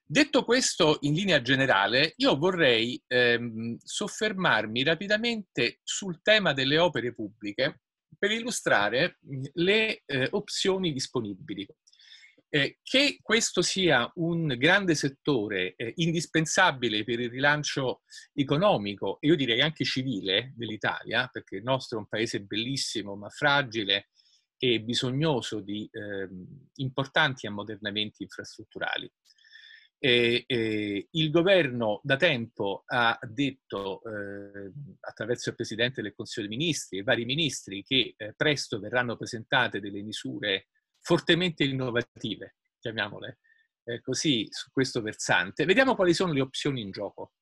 Detto 0.05 0.43
questo 0.43 0.97
in 1.01 1.13
linea 1.13 1.41
generale, 1.41 2.13
io 2.17 2.35
vorrei 2.37 3.01
ehm, 3.07 3.77
soffermarmi 3.81 4.83
rapidamente 4.83 5.79
sul 5.83 6.21
tema 6.21 6.53
delle 6.53 6.77
opere 6.77 7.13
pubbliche 7.13 7.81
per 8.17 8.31
illustrare 8.31 9.17
le 9.53 10.03
eh, 10.05 10.27
opzioni 10.31 10.93
disponibili. 10.93 11.67
Eh, 12.55 12.77
che 12.83 13.17
questo 13.23 13.63
sia 13.63 14.07
un 14.15 14.45
grande 14.59 14.93
settore 14.93 15.73
eh, 15.75 15.93
indispensabile 15.95 17.03
per 17.03 17.19
il 17.19 17.31
rilancio 17.31 18.03
economico 18.33 19.17
e 19.19 19.27
io 19.29 19.35
direi 19.35 19.61
anche 19.61 19.83
civile 19.83 20.53
dell'Italia, 20.55 21.27
perché 21.31 21.55
il 21.55 21.63
nostro 21.63 21.97
è 21.97 22.01
un 22.01 22.07
paese 22.07 22.41
bellissimo 22.41 23.15
ma 23.15 23.29
fragile 23.29 24.09
e 24.59 24.81
bisognoso 24.81 25.61
di 25.61 25.89
eh, 25.91 26.29
importanti 26.75 27.47
ammodernamenti 27.47 28.21
infrastrutturali. 28.21 29.11
E, 30.05 30.43
e, 30.45 31.07
il 31.11 31.31
governo 31.31 32.01
da 32.03 32.17
tempo 32.17 32.83
ha 32.87 33.17
detto 33.21 34.01
eh, 34.03 34.69
attraverso 34.99 35.47
il 35.47 35.55
Presidente 35.55 36.01
del 36.01 36.13
Consiglio 36.13 36.49
dei 36.49 36.57
Ministri 36.57 36.97
e 36.97 37.03
vari 37.03 37.23
ministri 37.23 37.83
che 37.83 38.13
eh, 38.17 38.33
presto 38.35 38.81
verranno 38.81 39.15
presentate 39.15 39.79
delle 39.79 40.01
misure 40.01 40.67
fortemente 40.99 41.63
innovative, 41.63 42.57
chiamiamole 42.81 43.39
eh, 43.85 44.01
così, 44.01 44.45
su 44.49 44.71
questo 44.71 45.01
versante. 45.01 45.63
Vediamo 45.63 45.95
quali 45.95 46.13
sono 46.13 46.33
le 46.33 46.41
opzioni 46.41 46.81
in 46.81 46.91
gioco. 46.91 47.35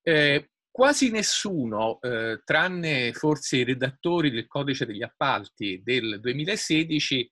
Eh, 0.00 0.52
quasi 0.70 1.10
nessuno, 1.10 2.00
eh, 2.00 2.40
tranne 2.46 3.12
forse 3.12 3.58
i 3.58 3.64
redattori 3.64 4.30
del 4.30 4.46
codice 4.46 4.86
degli 4.86 5.02
appalti 5.02 5.82
del 5.84 6.18
2016, 6.18 7.30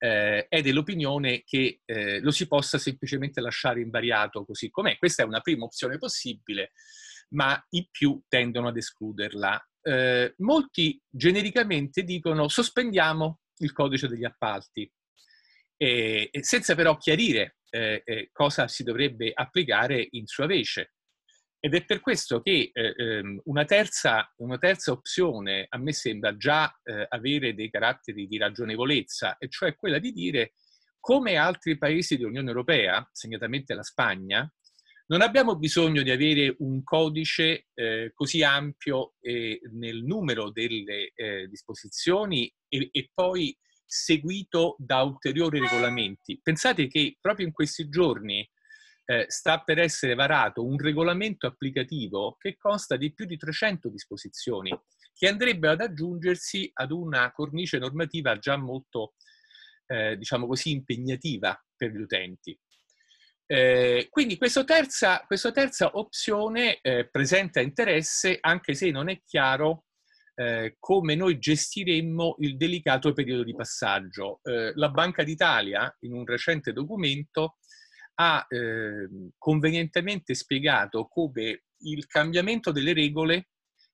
eh, 0.00 0.48
è 0.48 0.62
dell'opinione 0.62 1.42
che 1.44 1.82
eh, 1.84 2.20
lo 2.20 2.30
si 2.30 2.48
possa 2.48 2.78
semplicemente 2.78 3.40
lasciare 3.40 3.80
invariato 3.80 4.44
così 4.44 4.70
com'è. 4.70 4.96
Questa 4.96 5.22
è 5.22 5.26
una 5.26 5.40
prima 5.40 5.64
opzione 5.64 5.98
possibile, 5.98 6.72
ma 7.30 7.62
i 7.70 7.86
più 7.90 8.20
tendono 8.26 8.68
ad 8.68 8.76
escluderla. 8.78 9.68
Eh, 9.82 10.34
molti 10.38 11.00
genericamente 11.08 12.02
dicono 12.02 12.48
sospendiamo 12.48 13.40
il 13.58 13.72
codice 13.72 14.08
degli 14.08 14.24
appalti, 14.24 14.90
senza 15.76 16.74
però 16.74 16.96
chiarire 16.96 17.56
eh, 17.70 18.02
eh, 18.04 18.28
cosa 18.32 18.68
si 18.68 18.82
dovrebbe 18.82 19.32
applicare 19.34 20.06
in 20.10 20.26
sua 20.26 20.46
vece. 20.46 20.94
Ed 21.62 21.74
è 21.74 21.84
per 21.84 22.00
questo 22.00 22.40
che 22.40 22.70
eh, 22.72 22.94
ehm, 22.96 23.42
una, 23.44 23.66
terza, 23.66 24.32
una, 24.38 24.56
terza, 24.56 24.92
opzione 24.92 25.66
a 25.68 25.76
me 25.76 25.92
sembra 25.92 26.34
già 26.34 26.74
eh, 26.82 27.06
avere 27.06 27.54
dei 27.54 27.70
caratteri 27.70 28.26
di 28.26 28.38
ragionevolezza, 28.38 29.36
e 29.36 29.48
cioè 29.50 29.76
quella 29.76 29.98
di 29.98 30.10
dire 30.10 30.54
come 30.98 31.36
altri 31.36 31.76
paesi 31.76 32.16
dell'Unione 32.16 32.48
Europea, 32.48 33.06
segnatamente 33.12 33.74
la 33.74 33.82
Spagna, 33.82 34.50
non 35.08 35.20
abbiamo 35.22 35.56
bisogno 35.56 36.02
di 36.02 36.10
avere 36.10 36.54
un 36.60 36.82
codice 36.82 37.66
eh, 37.74 38.12
così 38.14 38.42
ampio 38.42 39.14
nel 39.20 40.04
numero 40.04 40.50
delle 40.50 41.12
eh, 41.14 41.46
disposizioni 41.48 42.52
e, 42.68 42.88
e, 42.92 43.10
poi 43.12 43.56
seguito 43.84 44.76
da 44.78 45.02
ulteriori 45.02 45.58
regolamenti. 45.58 46.38
Pensate 46.40 46.86
che 46.86 47.16
proprio 47.20 47.44
in 47.44 47.52
questi 47.52 47.88
giorni 47.88 48.48
eh, 49.10 49.24
sta 49.26 49.58
per 49.58 49.80
essere 49.80 50.14
varato 50.14 50.64
un 50.64 50.78
regolamento 50.78 51.48
applicativo 51.48 52.36
che 52.38 52.56
consta 52.56 52.96
di 52.96 53.12
più 53.12 53.24
di 53.24 53.36
300 53.36 53.88
disposizioni, 53.88 54.70
che 55.12 55.26
andrebbe 55.26 55.68
ad 55.68 55.80
aggiungersi 55.80 56.70
ad 56.72 56.92
una 56.92 57.32
cornice 57.32 57.78
normativa 57.78 58.38
già 58.38 58.56
molto, 58.56 59.14
eh, 59.86 60.16
diciamo 60.16 60.46
così, 60.46 60.70
impegnativa 60.70 61.60
per 61.74 61.90
gli 61.90 62.00
utenti. 62.00 62.56
Eh, 63.46 64.06
quindi 64.10 64.36
questa 64.36 64.62
terza, 64.62 65.24
questa 65.26 65.50
terza 65.50 65.90
opzione 65.94 66.78
eh, 66.80 67.08
presenta 67.10 67.60
interesse 67.60 68.38
anche 68.40 68.74
se 68.74 68.92
non 68.92 69.08
è 69.08 69.20
chiaro 69.24 69.86
eh, 70.36 70.76
come 70.78 71.16
noi 71.16 71.40
gestiremmo 71.40 72.36
il 72.38 72.56
delicato 72.56 73.12
periodo 73.12 73.42
di 73.42 73.56
passaggio. 73.56 74.38
Eh, 74.44 74.70
la 74.76 74.88
Banca 74.88 75.24
d'Italia, 75.24 75.92
in 76.02 76.12
un 76.12 76.24
recente 76.24 76.72
documento, 76.72 77.56
ha 78.20 78.46
eh, 78.48 79.08
convenientemente 79.38 80.34
spiegato 80.34 81.06
come 81.06 81.64
il 81.84 82.06
cambiamento 82.06 82.70
delle 82.70 82.92
regole 82.92 83.48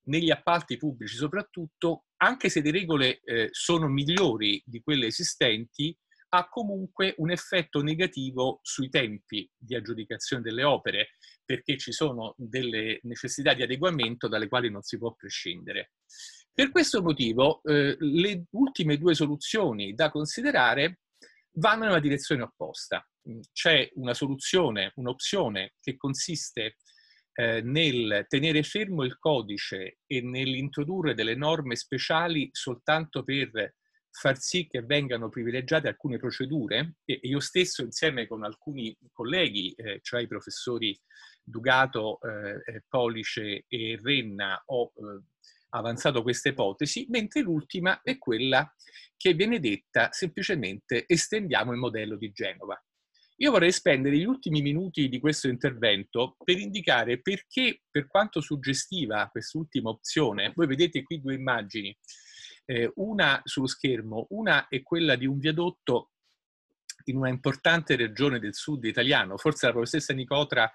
negli 0.07 0.31
appalti 0.31 0.77
pubblici 0.77 1.15
soprattutto, 1.15 2.07
anche 2.17 2.49
se 2.49 2.61
le 2.61 2.73
regole 2.73 3.21
eh, 3.21 3.49
sono 3.53 3.87
migliori 3.87 4.61
di 4.65 4.81
quelle 4.81 5.07
esistenti, 5.07 5.97
ha 6.31 6.49
comunque 6.49 7.15
un 7.19 7.31
effetto 7.31 7.83
negativo 7.83 8.59
sui 8.63 8.89
tempi 8.89 9.49
di 9.57 9.77
aggiudicazione 9.77 10.43
delle 10.43 10.65
opere, 10.65 11.11
perché 11.45 11.79
ci 11.79 11.93
sono 11.93 12.35
delle 12.37 12.99
necessità 13.03 13.55
di 13.55 13.63
adeguamento 13.63 14.27
dalle 14.27 14.49
quali 14.49 14.71
non 14.71 14.83
si 14.83 14.99
può 14.99 15.15
prescindere. 15.15 15.93
Per 16.53 16.73
questo 16.73 17.01
motivo 17.01 17.63
eh, 17.63 17.97
le 18.01 18.47
ultime 18.51 18.99
due 18.99 19.15
soluzioni 19.15 19.95
da 19.95 20.11
considerare 20.11 21.03
vanno 21.59 21.85
nella 21.85 22.01
direzione 22.01 22.43
opposta. 22.43 23.07
C'è 23.53 23.91
una 23.95 24.15
soluzione, 24.15 24.93
un'opzione 24.97 25.75
che 25.81 25.97
consiste 25.97 26.77
eh, 27.33 27.61
nel 27.61 28.25
tenere 28.29 28.63
fermo 28.63 29.05
il 29.05 29.19
codice 29.19 29.99
e 30.07 30.21
nell'introdurre 30.23 31.15
delle 31.15 31.35
norme 31.35 31.77
speciali 31.77 32.49
soltanto 32.53 33.25
per 33.25 33.75
far 34.11 34.39
sì 34.39 34.67
che 34.67 34.81
vengano 34.81 35.29
privilegiate 35.29 35.89
alcune 35.89 36.17
procedure 36.17 36.95
e 37.05 37.21
io 37.23 37.41
stesso 37.41 37.83
insieme 37.83 38.27
con 38.27 38.45
alcuni 38.45 38.97
colleghi, 39.13 39.73
eh, 39.73 40.01
cioè 40.03 40.23
i 40.23 40.27
professori 40.27 40.99
Dugato, 41.43 42.19
eh, 42.23 42.83
Police 42.89 43.65
e 43.69 44.01
Renna, 44.03 44.61
ho 44.67 44.93
eh, 44.97 45.23
avanzato 45.71 46.23
questa 46.23 46.49
ipotesi, 46.49 47.07
mentre 47.11 47.43
l'ultima 47.43 48.01
è 48.03 48.17
quella 48.17 48.73
che 49.17 49.35
viene 49.35 49.61
detta 49.61 50.09
semplicemente 50.13 51.05
estendiamo 51.07 51.73
il 51.73 51.79
modello 51.79 52.17
di 52.17 52.31
Genova. 52.33 52.83
Io 53.41 53.51
vorrei 53.51 53.73
spendere 53.73 54.17
gli 54.17 54.25
ultimi 54.25 54.63
minuti 54.63 55.11
di 55.11 55.21
questo 55.21 55.49
intervento 55.49 56.37
per 56.43 56.59
indicare 56.59 57.21
perché, 57.21 57.83
per 57.91 58.07
quanto 58.07 58.41
suggestiva 58.41 59.29
quest'ultima 59.31 59.91
opzione, 59.91 60.53
voi 60.55 60.67
vedete 60.67 61.03
qui 61.03 61.21
due 61.21 61.35
immagini, 61.35 61.95
eh, 62.65 62.91
una 62.95 63.43
sullo 63.45 63.67
schermo, 63.67 64.27
una 64.31 64.69
è 64.69 64.83
quella 64.83 65.17
di 65.17 65.27
un 65.27 65.39
viadotto 65.39 66.13
in 67.05 67.17
una 67.17 67.29
importante 67.29 67.95
regione 67.95 68.39
del 68.39 68.55
sud 68.55 68.85
italiano, 68.85 69.37
forse 69.37 69.67
la 69.67 69.73
professoressa 69.73 70.15
Nicotra 70.15 70.73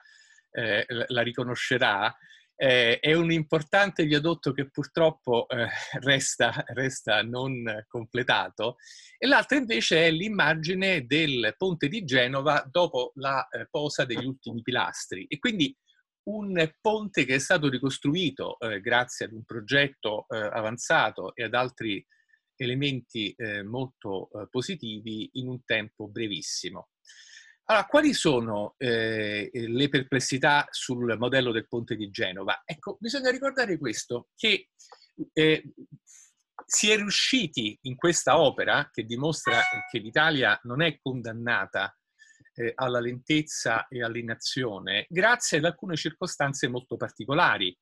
eh, 0.52 0.86
la 1.08 1.22
riconoscerà, 1.22 2.16
eh, 2.64 3.00
è 3.00 3.14
un 3.14 3.32
importante 3.32 4.06
viadotto 4.06 4.52
che 4.52 4.70
purtroppo 4.70 5.48
eh, 5.48 5.68
resta, 6.02 6.64
resta, 6.68 7.24
non 7.24 7.64
completato 7.88 8.76
e 9.18 9.26
l'altra 9.26 9.58
invece 9.58 10.06
è 10.06 10.12
l'immagine 10.12 11.08
del 11.08 11.56
ponte 11.58 11.88
di 11.88 12.04
Genova 12.04 12.64
dopo 12.70 13.14
la 13.16 13.48
eh, 13.48 13.66
posa 13.68 14.06
degli 14.06 14.26
ultimi 14.26 14.62
pilastri 14.62 15.26
e 15.26 15.40
quindi 15.40 15.76
un 16.30 16.72
ponte 16.80 17.26
che 17.26 17.36
è 17.36 17.40
stato 17.40 17.68
ricostruito 17.68 18.60
eh, 18.60 18.80
grazie 18.80 19.26
ad 19.26 19.32
un 19.32 19.44
progetto 19.44 20.28
eh, 20.30 20.38
avanzato 20.38 21.34
e 21.34 21.46
ad 21.46 21.56
altri 21.56 22.06
elementi 22.56 23.34
eh, 23.38 23.64
molto 23.64 24.30
positivi 24.52 25.32
in 25.34 25.48
un 25.48 25.64
tempo 25.66 26.08
brevissimo. 26.08 26.91
Allora, 27.72 27.86
quali 27.86 28.14
sono 28.14 28.76
eh, 28.78 29.50
le 29.54 29.88
perplessità 29.88 30.68
sul 30.72 31.16
modello 31.18 31.54
del 31.54 31.70
ponte 31.70 31.96
di 31.96 32.10
Genova? 32.10 32.64
Ecco, 32.66 32.98
bisogna 33.00 33.32
ricordare 33.32 33.78
questo, 33.78 34.28
che 34.36 34.72
eh, 35.32 35.74
si 36.66 36.92
è 36.92 36.98
riusciti 36.98 37.80
in 37.84 37.96
questa 37.96 38.42
opera, 38.42 38.90
che 38.92 39.06
dimostra 39.06 39.62
che 39.90 40.00
l'Italia 40.00 40.60
non 40.64 40.82
è 40.82 41.00
condannata 41.02 41.98
eh, 42.56 42.74
alla 42.76 43.00
lentezza 43.00 43.88
e 43.88 44.04
all'inazione, 44.04 45.06
grazie 45.08 45.60
ad 45.60 45.64
alcune 45.64 45.96
circostanze 45.96 46.68
molto 46.68 46.98
particolari. 46.98 47.74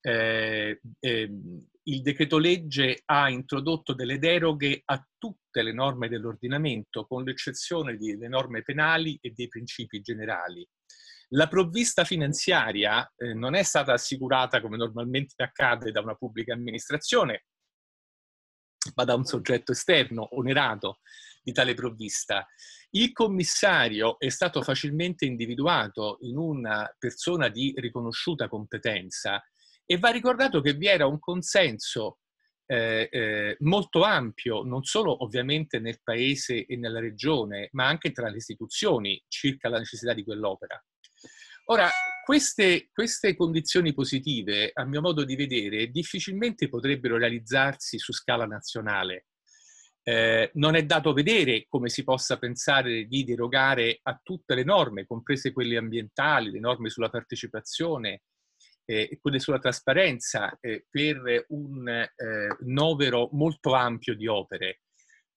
Eh, 0.00 0.80
ehm, 1.00 1.68
il 1.84 2.02
decreto 2.02 2.38
legge 2.38 3.02
ha 3.06 3.28
introdotto 3.28 3.94
delle 3.94 4.18
deroghe 4.18 4.82
a 4.84 5.04
tutte 5.18 5.62
le 5.62 5.72
norme 5.72 6.08
dell'ordinamento, 6.08 7.06
con 7.06 7.24
l'eccezione 7.24 7.96
delle 7.96 8.28
norme 8.28 8.62
penali 8.62 9.18
e 9.20 9.30
dei 9.30 9.48
principi 9.48 10.00
generali. 10.00 10.66
La 11.34 11.48
provvista 11.48 12.04
finanziaria 12.04 13.10
eh, 13.16 13.32
non 13.32 13.54
è 13.54 13.62
stata 13.62 13.92
assicurata 13.92 14.60
come 14.60 14.76
normalmente 14.76 15.42
accade 15.42 15.90
da 15.90 16.00
una 16.00 16.14
pubblica 16.14 16.52
amministrazione, 16.52 17.46
ma 18.94 19.04
da 19.04 19.14
un 19.14 19.24
soggetto 19.24 19.72
esterno 19.72 20.36
onerato 20.36 20.98
di 21.42 21.52
tale 21.52 21.74
provvista. 21.74 22.46
Il 22.90 23.12
commissario 23.12 24.18
è 24.18 24.28
stato 24.28 24.62
facilmente 24.62 25.24
individuato 25.24 26.18
in 26.20 26.36
una 26.36 26.94
persona 26.98 27.48
di 27.48 27.72
riconosciuta 27.76 28.48
competenza 28.48 29.42
e 29.84 29.98
va 29.98 30.10
ricordato 30.10 30.60
che 30.60 30.74
vi 30.74 30.86
era 30.86 31.06
un 31.06 31.18
consenso 31.18 32.18
eh, 32.66 33.08
eh, 33.10 33.56
molto 33.60 34.02
ampio, 34.02 34.62
non 34.62 34.84
solo 34.84 35.22
ovviamente 35.24 35.78
nel 35.78 36.00
paese 36.02 36.64
e 36.64 36.76
nella 36.76 37.00
regione, 37.00 37.68
ma 37.72 37.86
anche 37.86 38.12
tra 38.12 38.28
le 38.28 38.36
istituzioni 38.36 39.22
circa 39.28 39.68
la 39.68 39.78
necessità 39.78 40.14
di 40.14 40.24
quell'opera. 40.24 40.82
Ora, 41.66 41.88
queste, 42.24 42.88
queste, 42.92 43.36
condizioni 43.36 43.92
positive, 43.92 44.70
a 44.72 44.84
mio 44.84 45.00
modo 45.00 45.24
di 45.24 45.36
vedere, 45.36 45.88
difficilmente 45.88 46.68
potrebbero 46.68 47.16
realizzarsi 47.18 47.98
su 47.98 48.12
scala 48.12 48.46
nazionale. 48.46 49.26
Eh, 50.04 50.50
non 50.54 50.74
è 50.74 50.84
dato 50.84 51.12
vedere 51.12 51.66
come 51.68 51.88
si 51.88 52.02
possa 52.02 52.36
pensare 52.36 53.04
di 53.04 53.22
derogare 53.22 54.00
a 54.02 54.18
tutte 54.20 54.54
le 54.56 54.64
norme, 54.64 55.06
comprese 55.06 55.52
quelle 55.52 55.76
ambientali, 55.76 56.50
le 56.50 56.58
norme 56.58 56.90
sulla 56.90 57.10
partecipazione, 57.10 58.22
eh, 58.92 59.18
quelle 59.20 59.38
sulla 59.38 59.58
trasparenza 59.58 60.56
eh, 60.60 60.86
per 60.90 61.46
un 61.48 61.88
eh, 61.88 62.08
novero 62.60 63.28
molto 63.32 63.74
ampio 63.74 64.14
di 64.14 64.26
opere. 64.26 64.82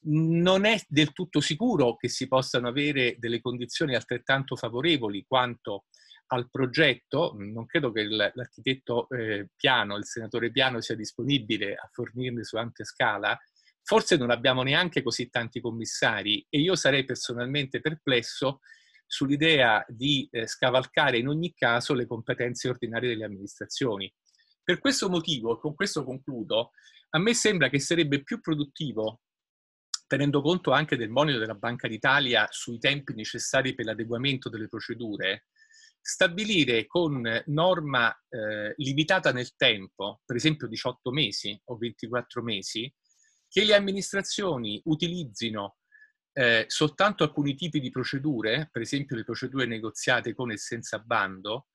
Non 0.07 0.65
è 0.65 0.79
del 0.87 1.13
tutto 1.13 1.39
sicuro 1.39 1.95
che 1.95 2.09
si 2.09 2.27
possano 2.27 2.67
avere 2.67 3.15
delle 3.17 3.41
condizioni 3.41 3.95
altrettanto 3.95 4.55
favorevoli 4.55 5.25
quanto 5.27 5.85
al 6.27 6.49
progetto. 6.49 7.33
Non 7.37 7.65
credo 7.65 7.91
che 7.91 8.03
l'architetto 8.03 9.07
eh, 9.09 9.49
Piano, 9.55 9.95
il 9.95 10.05
senatore 10.05 10.51
Piano, 10.51 10.81
sia 10.81 10.95
disponibile 10.95 11.73
a 11.73 11.89
fornirne 11.91 12.43
su 12.43 12.57
ampia 12.57 12.85
scala. 12.85 13.37
Forse 13.81 14.17
non 14.17 14.31
abbiamo 14.31 14.63
neanche 14.63 15.01
così 15.01 15.29
tanti 15.29 15.61
commissari 15.61 16.45
e 16.49 16.59
io 16.59 16.75
sarei 16.75 17.03
personalmente 17.05 17.81
perplesso 17.81 18.59
sull'idea 19.05 19.85
di 19.87 20.27
eh, 20.31 20.47
scavalcare 20.47 21.17
in 21.17 21.27
ogni 21.27 21.53
caso 21.53 21.93
le 21.93 22.07
competenze 22.07 22.69
ordinarie 22.69 23.09
delle 23.09 23.25
amministrazioni. 23.25 24.11
Per 24.63 24.79
questo 24.79 25.09
motivo, 25.09 25.59
con 25.59 25.75
questo 25.75 26.03
concludo, 26.03 26.71
a 27.11 27.19
me 27.19 27.33
sembra 27.33 27.69
che 27.69 27.79
sarebbe 27.79 28.23
più 28.23 28.41
produttivo, 28.41 29.21
tenendo 30.07 30.41
conto 30.41 30.71
anche 30.71 30.97
del 30.97 31.09
monito 31.09 31.37
della 31.37 31.55
Banca 31.55 31.87
d'Italia 31.87 32.47
sui 32.49 32.79
tempi 32.79 33.13
necessari 33.13 33.73
per 33.73 33.85
l'adeguamento 33.85 34.49
delle 34.49 34.67
procedure, 34.67 35.45
stabilire 36.01 36.85
con 36.85 37.43
norma 37.47 38.11
eh, 38.29 38.73
limitata 38.77 39.31
nel 39.31 39.55
tempo, 39.55 40.21
per 40.25 40.35
esempio 40.35 40.67
18 40.67 41.11
mesi 41.11 41.59
o 41.65 41.77
24 41.77 42.43
mesi, 42.43 42.93
che 43.47 43.63
le 43.63 43.73
amministrazioni 43.73 44.81
utilizzino 44.85 45.77
eh, 46.37 46.65
soltanto 46.67 47.23
alcuni 47.23 47.55
tipi 47.55 47.79
di 47.79 47.89
procedure, 47.89 48.67
per 48.69 48.81
esempio 48.81 49.15
le 49.15 49.23
procedure 49.23 49.65
negoziate 49.65 50.33
con 50.35 50.51
e 50.51 50.57
senza 50.57 50.99
bando, 50.99 51.67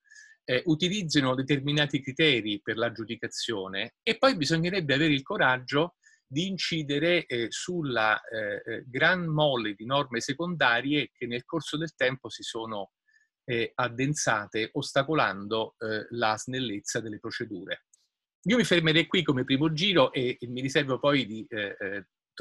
eh, 0.43 0.61
utilizzino 0.65 1.33
determinati 1.33 1.99
criteri 1.99 2.61
per 2.61 2.77
l'aggiudicazione 2.77 3.95
e 4.03 4.17
poi 4.17 4.37
bisognerebbe 4.37 4.93
avere 4.93 5.13
il 5.13 5.23
coraggio 5.23 5.95
di 6.27 6.47
incidere 6.47 7.25
eh, 7.25 7.47
sulla 7.49 8.21
eh, 8.21 8.61
eh, 8.63 8.83
gran 8.85 9.25
mole 9.25 9.73
di 9.73 9.85
norme 9.85 10.21
secondarie 10.21 11.09
che 11.11 11.25
nel 11.25 11.43
corso 11.43 11.75
del 11.75 11.95
tempo 11.95 12.29
si 12.29 12.43
sono 12.43 12.91
eh, 13.43 13.71
addensate, 13.73 14.69
ostacolando 14.73 15.75
la 16.09 16.37
snellezza 16.37 16.99
delle 17.01 17.17
procedure. 17.19 17.85
Io 18.43 18.57
mi 18.57 18.63
fermerei 18.63 19.07
qui 19.07 19.23
come 19.23 19.43
primo 19.43 19.73
giro 19.73 20.13
e, 20.13 20.37
e 20.39 20.47
mi 20.47 20.61
riservo 20.61 20.99
poi 20.99 21.25
di 21.25 21.45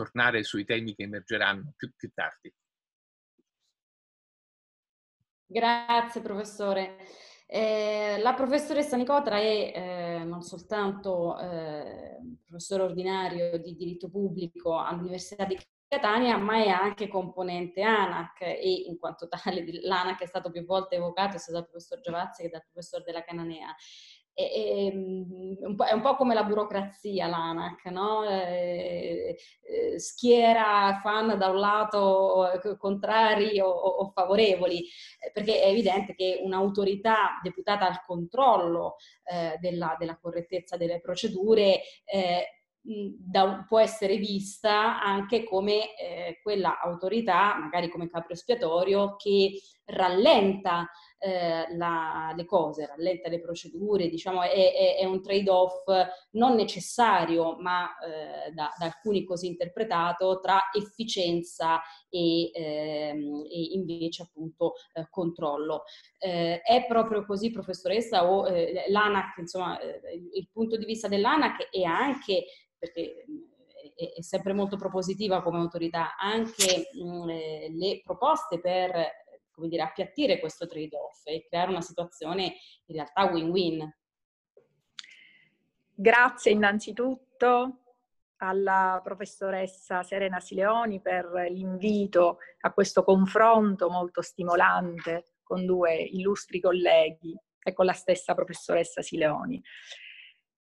tornare 0.01 0.43
sui 0.43 0.65
temi 0.65 0.95
che 0.95 1.03
emergeranno 1.03 1.75
più, 1.77 1.93
più 1.95 2.11
tardi. 2.15 2.53
Grazie 5.45 6.23
professore. 6.23 6.97
Eh, 7.47 8.17
la 8.23 8.33
professoressa 8.33 8.97
Nicotra 8.97 9.39
è 9.39 9.73
eh, 9.75 10.25
non 10.25 10.41
soltanto 10.43 11.39
eh, 11.39 12.19
professore 12.47 12.85
ordinario 12.85 13.59
di 13.59 13.75
diritto 13.75 14.09
pubblico 14.09 14.79
all'Università 14.79 15.45
di 15.45 15.59
Catania, 15.89 16.37
ma 16.37 16.63
è 16.63 16.69
anche 16.69 17.09
componente 17.09 17.83
ANAC 17.83 18.43
e 18.43 18.85
in 18.87 18.97
quanto 18.97 19.27
tale 19.27 19.65
l'ANAC 19.83 20.23
è 20.23 20.27
stato 20.27 20.51
più 20.51 20.65
volte 20.65 20.95
evocato 20.95 21.37
sia 21.37 21.53
dal 21.53 21.69
professor 21.69 22.01
Giavazzi 22.01 22.43
che 22.43 22.49
dal 22.49 22.63
professor 22.63 23.03
della 23.03 23.25
Cananea 23.25 23.75
è, 24.33 24.43
è, 24.43 25.93
un 25.95 26.01
po' 26.03 26.17
come 26.17 26.35
la 26.35 26.45
burocrazia 26.45 27.27
l'ANAC, 27.27 27.85
no? 27.87 28.29
eh, 28.29 29.37
eh, 29.63 29.99
schiera 29.99 30.99
fan 31.03 31.37
da 31.39 31.49
un 31.49 31.59
lato 31.59 32.49
contrari 32.79 33.61
o, 33.61 34.11
favorevoli, 34.15 34.87
perché 35.33 35.63
è 35.63 35.69
evidente 35.69 36.15
che 36.15 36.41
un'autorità 36.43 37.39
deputata 37.43 37.87
al 37.87 38.03
controllo 38.05 38.97
eh, 39.25 39.57
della, 39.61 39.97
della, 39.99 40.19
correttezza 40.19 40.77
delle 40.77 41.01
procedure 41.01 41.81
eh, 42.05 42.45
da, 42.83 43.65
può 43.69 43.79
essere 43.79 44.17
vista 44.17 45.01
anche 45.03 45.45
come 45.45 45.97
eh, 45.97 46.41
quella 46.43 46.81
autorità, 46.81 47.57
magari 47.59 47.89
come 47.89 48.09
capo 48.09 48.33
espiatorio, 48.33 49.17
che 49.17 49.61
rallenta 49.85 50.89
eh, 51.23 51.77
la, 51.77 52.33
le 52.35 52.47
cose, 52.47 52.87
rallenta 52.87 53.29
le 53.29 53.41
procedure, 53.41 54.09
diciamo 54.09 54.43
è, 54.43 54.49
è, 54.51 54.97
è 55.01 55.05
un 55.05 55.23
trade-off 55.23 55.85
non 56.33 56.55
necessario, 56.55 57.57
ma 57.59 57.91
eh, 57.99 58.51
da, 58.53 58.73
da, 58.79 58.87
alcuni 58.87 59.25
così 59.25 59.49
interpretato, 59.49 60.41
tra 60.41 60.71
efficienza 60.73 61.81
e, 62.09 62.51
ehm, 62.55 63.45
e 63.51 63.61
invece 63.75 64.23
appunto 64.23 64.75
eh, 64.95 65.07
controllo. 65.11 65.83
Eh, 66.19 66.63
è 66.63 66.87
proprio 66.87 67.27
così, 67.27 67.51
professoressa, 67.51 68.31
o 68.31 68.49
eh, 68.49 68.85
l'ANAC, 68.89 69.39
insomma, 69.39 69.79
il 70.33 70.49
punto 70.51 70.79
di 70.79 70.87
vista 70.87 71.07
dell'ANAC 71.07 71.69
è 71.71 71.83
anche 71.83 72.45
perché 72.79 73.27
è 73.95 74.23
sempre 74.23 74.55
molto 74.55 74.79
propositiva 74.79 75.43
come 75.43 75.59
autorità, 75.59 76.17
anche 76.17 76.89
mh, 76.95 77.77
le 77.77 78.01
proposte 78.03 78.59
per 78.59 79.29
come 79.61 79.69
dire, 79.69 79.83
appiattire 79.83 80.41
questo 80.41 80.67
trade-off 80.67 81.27
e 81.27 81.47
creare 81.47 81.71
una 81.71 81.83
situazione 81.83 82.55
in 82.87 82.95
realtà 82.95 83.25
win-win. 83.25 83.97
Grazie 85.95 86.53
innanzitutto. 86.53 87.75
alla 88.43 89.03
professoressa 89.05 90.03
Serena 90.03 90.41
Sileoni 90.41 91.03
per 91.03 91.27
l'invito 91.51 92.39
a 92.61 92.73
questo 92.73 93.05
confronto 93.05 93.91
molto 93.91 94.23
stimolante 94.23 95.35
con 95.43 95.67
due 95.67 95.95
illustri 95.95 96.59
colleghi 96.59 97.39
e 97.63 97.75
con 97.75 97.85
la 97.85 97.93
stessa 97.93 98.35
professoressa 98.35 99.03
Sileoni. 99.03 99.63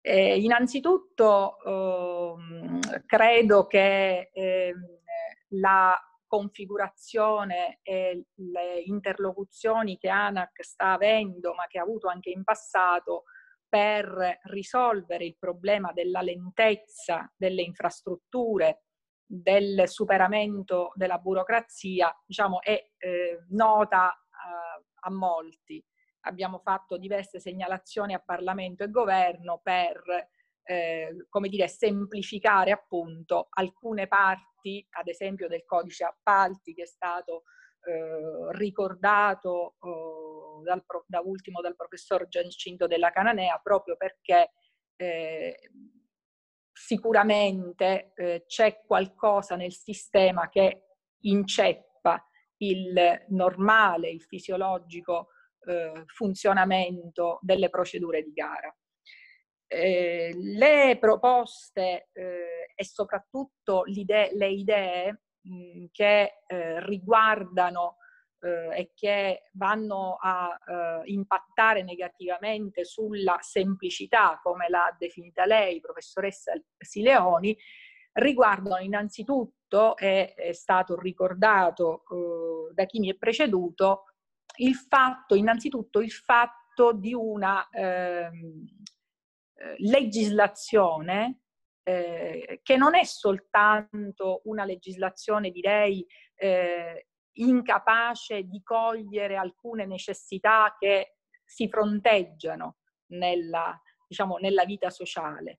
Eh, 0.01 0.41
innanzitutto 0.41 1.59
eh, 1.65 3.03
credo 3.07 3.69
che 3.69 4.31
eh, 4.33 4.75
la 5.51 5.97
configurazione 6.33 7.81
e 7.83 8.25
le 8.37 8.81
interlocuzioni 8.87 9.99
che 9.99 10.09
ANAC 10.09 10.65
sta 10.65 10.93
avendo, 10.93 11.53
ma 11.53 11.67
che 11.67 11.79
ha 11.79 11.83
avuto 11.83 12.09
anche 12.09 12.31
in 12.31 12.43
passato, 12.43 13.25
per 13.69 14.39
risolvere 14.45 15.27
il 15.27 15.37
problema 15.39 15.93
della 15.93 16.23
lentezza 16.23 17.31
delle 17.37 17.61
infrastrutture, 17.61 18.85
del 19.27 19.87
superamento 19.87 20.93
della 20.95 21.19
burocrazia, 21.19 22.11
diciamo, 22.25 22.63
è 22.63 22.83
eh, 22.97 23.45
nota 23.51 24.11
eh, 24.11 24.85
a 25.01 25.11
molti. 25.11 25.85
Abbiamo 26.23 26.61
fatto 26.61 26.97
diverse 26.97 27.41
segnalazioni 27.41 28.15
a 28.15 28.23
Parlamento 28.25 28.85
e 28.85 28.91
Governo 28.91 29.61
per, 29.63 30.03
eh, 30.65 31.27
come 31.29 31.49
dire, 31.49 31.69
semplificare 31.69 32.71
appunto 32.71 33.49
alcune 33.51 34.07
parti, 34.07 34.87
ad 34.91 35.09
esempio 35.09 35.49
del 35.49 35.65
codice 35.65 36.05
appalti 36.05 36.75
che 36.75 36.83
è 36.83 36.87
stato 36.87 37.45
eh, 37.85 38.57
ricordato 38.57 39.75
eh, 39.83 40.63
dal, 40.65 40.85
da 41.07 41.21
ultimo 41.21 41.61
dal 41.61 41.75
professor 41.75 42.29
Giacinto 42.29 42.87
della 42.87 43.11
Cananea 43.11 43.59
proprio 43.63 43.97
perché 43.97 44.53
eh, 44.97 45.71
sicuramente 46.73 48.13
eh, 48.15 48.45
c'è 48.47 48.83
qualcosa 48.87 49.57
nel 49.57 49.73
sistema 49.73 50.49
che 50.49 50.85
inceppa 51.23 52.25
il 52.59 53.25
normale, 53.29 54.11
il 54.11 54.23
fisiologico 54.23 55.29
eh, 55.65 56.05
funzionamento 56.07 57.39
delle 57.43 57.69
procedure 57.69 58.23
di 58.23 58.33
gara. 58.33 58.75
Eh, 59.75 60.33
le 60.37 60.99
proposte 61.01 62.09
eh, 62.13 62.73
e 62.75 62.85
soprattutto 62.85 63.85
le 63.87 64.49
idee 64.49 65.23
mh, 65.41 65.85
che 65.91 66.43
eh, 66.47 66.85
riguardano 66.85 67.97
eh, 68.41 68.81
e 68.81 68.93
che 68.95 69.51
vanno 69.53 70.19
a 70.21 70.59
eh, 70.67 71.03
impattare 71.11 71.83
negativamente 71.83 72.85
sulla 72.85 73.39
semplicità, 73.41 74.39
come 74.43 74.69
l'ha 74.69 74.95
definita 74.99 75.47
lei, 75.47 75.81
professoressa 75.81 76.53
Sileoni, 76.77 77.57
riguardano 78.15 78.79
innanzitutto, 78.79 79.97
è, 79.97 80.35
è 80.35 80.53
stato 80.53 80.99
ricordato 80.99 82.03
eh, 82.11 82.75
da 82.75 82.85
chi 82.85 82.99
mi 82.99 83.11
è 83.11 83.15
preceduto, 83.15 84.05
il 84.57 84.75
fatto, 84.75 85.35
innanzitutto 85.35 86.01
il 86.01 86.11
fatto 86.11 86.93
di 86.93 87.15
una 87.15 87.67
ehm, 87.71 88.33
eh, 88.35 88.91
legislazione 89.79 91.43
eh, 91.83 92.61
che 92.63 92.77
non 92.77 92.95
è 92.95 93.05
soltanto 93.05 94.43
una 94.45 94.65
legislazione, 94.65 95.51
direi, 95.51 96.07
eh, 96.37 97.09
incapace 97.35 98.43
di 98.45 98.63
cogliere 98.63 99.37
alcune 99.37 99.87
necessità 99.87 100.77
che 100.79 101.17
si 101.45 101.69
fronteggiano 101.69 102.79
nella, 103.13 103.79
diciamo, 104.07 104.37
nella 104.37 104.65
vita 104.65 104.91
sociale, 104.91 105.59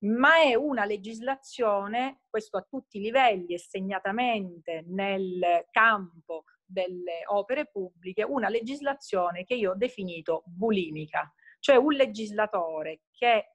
ma 0.00 0.40
è 0.42 0.54
una 0.54 0.84
legislazione, 0.84 2.22
questo 2.28 2.56
a 2.56 2.66
tutti 2.68 2.98
i 2.98 3.02
livelli 3.02 3.54
e 3.54 3.58
segnatamente 3.58 4.82
nel 4.86 5.66
campo 5.70 6.44
delle 6.64 7.22
opere 7.26 7.66
pubbliche, 7.66 8.22
una 8.22 8.48
legislazione 8.48 9.44
che 9.44 9.54
io 9.54 9.72
ho 9.72 9.76
definito 9.76 10.42
bulimica, 10.46 11.32
cioè 11.60 11.76
un 11.76 11.92
legislatore 11.92 13.02
che 13.12 13.52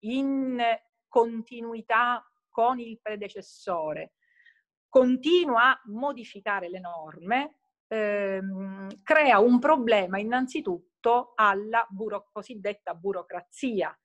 in 0.00 0.60
continuità 1.08 2.22
con 2.50 2.78
il 2.78 2.98
predecessore, 3.00 4.12
continua 4.88 5.70
a 5.70 5.82
modificare 5.86 6.68
le 6.68 6.80
norme, 6.80 7.58
ehm, 7.88 9.02
crea 9.02 9.38
un 9.38 9.58
problema 9.58 10.18
innanzitutto 10.18 11.32
alla 11.34 11.86
buro- 11.88 12.28
cosiddetta 12.32 12.94
burocrazia, 12.94 13.96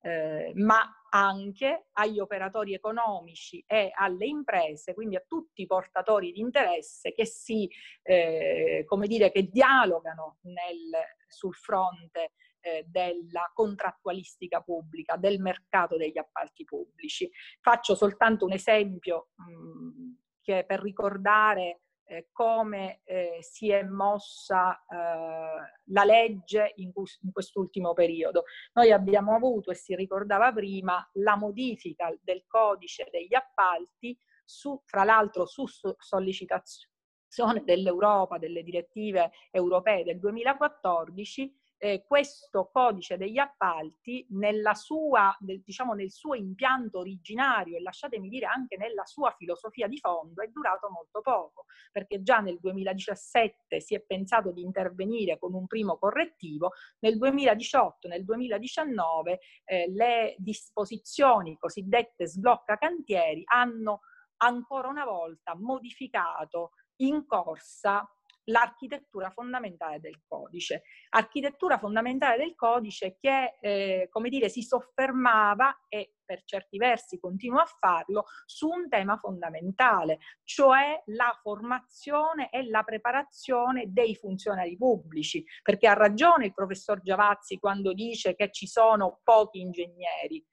eh, 0.00 0.52
ma 0.56 1.02
anche 1.10 1.88
agli 1.92 2.18
operatori 2.18 2.74
economici 2.74 3.62
e 3.66 3.90
alle 3.94 4.26
imprese, 4.26 4.94
quindi 4.94 5.16
a 5.16 5.24
tutti 5.26 5.62
i 5.62 5.66
portatori 5.66 6.32
di 6.32 6.40
interesse 6.40 7.12
che 7.12 7.26
si, 7.26 7.68
eh, 8.02 8.84
come 8.86 9.06
dire, 9.06 9.30
che 9.30 9.48
dialogano 9.48 10.38
nel, 10.42 10.90
sul 11.26 11.54
fronte 11.54 12.32
eh, 12.68 12.84
della 12.86 13.50
contrattualistica 13.54 14.60
pubblica, 14.60 15.16
del 15.16 15.40
mercato 15.40 15.96
degli 15.96 16.18
appalti 16.18 16.64
pubblici. 16.64 17.30
Faccio 17.60 17.94
soltanto 17.94 18.44
un 18.44 18.52
esempio 18.52 19.28
mh, 19.34 19.52
mm, 19.52 20.10
che 20.42 20.64
per 20.66 20.80
ricordare 20.80 21.80
eh, 22.10 22.28
come 22.32 23.00
eh, 23.04 23.38
si 23.40 23.70
è 23.70 23.82
mossa 23.82 24.82
eh, 24.88 25.72
la 25.84 26.04
legge 26.04 26.72
in, 26.76 26.90
in, 27.20 27.32
quest'ultimo 27.32 27.92
periodo. 27.92 28.44
Noi 28.72 28.92
abbiamo 28.92 29.34
avuto, 29.34 29.70
e 29.70 29.74
si 29.74 29.94
ricordava 29.94 30.52
prima, 30.52 31.06
la 31.14 31.36
modifica 31.36 32.10
del 32.22 32.44
codice 32.46 33.08
degli 33.10 33.34
appalti, 33.34 34.18
su, 34.44 34.80
fra 34.86 35.04
l'altro 35.04 35.44
su 35.44 35.66
sollecitazione 35.98 37.62
dell'Europa, 37.62 38.38
delle 38.38 38.62
direttive 38.62 39.30
europee 39.50 40.02
del 40.04 40.18
2014, 40.18 41.57
eh, 41.78 42.04
questo 42.06 42.68
codice 42.72 43.16
degli 43.16 43.38
appalti 43.38 44.26
sua, 44.74 45.34
del, 45.38 45.62
diciamo 45.62 45.94
nel 45.94 46.10
suo 46.10 46.34
impianto 46.34 46.98
originario 46.98 47.76
e 47.76 47.80
lasciatemi 47.80 48.28
dire 48.28 48.46
anche 48.46 48.76
nella 48.76 49.04
sua 49.04 49.30
filosofia 49.36 49.86
di 49.86 49.98
fondo 49.98 50.42
è 50.42 50.48
durato 50.48 50.90
molto 50.90 51.20
poco 51.20 51.66
perché 51.92 52.22
già 52.22 52.40
nel 52.40 52.58
2017 52.60 53.80
si 53.80 53.94
è 53.94 54.00
pensato 54.00 54.50
di 54.50 54.62
intervenire 54.62 55.38
con 55.38 55.54
un 55.54 55.66
primo 55.66 55.98
correttivo, 55.98 56.72
nel 57.00 57.16
2018, 57.16 58.08
nel 58.08 58.24
2019 58.24 59.40
eh, 59.64 59.90
le 59.90 60.34
disposizioni 60.38 61.56
cosiddette 61.58 62.26
sblocca 62.26 62.76
cantieri 62.76 63.42
hanno 63.46 64.00
ancora 64.38 64.88
una 64.88 65.04
volta 65.04 65.54
modificato 65.56 66.72
in 66.96 67.26
corsa 67.26 68.08
l'architettura 68.48 69.30
fondamentale 69.30 70.00
del 70.00 70.20
codice. 70.26 70.82
Architettura 71.10 71.78
fondamentale 71.78 72.36
del 72.36 72.54
codice 72.54 73.16
che, 73.20 73.56
eh, 73.60 74.08
come 74.10 74.28
dire, 74.28 74.48
si 74.48 74.62
soffermava 74.62 75.84
e 75.88 76.14
per 76.24 76.42
certi 76.44 76.76
versi 76.76 77.18
continua 77.18 77.62
a 77.62 77.76
farlo 77.78 78.24
su 78.44 78.68
un 78.68 78.88
tema 78.88 79.16
fondamentale, 79.16 80.18
cioè 80.44 81.02
la 81.06 81.38
formazione 81.40 82.50
e 82.50 82.68
la 82.68 82.82
preparazione 82.82 83.86
dei 83.88 84.14
funzionari 84.14 84.76
pubblici, 84.76 85.42
perché 85.62 85.86
ha 85.88 85.94
ragione 85.94 86.46
il 86.46 86.54
professor 86.54 87.00
Giavazzi 87.00 87.58
quando 87.58 87.94
dice 87.94 88.34
che 88.34 88.50
ci 88.50 88.66
sono 88.66 89.20
pochi 89.22 89.60
ingegneri. 89.60 90.44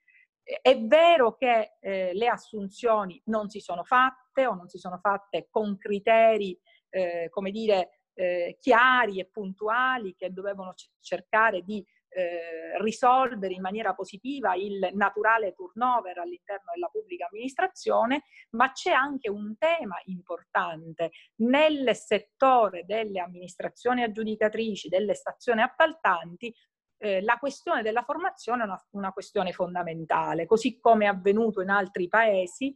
È 0.62 0.80
vero 0.80 1.34
che 1.36 1.76
eh, 1.80 2.14
le 2.14 2.28
assunzioni 2.28 3.20
non 3.26 3.50
si 3.50 3.60
sono 3.60 3.82
fatte 3.82 4.46
o 4.46 4.54
non 4.54 4.68
si 4.68 4.78
sono 4.78 4.98
fatte 4.98 5.48
con 5.50 5.76
criteri 5.76 6.58
eh, 6.96 7.28
come 7.28 7.50
dire, 7.50 8.00
eh, 8.14 8.56
chiari 8.58 9.20
e 9.20 9.26
puntuali 9.26 10.14
che 10.16 10.32
dovevano 10.32 10.72
c- 10.72 10.88
cercare 11.00 11.60
di 11.60 11.84
eh, 12.08 12.80
risolvere 12.80 13.52
in 13.52 13.60
maniera 13.60 13.94
positiva 13.94 14.54
il 14.54 14.88
naturale 14.94 15.52
turnover 15.52 16.16
all'interno 16.16 16.70
della 16.72 16.88
pubblica 16.88 17.26
amministrazione, 17.30 18.22
ma 18.52 18.72
c'è 18.72 18.92
anche 18.92 19.28
un 19.28 19.58
tema 19.58 19.96
importante. 20.06 21.10
Nel 21.42 21.94
settore 21.94 22.86
delle 22.86 23.20
amministrazioni 23.20 24.02
aggiudicatrici, 24.02 24.88
delle 24.88 25.14
stazioni 25.14 25.60
appaltanti, 25.60 26.54
eh, 26.98 27.20
la 27.20 27.36
questione 27.36 27.82
della 27.82 28.02
formazione 28.02 28.62
è 28.62 28.64
una, 28.64 28.86
una, 28.92 29.12
questione 29.12 29.52
fondamentale, 29.52 30.46
così 30.46 30.80
come 30.80 31.04
è 31.04 31.08
avvenuto 31.08 31.60
in 31.60 31.68
altri 31.68 32.08
paesi 32.08 32.74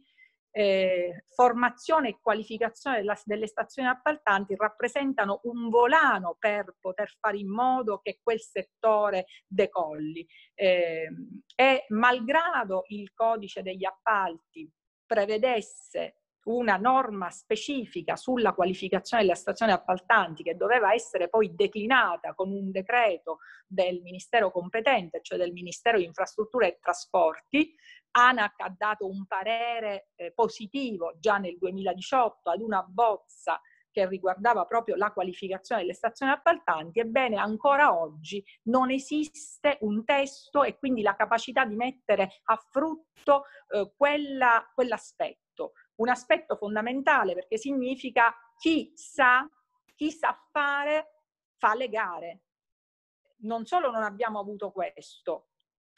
eh, 0.51 1.25
formazione 1.29 2.09
e 2.09 2.19
qualificazione 2.21 2.97
della, 2.97 3.17
delle 3.23 3.47
stazioni 3.47 3.87
appaltanti 3.87 4.55
rappresentano 4.55 5.39
un 5.43 5.69
volano 5.69 6.35
per 6.37 6.75
poter 6.79 7.09
fare 7.19 7.37
in 7.37 7.49
modo 7.49 7.99
che 7.99 8.19
quel 8.21 8.41
settore 8.41 9.25
decolli. 9.47 10.25
Eh, 10.53 11.07
e 11.55 11.85
malgrado 11.89 12.83
il 12.87 13.13
codice 13.13 13.61
degli 13.61 13.85
appalti 13.85 14.69
prevedesse 15.05 16.15
una 16.43 16.77
norma 16.77 17.29
specifica 17.29 18.15
sulla 18.15 18.53
qualificazione 18.53 19.23
delle 19.23 19.35
stazioni 19.35 19.71
appaltanti 19.71 20.41
che 20.41 20.55
doveva 20.55 20.93
essere 20.93 21.29
poi 21.29 21.53
declinata 21.53 22.33
con 22.33 22.51
un 22.51 22.71
decreto 22.71 23.39
del 23.67 24.01
Ministero 24.01 24.51
competente, 24.51 25.19
cioè 25.21 25.37
del 25.37 25.51
Ministero 25.51 25.99
di 25.99 26.05
Infrastrutture 26.05 26.67
e 26.67 26.79
Trasporti, 26.81 27.75
ANAC 28.11 28.59
ha 28.59 28.73
dato 28.75 29.07
un 29.07 29.25
parere 29.25 30.09
eh, 30.15 30.31
positivo 30.33 31.13
già 31.19 31.37
nel 31.37 31.57
2018 31.57 32.49
ad 32.49 32.61
una 32.61 32.83
bozza 32.83 33.59
che 33.91 34.07
riguardava 34.07 34.65
proprio 34.65 34.95
la 34.95 35.11
qualificazione 35.11 35.81
delle 35.81 35.93
stazioni 35.93 36.31
appaltanti, 36.31 36.99
ebbene 36.99 37.35
ancora 37.37 37.93
oggi 37.93 38.43
non 38.63 38.89
esiste 38.89 39.77
un 39.81 40.03
testo 40.05 40.63
e 40.63 40.77
quindi 40.77 41.01
la 41.01 41.15
capacità 41.15 41.65
di 41.65 41.75
mettere 41.75 42.39
a 42.45 42.55
frutto 42.55 43.43
eh, 43.67 43.91
quella, 43.95 44.69
quell'aspetto. 44.73 45.73
Un 45.95 46.09
aspetto 46.09 46.55
fondamentale 46.55 47.33
perché 47.33 47.57
significa 47.57 48.33
chi 48.57 48.91
sa, 48.95 49.47
chi 49.93 50.09
sa 50.09 50.35
fare, 50.51 51.19
fa 51.57 51.75
le 51.75 51.89
gare. 51.89 52.41
Non 53.41 53.65
solo 53.65 53.91
non 53.91 54.03
abbiamo 54.03 54.39
avuto 54.39 54.71
questo, 54.71 55.50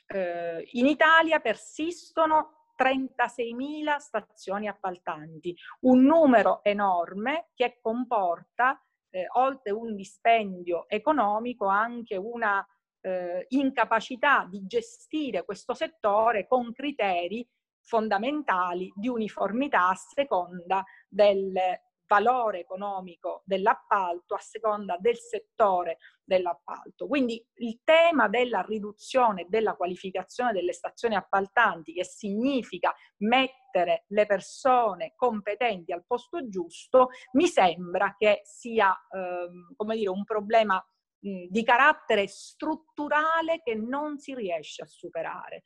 eh, 0.08 0.68
in 0.72 0.86
Italia 0.86 1.40
persistono 1.40 2.72
36.000 2.78 3.98
stazioni 3.98 4.68
appaltanti, 4.68 5.56
un 5.82 6.04
numero 6.04 6.64
enorme 6.64 7.50
che 7.54 7.80
comporta, 7.82 8.82
eh, 9.10 9.26
oltre 9.34 9.72
un 9.72 9.96
dispendio 9.96 10.88
economico, 10.90 11.68
anche 11.68 12.16
una 12.16 12.66
eh, 13.02 13.46
incapacità 13.50 14.48
di 14.50 14.66
gestire 14.66 15.46
questo 15.46 15.74
settore 15.74 16.48
con 16.48 16.72
criteri 16.72 17.48
fondamentali 17.82 18.92
di 18.96 19.10
uniformità 19.10 19.90
a 19.90 19.96
seconda 19.96 20.84
delle 21.08 21.93
valore 22.14 22.60
economico 22.60 23.42
dell'appalto 23.44 24.36
a 24.36 24.40
seconda 24.40 24.98
del 25.00 25.18
settore 25.18 25.98
dell'appalto. 26.24 27.08
Quindi 27.08 27.44
il 27.56 27.82
tema 27.84 28.28
della 28.28 28.62
riduzione 28.62 29.48
della 29.50 29.76
qualificazione 29.76 30.52
delle 30.52 30.74
stazioni 30.74 31.16
appaltanti, 31.16 31.92
che 31.92 32.06
significa 32.06 32.94
mettere 33.24 34.06
le 34.10 34.28
persone 34.28 35.14
competenti 35.16 35.92
al 35.92 36.06
posto 36.06 36.48
giusto, 36.48 37.10
mi 37.32 37.48
sembra 37.48 38.16
che 38.16 38.42
sia 38.44 38.96
ehm, 39.10 39.74
come 39.76 39.96
dire, 39.96 40.10
un 40.10 40.24
problema 40.24 40.76
mh, 40.76 41.46
di 41.50 41.64
carattere 41.64 42.28
strutturale 42.28 43.62
che 43.64 43.74
non 43.74 44.20
si 44.20 44.36
riesce 44.36 44.84
a 44.84 44.88
superare. 44.88 45.64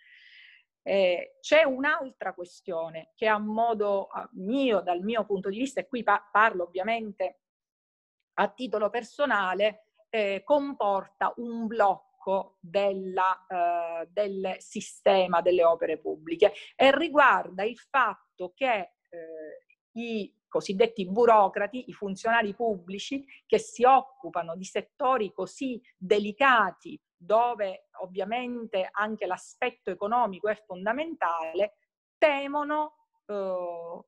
Eh, 0.87 1.35
c'è 1.41 1.63
un'altra 1.63 2.33
questione 2.33 3.11
che 3.13 3.27
a 3.27 3.37
modo 3.37 4.07
mio, 4.35 4.79
dal 4.79 5.01
mio 5.01 5.25
punto 5.25 5.49
di 5.49 5.57
vista, 5.57 5.81
e 5.81 5.87
qui 5.87 6.01
pa- 6.01 6.25
parlo 6.31 6.63
ovviamente 6.63 7.41
a 8.35 8.47
titolo 8.47 8.89
personale, 8.89 9.87
eh, 10.09 10.43
comporta 10.45 11.33
un 11.37 11.67
blocco 11.67 12.55
della, 12.61 13.45
eh, 13.49 14.07
del 14.09 14.55
sistema 14.59 15.41
delle 15.41 15.65
opere 15.65 15.97
pubbliche 15.97 16.53
e 16.73 16.97
riguarda 16.97 17.65
il 17.65 17.77
fatto 17.77 18.53
che 18.55 18.93
eh, 19.09 19.65
i 19.99 20.33
cosiddetti 20.47 21.05
burocrati, 21.05 21.89
i 21.89 21.93
funzionari 21.93 22.55
pubblici 22.55 23.25
che 23.45 23.57
si 23.57 23.83
occupano 23.83 24.55
di 24.55 24.63
settori 24.63 25.33
così 25.33 25.81
delicati 25.97 26.97
dove 27.17 27.87
ovviamente 28.01 28.87
anche 28.91 29.25
l'aspetto 29.25 29.89
economico 29.89 30.47
è 30.47 30.55
fondamentale, 30.55 31.73
temono 32.17 32.95
eh, 33.25 34.01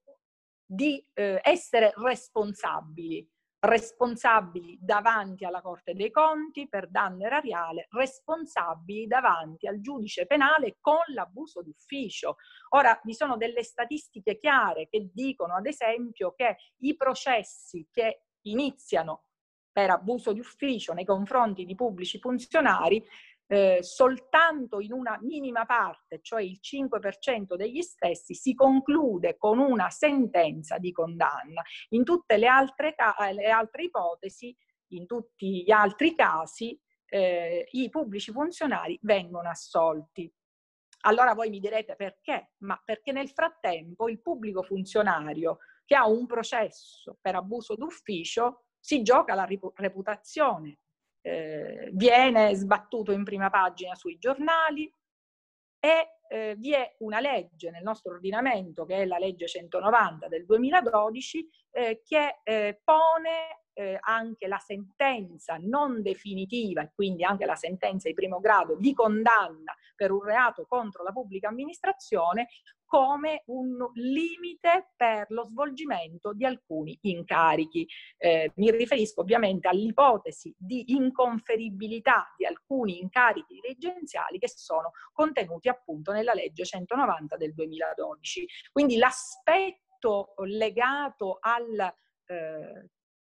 di 0.65 1.03
eh, 1.13 1.39
essere 1.43 1.93
responsabili, 1.95 3.27
responsabili 3.61 4.77
davanti 4.79 5.43
alla 5.43 5.61
Corte 5.61 5.93
dei 5.93 6.11
Conti 6.11 6.69
per 6.69 6.89
danno 6.89 7.25
erariale, 7.25 7.87
responsabili 7.89 9.07
davanti 9.07 9.67
al 9.67 9.81
giudice 9.81 10.25
penale 10.27 10.77
con 10.79 11.01
l'abuso 11.07 11.61
d'ufficio. 11.61 12.37
Ora, 12.69 12.99
vi 13.03 13.13
sono 13.13 13.35
delle 13.35 13.63
statistiche 13.63 14.37
chiare 14.37 14.87
che 14.87 15.09
dicono, 15.11 15.55
ad 15.55 15.65
esempio, 15.65 16.33
che 16.35 16.57
i 16.81 16.95
processi 16.95 17.87
che 17.91 18.25
iniziano 18.43 19.23
per 19.71 19.89
abuso 19.89 20.33
di 20.33 20.39
ufficio 20.39 20.93
nei 20.93 21.05
confronti 21.05 21.65
di 21.65 21.75
pubblici 21.75 22.19
funzionari, 22.19 23.03
eh, 23.51 23.79
soltanto 23.81 24.79
in 24.79 24.93
una 24.93 25.17
minima 25.21 25.65
parte, 25.65 26.19
cioè 26.21 26.43
il 26.43 26.59
5% 26.61 27.55
degli 27.55 27.81
stessi, 27.81 28.35
si 28.35 28.53
conclude 28.53 29.37
con 29.37 29.57
una 29.57 29.89
sentenza 29.89 30.77
di 30.77 30.91
condanna. 30.91 31.63
In 31.89 32.03
tutte 32.03 32.37
le 32.37 32.47
altre, 32.47 32.95
le 33.33 33.49
altre 33.49 33.83
ipotesi, 33.83 34.55
in 34.89 35.07
tutti 35.07 35.63
gli 35.63 35.71
altri 35.71 36.13
casi, 36.13 36.79
eh, 37.05 37.67
i 37.71 37.89
pubblici 37.89 38.31
funzionari 38.31 38.99
vengono 39.01 39.49
assolti. 39.49 40.31
Allora 41.01 41.33
voi 41.33 41.49
mi 41.49 41.59
direte 41.59 41.95
perché? 41.95 42.51
Ma 42.59 42.79
perché 42.83 43.11
nel 43.11 43.29
frattempo 43.29 44.09
il 44.09 44.21
pubblico 44.21 44.61
funzionario 44.61 45.57
che 45.85 45.95
ha 45.95 46.07
un 46.07 46.27
processo 46.27 47.17
per 47.19 47.35
abuso 47.35 47.75
d'ufficio 47.75 48.65
si 48.79 49.01
gioca 49.01 49.35
la 49.35 49.47
reputazione, 49.75 50.79
eh, 51.21 51.89
viene 51.93 52.55
sbattuto 52.55 53.11
in 53.11 53.23
prima 53.23 53.49
pagina 53.49 53.95
sui 53.95 54.17
giornali 54.17 54.91
e 55.79 56.19
eh, 56.29 56.55
vi 56.57 56.73
è 56.73 56.95
una 56.99 57.19
legge 57.19 57.71
nel 57.71 57.83
nostro 57.83 58.13
ordinamento, 58.13 58.85
che 58.85 59.01
è 59.01 59.05
la 59.05 59.17
legge 59.17 59.47
190 59.47 60.27
del 60.27 60.45
2012, 60.45 61.49
eh, 61.71 62.01
che 62.03 62.39
eh, 62.43 62.81
pone 62.83 63.63
eh, 63.79 63.97
anche 64.01 64.47
la 64.47 64.57
sentenza 64.57 65.57
non 65.57 66.01
definitiva 66.01 66.81
e 66.81 66.91
quindi 66.93 67.23
anche 67.23 67.45
la 67.45 67.55
sentenza 67.55 68.09
di 68.09 68.13
primo 68.13 68.41
grado 68.41 68.75
di 68.75 68.93
condanna 68.93 69.73
per 69.95 70.11
un 70.11 70.21
reato 70.21 70.65
contro 70.67 71.01
la 71.01 71.13
pubblica 71.13 71.47
amministrazione 71.47 72.49
come 72.83 73.43
un 73.45 73.77
limite 73.93 74.89
per 74.97 75.27
lo 75.29 75.45
svolgimento 75.45 76.33
di 76.33 76.43
alcuni 76.43 76.97
incarichi. 77.03 77.87
Eh, 78.17 78.51
mi 78.55 78.69
riferisco 78.71 79.21
ovviamente 79.21 79.69
all'ipotesi 79.69 80.53
di 80.57 80.91
inconferibilità 80.93 82.33
di 82.35 82.45
alcuni 82.45 82.99
incarichi 82.99 83.59
dirigenziali 83.61 84.39
che 84.39 84.49
sono 84.49 84.91
contenuti 85.13 85.69
appunto 85.69 86.11
nella 86.11 86.33
legge 86.33 86.65
190 86.65 87.37
del 87.37 87.53
2012. 87.53 88.47
Quindi 88.71 88.97
l'aspetto 88.97 90.33
legato 90.37 91.37
al 91.39 91.93
eh, 92.25 92.89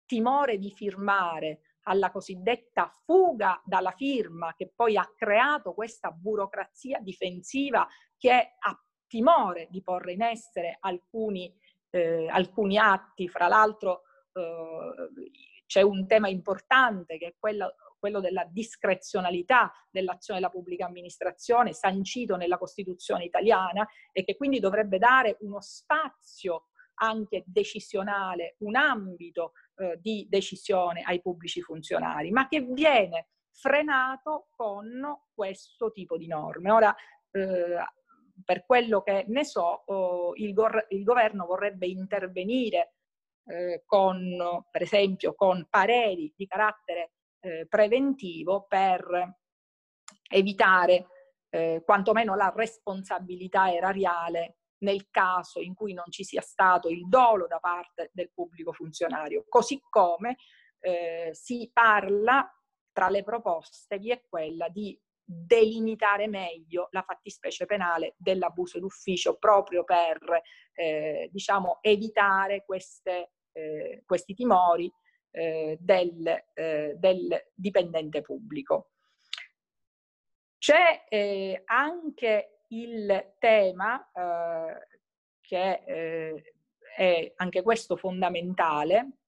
timore 0.07 0.59
di 0.59 0.70
firmare, 0.70 1.61
alla 1.84 2.11
cosiddetta 2.11 2.90
fuga 3.05 3.61
dalla 3.64 3.92
firma 3.92 4.55
che 4.57 4.72
poi 4.74 4.96
ha 4.96 5.11
creato 5.14 5.74
questa 5.74 6.11
burocrazia 6.11 6.98
difensiva 7.00 7.86
che 8.16 8.55
ha 8.59 8.84
timore 9.07 9.68
di 9.70 9.82
porre 9.82 10.12
in 10.12 10.22
essere 10.22 10.78
alcuni, 10.80 11.55
eh, 11.90 12.26
alcuni 12.28 12.78
atti, 12.78 13.28
fra 13.28 13.48
l'altro 13.48 14.02
eh, 14.32 15.30
c'è 15.66 15.82
un 15.82 16.07
tema 16.07 16.28
importante 16.28 17.18
che 17.18 17.26
è 17.26 17.34
quello, 17.38 17.74
quello 17.98 18.20
della 18.20 18.44
discrezionalità 18.44 19.72
dell'azione 19.90 20.40
della 20.40 20.50
pubblica 20.50 20.86
amministrazione, 20.86 21.72
sancito 21.72 22.36
nella 22.36 22.59
Costituzione 22.59 23.24
italiana 23.24 23.86
e 24.12 24.24
che 24.24 24.36
quindi 24.36 24.59
dovrebbe 24.59 24.98
dare 24.98 25.36
uno 25.40 25.61
spazio 25.61 26.68
anche 26.96 27.42
decisionale, 27.46 28.57
un 28.59 28.76
ambito 28.76 29.52
eh, 29.76 29.98
di 30.00 30.26
decisione 30.28 31.02
ai 31.02 31.20
pubblici 31.20 31.60
funzionari, 31.60 32.30
ma 32.30 32.48
che 32.48 32.60
viene 32.60 33.28
frenato 33.50 34.48
con 34.50 35.02
questo 35.32 35.90
tipo 35.92 36.16
di 36.16 36.26
norme. 36.26 36.70
Ora, 36.70 36.94
eh, 37.30 37.76
per 38.44 38.64
quello 38.66 39.02
che 39.02 39.24
ne 39.28 39.44
so, 39.44 39.82
oh, 39.86 40.34
il, 40.34 40.52
gor- 40.52 40.86
il, 40.90 41.04
governo 41.04 41.46
vorrebbe 41.46 41.86
intervenire 41.86 42.94
eh, 43.46 43.82
con, 43.86 44.64
per 44.70 44.82
esempio, 44.82 45.34
con 45.34 45.66
pareri 45.68 46.32
di 46.36 46.46
carattere 46.46 47.12
eh, 47.40 47.66
preventivo 47.68 48.66
per 48.68 49.36
evitare 50.30 51.06
eh, 51.51 51.82
quantomeno 51.84 52.34
la 52.34 52.52
responsabilità 52.55 53.72
erariale 53.72 54.56
nel 54.85 55.09
caso 55.11 55.61
in 55.61 55.74
cui 55.74 55.93
non 55.93 56.05
ci 56.11 56.23
sia 56.23 56.40
stato 56.40 56.89
il 56.89 57.09
dolo 57.09 57.47
da 57.48 57.59
parte 57.59 58.11
del 58.12 58.31
pubblico 58.32 58.73
funzionario. 58.73 59.44
Così 59.48 59.82
come 59.89 60.36
eh, 60.78 61.31
si 61.32 61.69
parla 61.73 62.48
tra 62.93 63.09
le 63.09 63.24
proposte 63.24 63.98
vi 63.98 64.11
è 64.11 64.23
quella 64.28 64.69
di 64.69 64.97
delimitare 65.27 66.28
meglio 66.28 66.89
la 66.90 67.02
fattispecie 67.02 67.66
penale 67.66 68.15
dell'abuso 68.19 68.78
d'ufficio 68.78 69.36
proprio 69.36 69.82
per 69.82 70.19
eh, 70.74 71.28
diciamo, 71.32 71.78
evitare 71.81 72.65
queste, 72.65 73.32
eh, 73.52 74.02
questi 74.06 74.35
timori 74.35 74.93
eh, 75.31 75.77
del, 75.81 76.44
eh, 76.52 76.94
del, 76.97 77.51
dipendente 77.55 78.20
pubblico. 78.20 78.90
C'è 80.59 81.06
eh, 81.09 81.62
anche 81.65 82.53
il 82.82 83.34
tema 83.38 84.10
eh, 84.12 84.86
che 85.40 85.84
è 86.96 87.32
anche 87.36 87.62
questo 87.62 87.96
fondamentale 87.96 89.18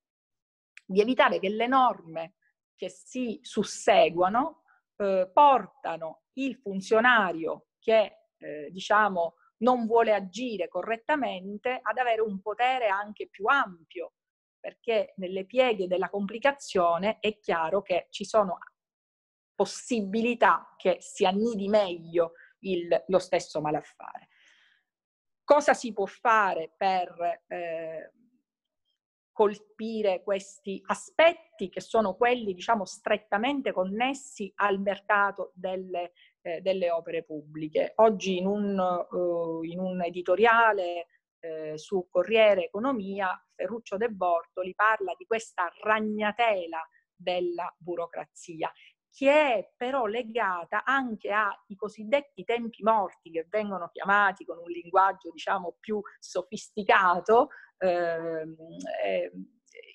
di 0.84 1.00
evitare 1.00 1.38
che 1.38 1.48
le 1.48 1.66
norme 1.66 2.34
che 2.74 2.88
si 2.88 3.38
susseguono 3.42 4.62
eh, 4.96 5.30
portano 5.32 6.22
il 6.34 6.56
funzionario 6.56 7.68
che 7.78 8.28
eh, 8.38 8.70
diciamo 8.70 9.34
non 9.58 9.86
vuole 9.86 10.12
agire 10.12 10.68
correttamente 10.68 11.78
ad 11.80 11.96
avere 11.98 12.20
un 12.20 12.40
potere 12.40 12.88
anche 12.88 13.28
più 13.28 13.46
ampio, 13.46 14.12
perché 14.60 15.14
nelle 15.16 15.46
pieghe 15.46 15.86
della 15.86 16.10
complicazione 16.10 17.18
è 17.20 17.38
chiaro 17.38 17.80
che 17.80 18.08
ci 18.10 18.24
sono 18.24 18.58
possibilità 19.54 20.74
che 20.76 20.98
si 21.00 21.24
annidi 21.24 21.68
meglio 21.68 22.32
il, 22.60 23.04
lo 23.06 23.18
stesso 23.18 23.60
malaffare. 23.60 24.28
Cosa 25.44 25.74
si 25.74 25.92
può 25.92 26.06
fare 26.06 26.72
per 26.76 27.42
eh, 27.46 28.12
colpire 29.36 30.22
questi 30.22 30.82
aspetti 30.86 31.68
che 31.68 31.80
sono 31.80 32.14
quelli, 32.14 32.54
diciamo, 32.54 32.84
strettamente 32.84 33.70
connessi 33.70 34.50
al 34.56 34.80
mercato 34.80 35.52
delle, 35.54 36.12
eh, 36.40 36.60
delle 36.62 36.90
opere 36.90 37.22
pubbliche? 37.22 37.92
Oggi 37.96 38.38
in 38.38 38.46
un, 38.46 39.06
uh, 39.10 39.62
in 39.62 39.78
un 39.78 40.02
editoriale 40.02 41.06
eh, 41.38 41.76
su 41.76 42.08
Corriere 42.10 42.64
Economia, 42.64 43.38
Ferruccio 43.54 43.96
De 43.96 44.08
Bortoli 44.08 44.74
parla 44.74 45.14
di 45.16 45.26
questa 45.26 45.70
ragnatela 45.82 46.80
della 47.14 47.72
burocrazia 47.78 48.72
che 49.16 49.30
è 49.30 49.72
però 49.74 50.04
legata 50.04 50.84
anche 50.84 51.32
ai 51.32 51.74
cosiddetti 51.74 52.44
tempi 52.44 52.82
morti 52.82 53.30
che 53.30 53.46
vengono 53.48 53.88
chiamati 53.88 54.44
con 54.44 54.58
un 54.58 54.68
linguaggio 54.68 55.30
diciamo 55.30 55.78
più 55.80 55.98
sofisticato 56.18 57.48
ehm, 57.78 58.54
eh, 59.02 59.32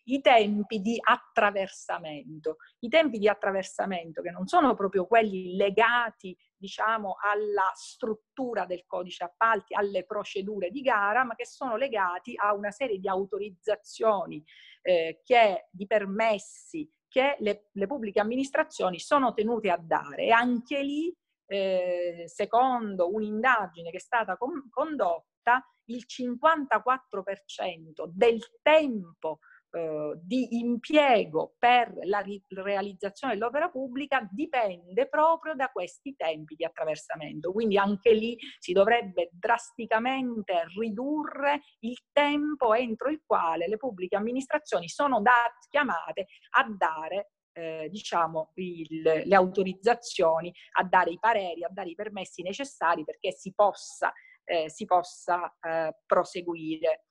i 0.06 0.22
tempi 0.22 0.82
di 0.82 0.98
attraversamento. 1.00 2.58
I 2.80 2.90
tempi 2.90 3.20
di 3.20 3.28
attraversamento 3.28 4.24
che 4.24 4.32
non 4.32 4.48
sono 4.48 4.74
proprio 4.74 5.06
quelli 5.06 5.56
legati 5.56 6.36
diciamo 6.58 7.18
alla 7.22 7.72
struttura 7.76 8.66
del 8.66 8.86
codice 8.88 9.24
appalti, 9.26 9.76
alle 9.76 10.04
procedure 10.04 10.72
di 10.72 10.82
gara, 10.82 11.24
ma 11.24 11.36
che 11.36 11.46
sono 11.46 11.76
legati 11.76 12.34
a 12.36 12.56
una 12.56 12.72
serie 12.72 12.98
di 12.98 13.08
autorizzazioni 13.08 14.44
eh, 14.82 15.22
che, 15.24 15.68
di 15.70 15.86
permessi 15.86 16.90
che 17.12 17.36
le, 17.40 17.68
le 17.74 17.88
pubbliche 17.88 18.22
amministrazioni 18.22 18.98
sono 18.98 19.34
tenute 19.34 19.70
a 19.70 19.78
dare 19.78 20.24
e 20.24 20.32
anche 20.32 20.82
lì, 20.82 21.14
eh, 21.46 22.24
secondo 22.28 23.14
un'indagine 23.14 23.92
che 23.92 23.98
è 23.98 24.00
stata 24.00 24.38
com- 24.38 24.70
condotta, 24.70 25.62
il 25.90 26.06
54% 26.08 28.06
del 28.14 28.40
tempo 28.62 29.40
eh, 29.74 30.20
di 30.22 30.60
impiego 30.60 31.56
per 31.58 31.94
la 32.04 32.20
ri- 32.20 32.44
realizzazione 32.50 33.34
dell'opera 33.34 33.70
pubblica 33.70 34.28
dipende 34.30 35.08
proprio 35.08 35.56
da 35.56 35.70
questi 35.70 36.16
tempi 36.16 36.56
di 36.56 36.66
attraversamento. 36.66 37.52
Quindi 37.52 37.78
anche 37.78 38.14
lì 38.14 38.38
si 38.60 38.74
dovrebbe 38.74 39.30
drasticamente 39.32 40.66
ridurre 40.78 41.62
il 41.80 41.98
tempo 42.12 42.74
entro 42.74 43.10
il 43.10 43.22
quale 43.26 43.68
le 43.68 43.78
pubbliche 43.78 44.16
amministrazioni 44.18 44.90
sono 44.90 45.22
dat- 45.22 45.68
chiamate 45.70 46.28
a 46.52 46.68
dare 46.78 47.32
eh, 47.54 47.88
diciamo, 47.90 48.52
il, 48.56 49.02
le 49.02 49.36
autorizzazioni, 49.36 50.54
a 50.80 50.84
dare 50.84 51.12
i 51.12 51.20
pareri, 51.20 51.64
a 51.64 51.70
dare 51.72 51.90
i 51.90 51.96
permessi 51.96 52.42
necessari 52.42 53.04
perché 53.04 53.32
si 53.32 53.54
possa, 53.54 54.12
eh, 54.44 54.70
si 54.70 54.86
possa 54.86 55.54
eh, 55.62 55.96
proseguire. 56.06 57.06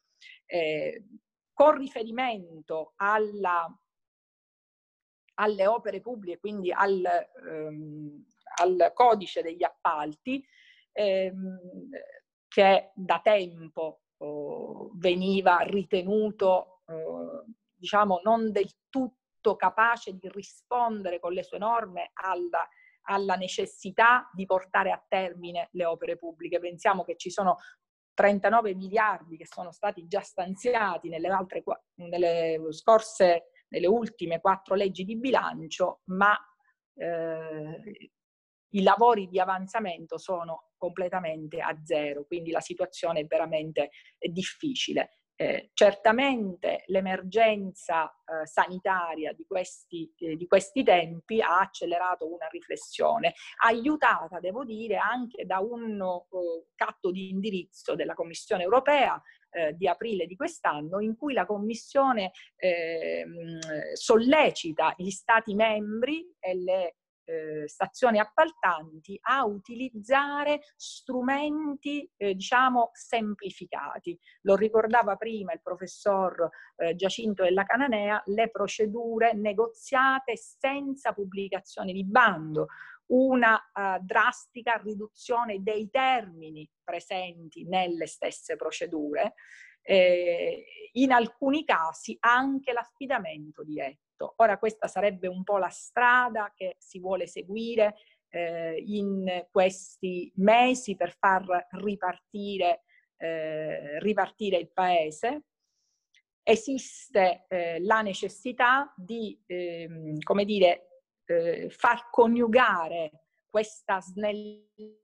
Eh, 0.47 1.05
con 1.61 1.77
riferimento 1.77 2.95
alla, 2.97 3.71
alle 5.35 5.67
opere 5.67 6.01
pubbliche, 6.01 6.39
quindi 6.39 6.73
al, 6.73 7.05
ehm, 7.05 8.25
al 8.63 8.91
codice 8.95 9.43
degli 9.43 9.63
appalti, 9.63 10.43
ehm, 10.93 11.59
che 12.49 12.93
da 12.95 13.21
tempo 13.23 14.05
oh, 14.17 14.93
veniva 14.95 15.59
ritenuto, 15.59 16.81
oh, 16.87 17.45
diciamo, 17.75 18.23
non 18.25 18.51
del 18.53 18.71
tutto 18.89 19.57
capace 19.57 20.17
di 20.17 20.31
rispondere 20.33 21.21
con 21.21 21.35
le 21.35 21.43
sue 21.43 21.59
norme 21.59 22.13
alla, 22.15 22.67
alla 23.03 23.35
necessità 23.35 24.31
di 24.33 24.47
portare 24.47 24.93
a 24.93 25.05
termine 25.07 25.69
le 25.73 25.85
opere 25.85 26.17
pubbliche. 26.17 26.59
Pensiamo 26.59 27.05
che 27.05 27.19
ci 27.19 27.29
sono 27.29 27.59
39 28.21 28.75
miliardi 28.75 29.39
che 29.39 29.47
sono 29.47 29.73
stati 29.73 30.07
già 30.07 30.21
stanziati 30.21 31.09
nelle, 31.09 31.29
altre, 31.29 31.63
nelle 31.95 32.61
scorse, 32.71 33.45
nelle 33.69 33.87
ultime 33.87 34.41
quattro 34.41 34.75
leggi 34.75 35.05
di 35.05 35.17
bilancio, 35.17 36.03
ma 36.11 36.37
eh, 36.97 38.11
i 38.73 38.83
lavori 38.83 39.27
di 39.27 39.41
avanzamento 39.41 40.19
sono 40.19 40.73
completamente 40.77 41.61
a 41.61 41.75
zero, 41.83 42.27
quindi 42.27 42.51
la 42.51 42.61
situazione 42.61 43.21
è 43.21 43.25
veramente 43.25 43.89
difficile. 44.19 45.20
Eh, 45.41 45.71
certamente 45.73 46.83
l'emergenza 46.89 48.11
eh, 48.11 48.47
sanitaria 48.47 49.33
di 49.33 49.47
questi, 49.49 50.13
eh, 50.19 50.37
di 50.37 50.47
questi, 50.47 50.83
tempi 50.83 51.41
ha 51.41 51.61
accelerato 51.61 52.31
una 52.31 52.47
riflessione, 52.49 53.33
aiutata, 53.65 54.39
devo 54.39 54.67
dire, 54.67 54.99
anche 54.99 55.47
da 55.47 55.61
un 55.61 55.99
uh, 55.99 56.67
catto 56.75 57.11
di 57.11 57.31
indirizzo 57.31 57.95
della 57.95 58.13
Commissione 58.13 58.65
europea 58.65 59.19
eh, 59.53 59.75
di 59.79 59.89
aprile 59.89 60.27
di 60.27 60.37
quest'anno, 60.37 61.01
in 61.01 61.17
cui 61.17 61.33
la 61.33 61.47
Commissione 61.47 62.33
ehm, 62.57 63.61
sollecita 63.95 64.93
gli 64.99 65.09
Stati 65.09 65.55
membri 65.55 66.37
e 66.39 66.55
le 66.55 66.97
eh, 67.31 67.69
stazioni 67.69 68.19
appaltanti 68.19 69.17
a 69.23 69.45
utilizzare 69.45 70.61
strumenti, 70.75 72.11
eh, 72.17 72.35
diciamo, 72.35 72.91
semplificati. 72.93 74.19
Lo 74.43 74.57
ricordava 74.57 75.15
prima 75.17 75.53
il 75.53 75.63
professor 75.63 76.49
eh, 76.77 76.97
Giacinto 76.97 77.45
della 77.45 77.65
Cananea, 77.65 78.21
le 78.27 78.51
procedure 78.51 79.33
negoziate 79.33 80.37
senza 80.37 81.13
pubblicazione 81.13 81.93
di 81.93 82.05
bando, 82.05 82.67
una 83.13 83.55
uh, 83.55 84.03
drastica 84.05 84.77
riduzione 84.77 85.63
dei 85.63 85.91
termini 85.91 86.69
presenti 86.83 87.67
nelle 87.67 88.07
stesse 88.07 88.55
procedure, 88.55 89.35
eh, 89.83 90.65
in 90.93 91.11
alcuni 91.11 91.65
casi 91.65 92.17
anche 92.21 92.73
l'affidamento 92.73 93.65
diretto 93.65 94.10
tutto. 94.21 94.35
Ora 94.37 94.59
questa 94.59 94.87
sarebbe 94.87 95.27
un 95.27 95.43
po' 95.43 95.57
la 95.57 95.71
strada 95.71 96.53
che 96.55 96.77
si 96.79 96.99
vuole 97.01 97.27
seguire 97.27 97.97
eh, 98.29 98.83
in 98.87 99.47
questi 99.51 100.31
mesi 100.37 100.95
per 100.95 101.17
far 101.19 101.67
ripartire, 101.71 102.83
eh, 103.17 103.99
ripartire 104.01 104.59
il 104.59 104.71
paese. 104.71 105.45
Esiste 106.43 107.47
eh, 107.49 107.81
la 107.81 108.03
necessità 108.03 108.93
di, 108.97 109.41
ehm, 109.47 110.19
come 110.21 110.45
dire, 110.45 111.03
eh, 111.25 111.71
far 111.71 112.11
coniugare 112.11 113.25
questa 113.49 114.01
snellezza 114.01 114.99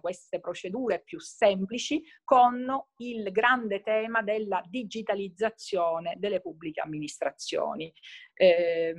queste 0.00 0.40
procedure 0.40 1.02
più 1.02 1.20
semplici 1.20 2.02
con 2.24 2.66
il 2.98 3.30
grande 3.30 3.82
tema 3.82 4.22
della 4.22 4.62
digitalizzazione 4.68 6.16
delle 6.18 6.40
pubbliche 6.40 6.80
amministrazioni. 6.80 7.92
Eh, 8.34 8.94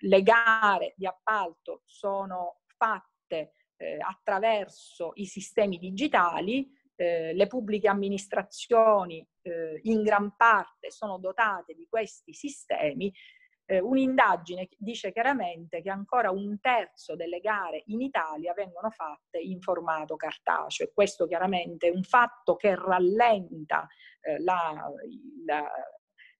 le 0.00 0.22
gare 0.22 0.94
di 0.96 1.06
appalto 1.06 1.82
sono 1.84 2.60
fatte 2.76 3.54
eh, 3.76 3.98
attraverso 4.00 5.12
i 5.14 5.26
sistemi 5.26 5.78
digitali, 5.78 6.68
eh, 6.94 7.32
le 7.32 7.46
pubbliche 7.46 7.88
amministrazioni 7.88 9.26
eh, 9.42 9.80
in 9.84 10.02
gran 10.02 10.34
parte 10.36 10.90
sono 10.90 11.18
dotate 11.18 11.74
di 11.74 11.86
questi 11.88 12.32
sistemi 12.32 13.12
eh, 13.70 13.80
un'indagine 13.80 14.68
dice 14.78 15.12
chiaramente 15.12 15.82
che 15.82 15.90
ancora 15.90 16.30
un 16.30 16.58
terzo 16.58 17.14
delle 17.16 17.38
gare 17.38 17.82
in 17.86 18.00
Italia 18.00 18.54
vengono 18.54 18.88
fatte 18.88 19.38
in 19.38 19.60
formato 19.60 20.16
cartaceo. 20.16 20.86
E 20.86 20.92
questo 20.94 21.26
chiaramente 21.26 21.88
è 21.88 21.90
un 21.90 22.02
fatto 22.02 22.56
che 22.56 22.74
rallenta 22.74 23.86
eh, 24.22 24.40
la, 24.40 24.90
la 25.44 25.64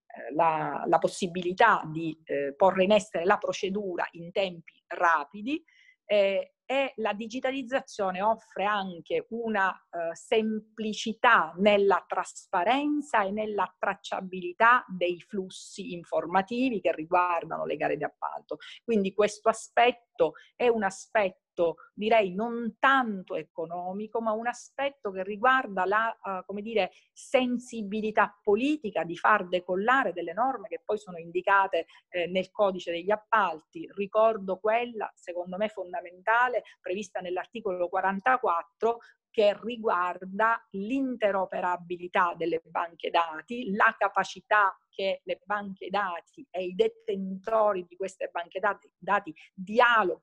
eh, 0.06 0.32
la, 0.32 0.84
la, 0.86 0.98
possibilità 0.98 1.82
di 1.84 2.18
eh, 2.24 2.55
porre 2.56 2.84
in 2.84 2.92
essere 2.92 3.26
la 3.26 3.36
procedura 3.36 4.09
in 4.12 4.32
tempi 4.32 4.82
rapidi 4.86 5.62
eh, 6.06 6.55
e 6.70 6.93
la 6.97 7.15
digitalizzazione 7.15 8.20
offre 8.20 8.66
anche 8.66 9.24
una 9.31 9.73
eh, 9.73 10.15
semplicità 10.15 11.55
nella 11.57 12.05
trasparenza 12.07 13.24
e 13.24 13.31
nella 13.31 13.74
tracciabilità 13.78 14.85
dei 14.86 15.19
flussi 15.19 15.95
informativi 15.95 16.82
che 16.82 16.95
riguardano 16.95 17.65
le 17.65 17.77
gare 17.77 17.97
di 17.97 18.05
appalto. 18.05 18.59
Quindi 18.85 19.15
questo 19.15 19.49
aspetto 19.49 20.35
è 20.55 20.69
un 20.69 20.82
aspetto 20.82 21.48
aspetto, 21.59 21.76
direi 21.93 22.35
non 22.35 22.76
tanto 22.78 23.35
economico, 23.35 24.20
ma 24.20 24.32
un 24.32 24.47
aspetto 24.47 25.10
che 25.10 25.22
riguarda 25.24 25.85
la, 25.85 26.44
uh, 26.47 26.60
dire, 26.60 26.93
sensibilità 27.12 28.39
politica 28.43 29.05
di 29.05 29.16
far 29.16 29.48
decollare 29.48 30.12
delle 30.12 30.32
norme 30.32 30.68
che 30.68 30.80
poi 30.85 30.98
sono 30.98 31.18
indicate 31.18 31.86
eh, 32.09 32.26
nel 32.28 32.51
codice 32.51 32.93
degli 32.93 33.10
appalti. 33.10 33.89
Ricordo 33.94 34.59
quella, 34.59 35.10
secondo 35.14 35.56
me 35.56 35.68
fondamentale, 35.68 36.62
prevista 36.80 37.20
nell'articolo 37.20 37.89
44, 37.89 38.98
che 39.39 39.56
riguarda 39.62 40.60
l'interoperabilità 40.70 42.35
delle 42.36 42.60
banche 42.65 43.09
dati, 43.09 43.73
la 43.73 43.94
capacità 43.97 44.77
che 44.89 45.20
le 45.23 45.40
banche 45.44 45.90
dati 45.90 46.44
e 46.51 46.65
i 46.65 46.74
detentori 46.74 47.86
di 47.86 47.94
queste 47.94 48.31
banche 48.32 48.59
dati, 48.59 48.90
dati 48.98 49.32
dialogano, 49.55 50.20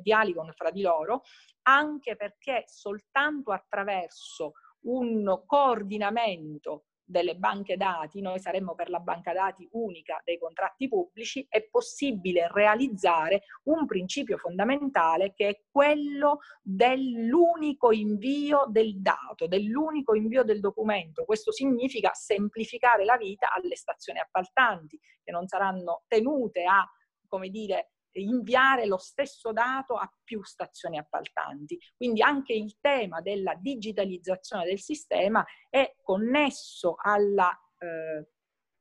dialogano 0.00 0.52
fra 0.52 0.70
di 0.70 0.82
loro, 0.82 1.22
anche 1.62 2.14
perché 2.14 2.62
soltanto 2.68 3.50
attraverso 3.50 4.52
un 4.82 5.42
coordinamento 5.44 6.84
delle 7.04 7.36
banche 7.36 7.76
dati, 7.76 8.20
noi 8.20 8.38
saremmo 8.38 8.74
per 8.74 8.88
la 8.88 9.00
banca 9.00 9.32
dati 9.32 9.68
unica 9.72 10.20
dei 10.24 10.38
contratti 10.38 10.88
pubblici, 10.88 11.46
è 11.48 11.62
possibile 11.64 12.48
realizzare 12.50 13.42
un 13.64 13.86
principio 13.86 14.36
fondamentale 14.38 15.32
che 15.34 15.48
è 15.48 15.60
quello 15.70 16.38
dell'unico 16.62 17.92
invio 17.92 18.66
del 18.68 19.00
dato, 19.00 19.46
dell'unico 19.46 20.14
invio 20.14 20.42
del 20.42 20.60
documento. 20.60 21.24
Questo 21.24 21.52
significa 21.52 22.12
semplificare 22.14 23.04
la 23.04 23.16
vita 23.16 23.52
alle 23.52 23.76
stazioni 23.76 24.18
appaltanti, 24.18 24.98
che 25.22 25.30
non 25.30 25.46
saranno 25.46 26.02
tenute 26.06 26.64
a, 26.64 26.88
come 27.26 27.48
dire, 27.48 27.91
inviare 28.20 28.86
lo 28.86 28.98
stesso 28.98 29.52
dato 29.52 29.94
a 29.94 30.10
più 30.22 30.42
stazioni 30.44 30.98
appaltanti. 30.98 31.78
Quindi 31.96 32.22
anche 32.22 32.52
il 32.52 32.78
tema 32.80 33.20
della 33.20 33.54
digitalizzazione 33.54 34.64
del 34.64 34.80
sistema 34.80 35.44
è 35.68 35.94
connesso 36.02 36.96
alla, 37.00 37.50
eh, 37.78 38.28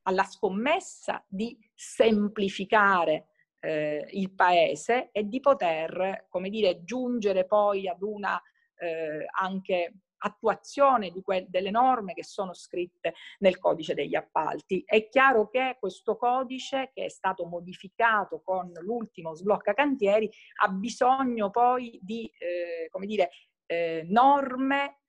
alla 0.04 0.24
scommessa 0.24 1.24
di 1.28 1.58
semplificare 1.74 3.28
eh, 3.60 4.08
il 4.12 4.34
paese 4.34 5.10
e 5.12 5.28
di 5.28 5.40
poter, 5.40 6.26
come 6.30 6.50
dire, 6.50 6.84
giungere 6.84 7.46
poi 7.46 7.88
ad 7.88 8.02
una 8.02 8.42
eh, 8.76 9.26
anche 9.40 9.94
attuazione 10.24 11.12
que- 11.22 11.46
delle 11.50 11.72
norme 11.72 12.14
che 12.14 12.24
sono 12.24 12.54
scritte 12.54 13.14
nel 13.40 13.60
codice 13.60 13.94
degli 13.94 14.16
appalti. 14.16 14.84
È 14.86 15.08
chiaro 15.10 15.50
che 15.50 15.78
questo 15.80 16.18
codice, 16.18 16.92
che 16.94 17.06
è 17.06 17.10
stato 17.10 17.46
modificato 17.46 18.42
con 18.42 18.72
l'ultimo 18.82 19.34
sblocca 19.34 19.74
cantieri, 19.74 20.30
ha 20.64 20.70
bisogno 20.70 21.50
poi 21.50 22.00
di, 22.02 22.30
eh, 22.38 22.88
come 22.90 23.06
dire, 23.06 23.30
eh, 23.66 24.06
norme 24.08 25.00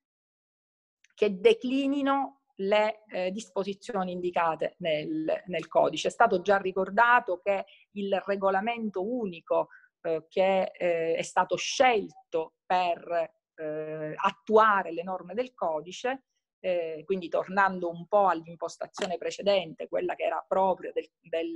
che 1.14 1.38
declinino 1.38 2.42
le 2.56 3.04
eh, 3.08 3.30
disposizioni 3.30 4.12
indicate 4.12 4.76
nel, 4.78 5.42
nel, 5.46 5.68
codice. 5.68 6.08
È 6.08 6.10
stato 6.10 6.40
già 6.42 6.58
ricordato 6.58 7.40
che 7.42 7.64
il 7.92 8.22
regolamento 8.24 9.02
unico 9.04 9.68
eh, 10.02 10.26
che 10.28 10.72
eh, 10.72 11.14
è 11.14 11.22
stato 11.22 11.56
scelto 11.56 12.54
per 12.64 13.40
eh, 13.56 14.14
attuare 14.16 14.92
le 14.92 15.02
norme 15.02 15.34
del 15.34 15.54
codice, 15.54 16.24
eh, 16.60 17.02
quindi 17.04 17.28
tornando 17.28 17.90
un 17.90 18.06
po' 18.06 18.28
all'impostazione 18.28 19.18
precedente, 19.18 19.88
quella 19.88 20.14
che 20.14 20.22
era 20.22 20.44
proprio 20.46 20.92
del, 20.92 21.10
del, 21.20 21.54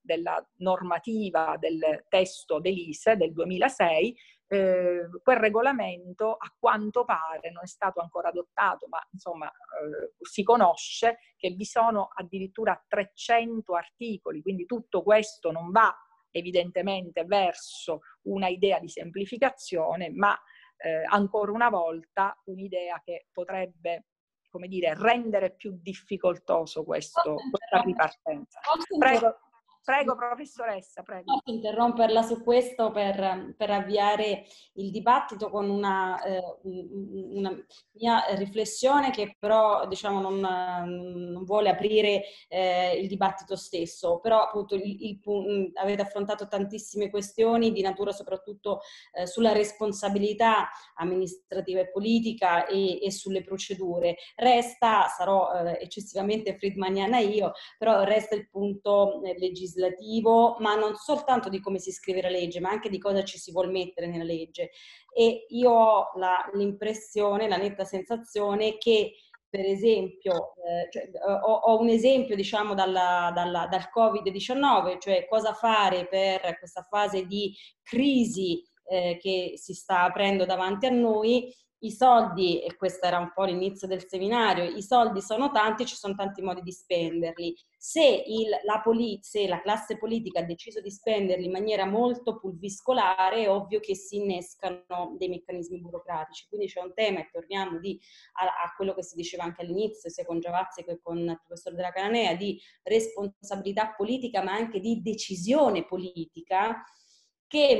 della 0.00 0.46
normativa 0.56 1.56
del 1.58 2.04
testo 2.08 2.60
dell'ISE 2.60 3.16
del 3.16 3.32
2006, 3.32 4.16
eh, 4.48 5.08
quel 5.22 5.36
regolamento 5.38 6.34
a 6.34 6.54
quanto 6.58 7.06
pare 7.06 7.50
non 7.50 7.62
è 7.62 7.66
stato 7.66 8.00
ancora 8.00 8.28
adottato, 8.28 8.86
ma 8.88 8.98
insomma 9.10 9.48
eh, 9.48 10.12
si 10.20 10.42
conosce 10.42 11.20
che 11.38 11.48
vi 11.50 11.64
sono 11.64 12.10
addirittura 12.14 12.78
300 12.86 13.74
articoli, 13.74 14.42
quindi 14.42 14.66
tutto 14.66 15.02
questo 15.02 15.50
non 15.50 15.70
va 15.70 15.96
evidentemente 16.30 17.24
verso 17.24 18.00
una 18.22 18.48
idea 18.48 18.78
di 18.78 18.88
semplificazione, 18.88 20.10
ma 20.10 20.38
eh, 20.82 21.04
ancora 21.08 21.52
una 21.52 21.70
volta 21.70 22.38
un'idea 22.44 23.00
che 23.04 23.28
potrebbe 23.32 24.06
come 24.52 24.68
dire, 24.68 24.94
rendere 24.94 25.54
più 25.54 25.78
difficoltoso 25.80 26.84
questo, 26.84 27.36
questa 27.50 27.80
ripartenza. 27.82 28.60
Prego. 28.98 29.38
Prego, 29.84 30.14
professoressa, 30.14 31.02
prego. 31.02 31.24
Posso 31.24 31.56
interromperla 31.56 32.22
su 32.22 32.40
questo 32.44 32.92
per, 32.92 33.52
per 33.56 33.70
avviare 33.70 34.44
il 34.74 34.92
dibattito 34.92 35.50
con 35.50 35.68
una, 35.68 36.22
eh, 36.22 36.40
una, 36.62 37.52
mia 37.94 38.24
riflessione 38.36 39.10
che 39.10 39.36
però 39.40 39.88
diciamo, 39.88 40.20
non, 40.20 40.38
non 40.38 41.42
vuole 41.42 41.68
aprire 41.68 42.22
eh, 42.46 42.96
il 42.96 43.08
dibattito 43.08 43.56
stesso, 43.56 44.20
però 44.20 44.42
appunto 44.42 44.76
il, 44.76 44.84
il, 44.84 45.72
avete 45.74 46.02
affrontato 46.02 46.46
tantissime 46.46 47.10
questioni 47.10 47.72
di 47.72 47.82
natura 47.82 48.12
soprattutto 48.12 48.82
eh, 49.12 49.26
sulla 49.26 49.52
responsabilità 49.52 50.68
amministrativa 50.94 51.80
e 51.80 51.90
politica 51.90 52.66
e, 52.66 53.02
e 53.02 53.10
sulle 53.10 53.42
procedure. 53.42 54.14
Resta, 54.36 55.08
sarò 55.08 55.50
eh, 55.52 55.78
eccessivamente 55.80 56.56
friedmaniana 56.56 57.18
io, 57.18 57.50
però 57.78 58.04
resta 58.04 58.36
il 58.36 58.48
punto 58.48 59.20
eh, 59.24 59.36
legislativo 59.36 59.70
legislativo, 59.80 60.56
ma 60.60 60.74
non 60.74 60.94
soltanto 60.96 61.48
di 61.48 61.60
come 61.60 61.78
si 61.78 61.92
scrive 61.92 62.22
la 62.22 62.28
legge, 62.28 62.60
ma 62.60 62.70
anche 62.70 62.88
di 62.88 62.98
cosa 62.98 63.22
ci 63.24 63.38
si 63.38 63.52
vuole 63.52 63.70
mettere 63.70 64.06
nella 64.06 64.24
legge. 64.24 64.70
E 65.14 65.46
io 65.48 65.70
ho 65.70 66.10
la, 66.16 66.48
l'impressione, 66.54 67.48
la 67.48 67.56
netta 67.56 67.84
sensazione 67.84 68.78
che 68.78 69.12
per 69.52 69.66
esempio, 69.66 70.54
eh, 70.66 70.88
cioè, 70.90 71.10
ho, 71.42 71.52
ho, 71.52 71.78
un 71.78 71.90
esempio 71.90 72.34
diciamo 72.34 72.72
dalla, 72.72 73.30
dalla, 73.34 73.66
dal 73.66 73.90
Covid-19, 73.94 74.98
cioè 74.98 75.26
cosa 75.28 75.52
fare 75.52 76.06
per 76.06 76.56
questa 76.58 76.80
fase 76.80 77.26
di 77.26 77.54
crisi 77.82 78.62
eh, 78.88 79.18
che 79.20 79.52
si 79.56 79.74
sta 79.74 80.04
aprendo 80.04 80.46
davanti 80.46 80.86
a 80.86 80.90
noi 80.90 81.54
i 81.82 81.90
soldi, 81.90 82.62
e 82.62 82.76
questo 82.76 83.06
era 83.06 83.18
un 83.18 83.32
po' 83.34 83.44
l'inizio 83.44 83.88
del 83.88 84.06
seminario, 84.06 84.64
i 84.64 84.82
soldi 84.82 85.20
sono 85.20 85.50
tanti, 85.50 85.84
ci 85.84 85.96
sono 85.96 86.14
tanti 86.14 86.40
modi 86.40 86.62
di 86.62 86.72
spenderli. 86.72 87.56
Se, 87.76 88.00
il, 88.00 88.48
la, 88.64 88.80
poli- 88.80 89.18
se 89.22 89.48
la 89.48 89.60
classe 89.60 89.98
politica 89.98 90.40
ha 90.40 90.44
deciso 90.44 90.80
di 90.80 90.90
spenderli 90.90 91.46
in 91.46 91.50
maniera 91.50 91.84
molto 91.84 92.38
pulviscolare, 92.38 93.42
è 93.42 93.50
ovvio 93.50 93.80
che 93.80 93.96
si 93.96 94.16
innescano 94.16 95.16
dei 95.18 95.28
meccanismi 95.28 95.80
burocratici. 95.80 96.46
Quindi 96.48 96.68
c'è 96.68 96.80
un 96.80 96.94
tema, 96.94 97.20
e 97.20 97.28
torniamo 97.32 97.78
di, 97.78 97.98
a, 98.40 98.44
a, 98.44 98.74
quello 98.76 98.94
che 98.94 99.02
si 99.02 99.16
diceva 99.16 99.42
anche 99.42 99.62
all'inizio, 99.62 100.08
sia 100.08 100.24
con 100.24 100.38
Giavazzi 100.38 100.84
che 100.84 101.00
con 101.02 101.18
il 101.18 101.40
professor 101.44 101.74
della 101.74 101.90
Cananea, 101.90 102.36
di 102.36 102.60
responsabilità 102.84 103.92
politica, 103.96 104.42
ma 104.42 104.52
anche 104.52 104.78
di 104.78 105.02
decisione 105.02 105.84
politica 105.84 106.84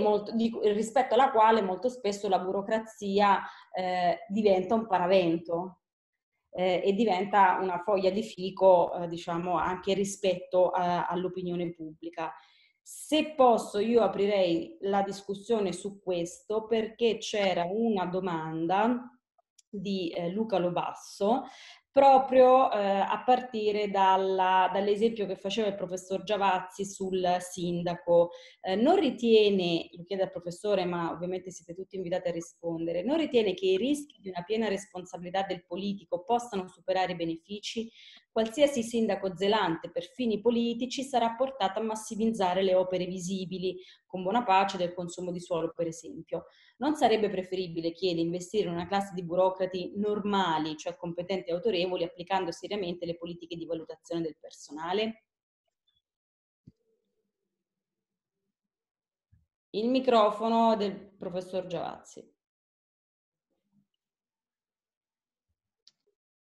molto, 0.01 0.33
di, 0.33 0.53
rispetto 0.65 1.15
alla 1.15 1.31
quale 1.31 1.63
molto 1.63 1.89
spesso 1.89 2.29
la 2.29 2.39
burocrazia 2.39 3.41
eh, 3.75 4.19
diventa 4.29 4.75
un 4.75 4.87
paravento 4.87 5.81
eh, 6.51 6.83
e 6.85 6.93
diventa 6.93 7.59
una 7.61 7.79
foglia 7.79 8.11
di 8.11 8.23
fico, 8.23 8.93
eh, 8.95 9.09
diciamo, 9.09 9.57
anche 9.57 9.95
rispetto 9.95 10.71
a, 10.71 11.07
all'opinione 11.07 11.73
pubblica. 11.73 12.33
Se 12.81 13.35
posso, 13.35 13.79
io 13.79 14.03
aprirei 14.03 14.77
la 14.81 15.03
discussione 15.03 15.73
su 15.73 16.03
questo 16.03 16.67
perché 16.67 17.19
c'era 17.19 17.65
una 17.71 18.07
domanda 18.07 19.09
di 19.69 20.11
eh, 20.11 20.29
Luca 20.29 20.59
Lobasso 20.59 21.45
proprio 21.93 22.73
eh, 22.73 22.79
a 22.79 23.23
partire 23.25 23.91
dalla, 23.91 24.71
dall'esempio 24.73 25.27
che 25.27 25.37
faceva 25.37 25.69
il 25.69 25.75
professor 25.75 26.23
Giavazzi 26.23 26.87
sul 26.87 27.37
sindaco. 27.39 28.31
Eh, 28.63 28.77
non 28.77 28.97
ritiene, 28.97 29.91
lo 29.93 30.03
chiede 30.05 30.23
al 30.23 30.31
professore, 30.31 30.87
ma 30.87 31.11
ovviamente 31.11 31.51
siete 31.51 31.75
tutti 31.75 31.97
invitati 31.97 32.29
a 32.29 32.33
rispondere, 32.33 33.03
non 33.03 33.19
ritiene 33.19 33.53
che 33.53 33.67
i 33.67 33.77
rischi 33.77 34.19
di 34.21 34.31
una 34.31 34.43
piena 34.43 34.69
responsabilità 34.69 35.43
del 35.43 35.65
politico 35.67 36.25
possano 36.25 36.67
superare 36.67 37.13
i 37.13 37.17
benefici? 37.17 37.91
Qualsiasi 38.33 38.83
sindaco 38.83 39.37
zelante 39.37 39.91
per 39.91 40.05
fini 40.05 40.41
politici 40.41 41.03
sarà 41.03 41.35
portato 41.35 41.81
a 41.81 41.83
massimizzare 41.83 42.63
le 42.63 42.75
opere 42.75 43.05
visibili, 43.05 43.79
con 44.07 44.23
buona 44.23 44.43
pace 44.43 44.79
del 44.79 44.95
consumo 44.95 45.31
di 45.31 45.39
suolo, 45.39 45.71
per 45.77 45.87
esempio. 45.87 46.47
Non 46.79 46.97
sarebbe 46.97 47.29
preferibile, 47.29 47.93
chiede, 47.93 48.23
investire 48.23 48.69
in 48.69 48.73
una 48.73 48.87
classe 48.89 49.13
di 49.13 49.23
burocrati 49.23 49.93
normali, 49.97 50.79
cioè 50.79 50.97
competenti 50.97 51.51
e 51.51 51.53
autorevoli, 51.53 52.05
applicando 52.05 52.51
seriamente 52.53 53.05
le 53.05 53.19
politiche 53.19 53.55
di 53.55 53.67
valutazione 53.67 54.23
del 54.23 54.39
personale? 54.41 55.25
Il 59.75 59.89
microfono 59.91 60.75
del 60.77 60.95
professor 61.19 61.67
Giavazzi. 61.67 62.27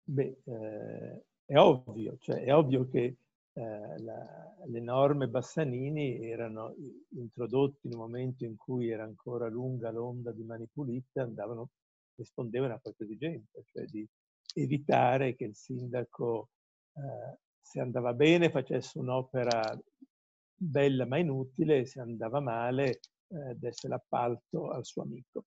Beh, 0.03 0.41
eh, 0.43 1.23
è 1.49 1.57
ovvio, 1.57 2.15
cioè 2.19 2.43
è 2.43 2.53
ovvio 2.53 2.87
che 2.87 3.17
eh, 3.53 3.99
la, 4.01 4.55
le 4.67 4.79
norme 4.79 5.27
Bassanini 5.27 6.23
erano 6.29 6.75
introdotte 7.15 7.87
in 7.87 7.93
un 7.93 8.01
momento 8.01 8.45
in 8.45 8.55
cui 8.55 8.89
era 8.89 9.03
ancora 9.03 9.47
lunga 9.49 9.89
l'onda 9.89 10.31
di 10.31 10.43
mani 10.43 10.67
pulite, 10.71 11.21
andavano, 11.21 11.69
rispondevano 12.13 12.75
a 12.75 12.79
questa 12.79 13.03
esigenza, 13.03 13.59
cioè 13.65 13.83
di 13.85 14.07
evitare 14.53 15.35
che 15.35 15.45
il 15.45 15.55
sindaco, 15.55 16.49
eh, 16.93 17.39
se 17.59 17.79
andava 17.79 18.13
bene, 18.13 18.51
facesse 18.51 18.99
un'opera 18.99 19.75
bella 20.53 21.07
ma 21.07 21.17
inutile, 21.17 21.87
se 21.87 21.99
andava 21.99 22.39
male, 22.41 22.99
eh, 23.29 23.55
desse 23.55 23.87
l'appalto 23.87 24.69
al 24.69 24.85
suo 24.85 25.01
amico. 25.01 25.45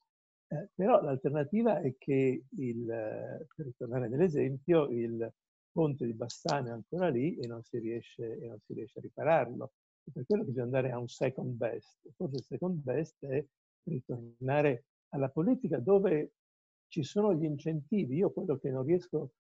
Eh, 0.49 0.69
però 0.75 1.01
l'alternativa 1.01 1.81
è 1.81 1.95
che, 1.97 2.43
il, 2.59 2.87
per 2.87 3.67
ritornare 3.67 4.09
nell'esempio, 4.09 4.89
il 4.89 5.33
ponte 5.73 6.05
di 6.05 6.13
Bassano 6.13 6.69
è 6.69 6.71
ancora 6.71 7.09
lì 7.09 7.37
e 7.37 7.47
non 7.47 7.63
si 7.63 7.79
riesce, 7.79 8.39
non 8.47 8.59
si 8.65 8.75
riesce 8.75 8.99
a 8.99 9.03
ripararlo. 9.03 9.73
E 10.05 10.11
per 10.13 10.27
quello 10.27 10.45
bisogna 10.45 10.65
andare 10.65 10.91
a 10.91 10.99
un 10.99 11.09
second 11.09 11.55
best. 11.55 12.11
Forse 12.15 12.37
il 12.37 12.45
second 12.45 12.83
best 12.83 13.25
è 13.25 13.45
ritornare 13.85 14.85
alla 15.11 15.29
politica 15.29 15.79
dove 15.79 16.33
ci 16.89 17.03
sono 17.03 17.35
gli 17.35 17.45
incentivi. 17.45 18.17
Io 18.17 18.31
quello 18.31 18.59
che 18.59 18.71
non 18.71 18.85
riesco 18.85 19.33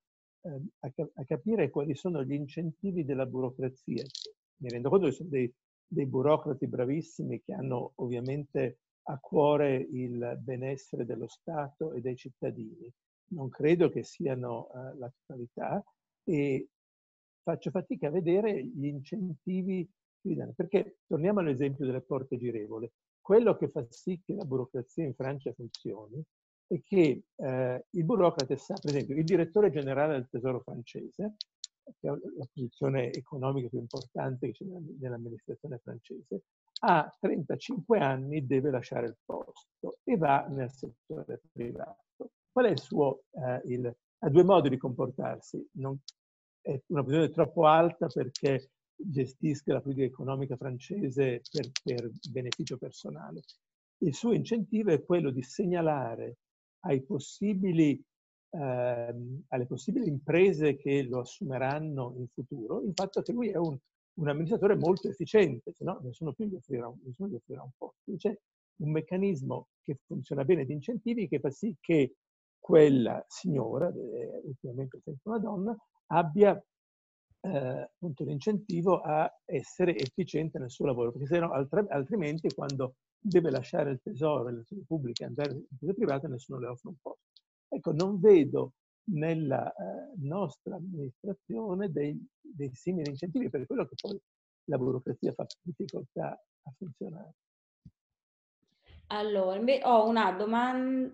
eh, 0.42 0.60
a, 0.80 0.92
a, 1.14 1.24
capire 1.24 1.64
è 1.64 1.70
quali 1.70 1.94
sono 1.94 2.24
gli 2.24 2.32
incentivi 2.32 3.04
della 3.04 3.26
burocrazia. 3.26 4.04
Mi 4.56 4.68
rendo 4.68 4.88
conto 4.88 5.06
che 5.06 5.12
sono 5.12 5.28
dei, 5.28 5.52
dei 5.86 6.06
burocrati 6.06 6.66
bravissimi 6.66 7.42
che 7.42 7.52
hanno 7.52 7.92
ovviamente 7.96 8.78
a 9.04 9.18
cuore 9.18 9.76
il 9.76 10.38
benessere 10.40 11.04
dello 11.04 11.26
Stato 11.26 11.92
e 11.92 12.00
dei 12.00 12.16
cittadini. 12.16 12.90
Non 13.32 13.48
credo 13.48 13.88
che 13.88 14.02
siano 14.02 14.68
uh, 14.72 14.98
la 14.98 15.10
totalità 15.10 15.82
e 16.24 16.68
faccio 17.42 17.70
fatica 17.70 18.08
a 18.08 18.10
vedere 18.10 18.64
gli 18.64 18.86
incentivi 18.86 19.88
perché 20.54 20.98
torniamo 21.06 21.40
all'esempio 21.40 21.84
delle 21.84 22.00
porte 22.00 22.38
girevoli. 22.38 22.90
Quello 23.20 23.56
che 23.56 23.68
fa 23.68 23.84
sì 23.88 24.20
che 24.24 24.34
la 24.34 24.44
burocrazia 24.44 25.04
in 25.04 25.14
Francia 25.14 25.52
funzioni 25.52 26.22
è 26.66 26.80
che 26.82 27.24
eh, 27.34 27.84
il 27.90 28.04
burocrate 28.04 28.56
sa, 28.56 28.74
per 28.74 28.94
esempio, 28.94 29.16
il 29.16 29.24
direttore 29.24 29.70
generale 29.70 30.14
del 30.14 30.28
Tesoro 30.30 30.60
francese, 30.60 31.34
che 31.98 32.08
è 32.08 32.10
la 32.10 32.48
posizione 32.52 33.12
economica 33.12 33.68
più 33.68 33.78
importante 33.78 34.46
che 34.46 34.52
c'è 34.52 34.64
nell'amministrazione 34.64 35.78
francese, 35.78 36.42
a 36.84 37.12
35 37.20 37.98
anni 37.98 38.46
deve 38.46 38.70
lasciare 38.70 39.06
il 39.06 39.16
posto 39.24 39.98
e 40.04 40.16
va 40.16 40.46
nel 40.48 40.70
settore 40.70 41.40
privato. 41.52 42.30
Qual 42.50 42.66
è 42.66 42.70
il 42.70 42.78
suo... 42.78 43.24
Eh, 43.32 43.60
il, 43.66 43.96
ha 44.24 44.30
due 44.30 44.44
modi 44.44 44.68
di 44.68 44.76
comportarsi. 44.76 45.64
Non, 45.72 45.98
è 46.60 46.80
una 46.86 47.02
posizione 47.02 47.30
troppo 47.30 47.66
alta 47.66 48.06
perché 48.06 48.70
gestisca 48.94 49.72
la 49.72 49.80
politica 49.80 50.06
economica 50.06 50.56
francese 50.56 51.42
per, 51.50 51.70
per 51.82 52.10
beneficio 52.30 52.78
personale. 52.78 53.42
Il 53.98 54.14
suo 54.14 54.32
incentivo 54.32 54.90
è 54.90 55.04
quello 55.04 55.30
di 55.30 55.42
segnalare 55.42 56.38
possibili, 57.06 58.00
ehm, 58.50 59.42
alle 59.48 59.66
possibili 59.66 60.08
imprese 60.08 60.76
che 60.76 61.02
lo 61.04 61.20
assumeranno 61.20 62.14
in 62.16 62.26
futuro 62.32 62.82
il 62.82 62.92
fatto 62.94 63.22
che 63.22 63.32
lui 63.32 63.48
è 63.48 63.56
un, 63.56 63.76
un 64.14 64.28
amministratore 64.28 64.76
molto 64.76 65.08
efficiente, 65.08 65.72
se 65.72 65.84
no 65.84 66.00
nessuno 66.02 66.32
più 66.32 66.46
gli 66.46 66.54
offrirà, 66.54 66.92
nessuno 67.04 67.28
gli 67.28 67.34
offrirà 67.34 67.62
un 67.62 67.70
posto. 67.76 68.16
C'è 68.16 68.36
un 68.82 68.90
meccanismo 68.90 69.68
che 69.82 69.98
funziona 70.04 70.44
bene 70.44 70.64
di 70.64 70.72
incentivi 70.72 71.28
che 71.28 71.38
fa 71.38 71.50
sì 71.50 71.76
che 71.80 72.16
quella 72.62 73.24
signora, 73.26 73.92
ultimamente 74.44 75.00
sempre 75.02 75.30
una 75.30 75.38
donna, 75.38 75.76
abbia 76.06 76.64
eh, 77.40 77.90
l'incentivo 77.98 79.00
a 79.00 79.28
essere 79.44 79.96
efficiente 79.96 80.60
nel 80.60 80.70
suo 80.70 80.86
lavoro, 80.86 81.10
perché 81.10 81.40
no, 81.40 81.50
altrimenti 81.88 82.54
quando 82.54 82.94
deve 83.18 83.50
lasciare 83.50 83.90
il 83.90 84.00
tesoro 84.00 84.48
le 84.48 84.60
azioni 84.60 84.84
pubbliche 84.86 85.24
e 85.24 85.26
andare 85.26 85.52
in 85.52 85.64
imprese 85.68 85.94
private 85.94 86.28
nessuno 86.28 86.60
le 86.60 86.68
offre 86.68 86.88
un 86.90 86.96
posto. 87.02 87.30
Ecco, 87.68 87.92
non 87.92 88.20
vedo 88.20 88.74
nella 89.10 89.68
eh, 89.72 90.12
nostra 90.18 90.76
amministrazione 90.76 91.90
dei, 91.90 92.16
dei 92.40 92.70
simili 92.74 93.10
incentivi, 93.10 93.50
per 93.50 93.66
quello 93.66 93.86
che 93.86 93.96
poi 94.00 94.20
la 94.66 94.78
burocrazia 94.78 95.32
fa 95.32 95.46
difficoltà 95.62 96.30
a 96.30 96.72
funzionare. 96.76 97.34
Allora, 99.08 99.60
ho 99.82 100.08
una 100.08 100.32
domanda, 100.32 101.12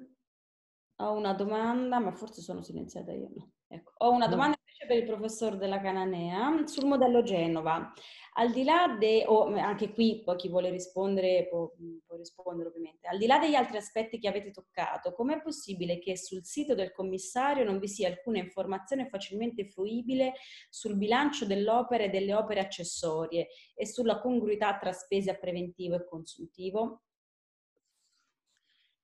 ho 1.00 1.12
una 1.12 1.32
domanda, 1.34 1.98
ma 1.98 2.12
forse 2.12 2.40
sono 2.40 2.62
silenziata 2.62 3.12
io. 3.12 3.28
No. 3.34 3.52
Ecco. 3.70 3.92
Ho 3.98 4.12
una 4.12 4.28
domanda 4.28 4.56
invece 4.58 4.86
per 4.86 4.96
il 4.96 5.04
professor 5.04 5.58
della 5.58 5.80
Cananea 5.80 6.66
sul 6.66 6.86
modello 6.86 7.22
Genova. 7.22 7.92
Al 8.34 8.50
di 8.50 8.64
là 8.64 8.96
de, 8.98 9.24
o 9.26 9.52
anche 9.56 9.92
qui 9.92 10.22
poi 10.24 10.36
chi 10.36 10.48
vuole 10.48 10.70
rispondere 10.70 11.48
può, 11.50 11.70
può, 12.06 12.16
rispondere 12.16 12.68
ovviamente, 12.68 13.06
al 13.08 13.18
di 13.18 13.26
là 13.26 13.38
degli 13.38 13.54
altri 13.54 13.76
aspetti 13.76 14.18
che 14.18 14.28
avete 14.28 14.52
toccato, 14.52 15.12
com'è 15.12 15.42
possibile 15.42 15.98
che 15.98 16.16
sul 16.16 16.44
sito 16.44 16.74
del 16.74 16.92
commissario 16.92 17.64
non 17.64 17.78
vi 17.78 17.88
sia 17.88 18.08
alcuna 18.08 18.38
informazione 18.38 19.08
facilmente 19.08 19.66
fruibile 19.68 20.34
sul 20.70 20.96
bilancio 20.96 21.44
dell'opera 21.44 22.04
e 22.04 22.10
delle 22.10 22.32
opere 22.32 22.60
accessorie 22.60 23.48
e 23.74 23.86
sulla 23.86 24.20
congruità 24.20 24.78
tra 24.78 24.92
spese 24.92 25.30
a 25.30 25.34
preventivo 25.34 25.96
e 25.96 26.06
consultivo? 26.06 27.02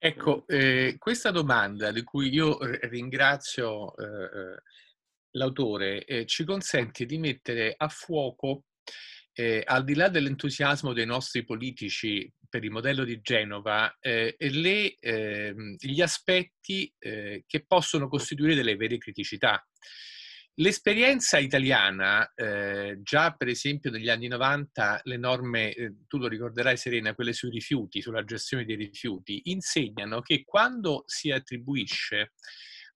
Ecco, 0.06 0.46
eh, 0.48 0.96
questa 0.98 1.30
domanda 1.30 1.90
di 1.90 2.02
cui 2.02 2.28
io 2.28 2.58
ringrazio 2.88 3.96
eh, 3.96 4.04
eh, 4.04 4.62
l'autore 5.30 6.04
eh, 6.04 6.26
ci 6.26 6.44
consente 6.44 7.06
di 7.06 7.16
mettere 7.16 7.72
a 7.74 7.88
fuoco 7.88 8.64
eh, 9.32 9.62
al 9.64 9.82
di 9.82 9.94
là 9.94 10.10
dell'entusiasmo 10.10 10.92
dei 10.92 11.06
nostri 11.06 11.42
politici 11.42 12.30
per 12.46 12.62
il 12.62 12.70
modello 12.70 13.02
di 13.02 13.18
Genova, 13.22 13.96
eh, 13.98 14.36
le, 14.38 14.94
eh, 15.00 15.54
gli 15.78 16.02
aspetti 16.02 16.92
che 16.98 17.64
possono 17.66 18.06
costituire 18.06 18.54
delle 18.54 18.76
vere 18.76 18.98
criticità. 18.98 19.66
L'esperienza 20.58 21.38
italiana, 21.38 22.30
eh, 22.32 23.00
già 23.02 23.32
per 23.32 23.48
esempio 23.48 23.90
negli 23.90 24.08
anni 24.08 24.28
90, 24.28 25.00
le 25.02 25.16
norme, 25.16 25.72
eh, 25.72 25.94
tu 26.06 26.16
lo 26.16 26.28
ricorderai 26.28 26.76
Serena, 26.76 27.12
quelle 27.12 27.32
sui 27.32 27.50
rifiuti, 27.50 28.00
sulla 28.00 28.22
gestione 28.22 28.64
dei 28.64 28.76
rifiuti, 28.76 29.40
insegnano 29.46 30.20
che 30.20 30.44
quando 30.44 31.02
si 31.06 31.32
attribuisce 31.32 32.34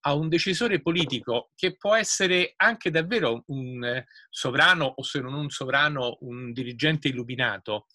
a 0.02 0.14
un 0.14 0.28
decisore 0.28 0.80
politico 0.80 1.50
che 1.56 1.76
può 1.76 1.96
essere 1.96 2.52
anche 2.54 2.90
davvero 2.90 3.42
un 3.48 3.84
eh, 3.84 4.06
sovrano 4.30 4.84
o 4.84 5.02
se 5.02 5.20
non 5.20 5.34
un 5.34 5.50
sovrano, 5.50 6.18
un 6.20 6.52
dirigente 6.52 7.08
illuminato, 7.08 7.86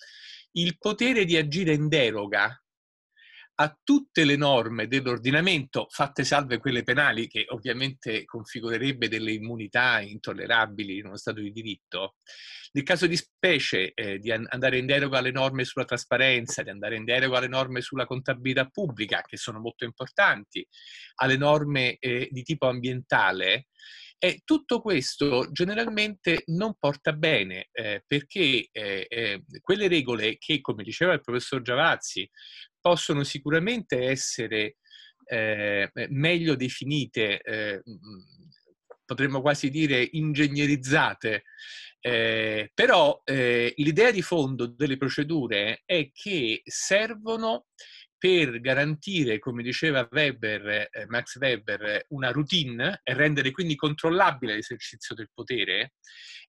il 0.55 0.77
potere 0.77 1.23
di 1.23 1.37
agire 1.37 1.73
in 1.73 1.87
deroga 1.87 2.62
a 3.55 3.79
tutte 3.83 4.25
le 4.25 4.35
norme 4.35 4.87
dell'ordinamento, 4.87 5.87
fatte 5.89 6.23
salve 6.23 6.57
quelle 6.57 6.83
penali, 6.83 7.27
che 7.27 7.45
ovviamente 7.49 8.25
configurerebbe 8.25 9.07
delle 9.07 9.31
immunità 9.31 9.99
intollerabili 9.99 10.97
in 10.97 11.05
uno 11.05 11.17
Stato 11.17 11.39
di 11.39 11.51
diritto, 11.51 12.15
nel 12.71 12.83
caso 12.83 13.05
di 13.05 13.15
specie 13.15 13.93
eh, 13.93 14.17
di 14.17 14.31
andare 14.31 14.79
in 14.79 14.87
deroga 14.87 15.19
alle 15.19 15.31
norme 15.31 15.65
sulla 15.65 15.85
trasparenza, 15.85 16.63
di 16.63 16.71
andare 16.71 16.95
in 16.95 17.05
deroga 17.05 17.37
alle 17.37 17.47
norme 17.47 17.81
sulla 17.81 18.05
contabilità 18.05 18.65
pubblica, 18.65 19.21
che 19.21 19.37
sono 19.37 19.59
molto 19.59 19.85
importanti, 19.85 20.65
alle 21.15 21.37
norme 21.37 21.97
eh, 21.99 22.27
di 22.31 22.41
tipo 22.41 22.67
ambientale, 22.67 23.67
e 24.23 24.41
tutto 24.45 24.79
questo 24.79 25.51
generalmente 25.51 26.43
non 26.45 26.75
porta 26.79 27.11
bene 27.11 27.67
eh, 27.73 28.05
perché 28.07 28.69
eh, 28.71 29.05
eh, 29.09 29.43
quelle 29.59 29.89
regole 29.89 30.37
che, 30.37 30.61
come 30.61 30.81
diceva 30.81 31.11
il 31.11 31.19
professor 31.19 31.61
Giavazzi, 31.61 32.29
possono 32.83 33.23
sicuramente 33.23 34.09
essere 34.09 34.75
eh, 35.25 35.89
meglio 36.09 36.55
definite, 36.55 37.41
eh, 37.41 37.81
potremmo 39.05 39.39
quasi 39.39 39.69
dire 39.69 40.05
ingegnerizzate, 40.11 41.43
eh, 42.01 42.69
però 42.73 43.21
l'idea 43.25 44.11
di 44.11 44.21
fondo 44.21 44.67
delle 44.67 44.97
procedure 44.97 45.83
è 45.85 46.11
che 46.11 46.61
servono 46.65 47.67
per 48.23 48.61
garantire, 48.61 49.37
come 49.37 49.61
diceva 49.63 50.07
Weber, 50.09 50.87
eh, 50.89 51.05
Max 51.07 51.37
Weber, 51.37 52.05
una 52.11 52.31
routine 52.31 53.01
e 53.03 53.13
rendere 53.13 53.51
quindi 53.51 53.75
controllabile 53.75 54.55
l'esercizio 54.55 55.13
del 55.13 55.29
potere 55.33 55.95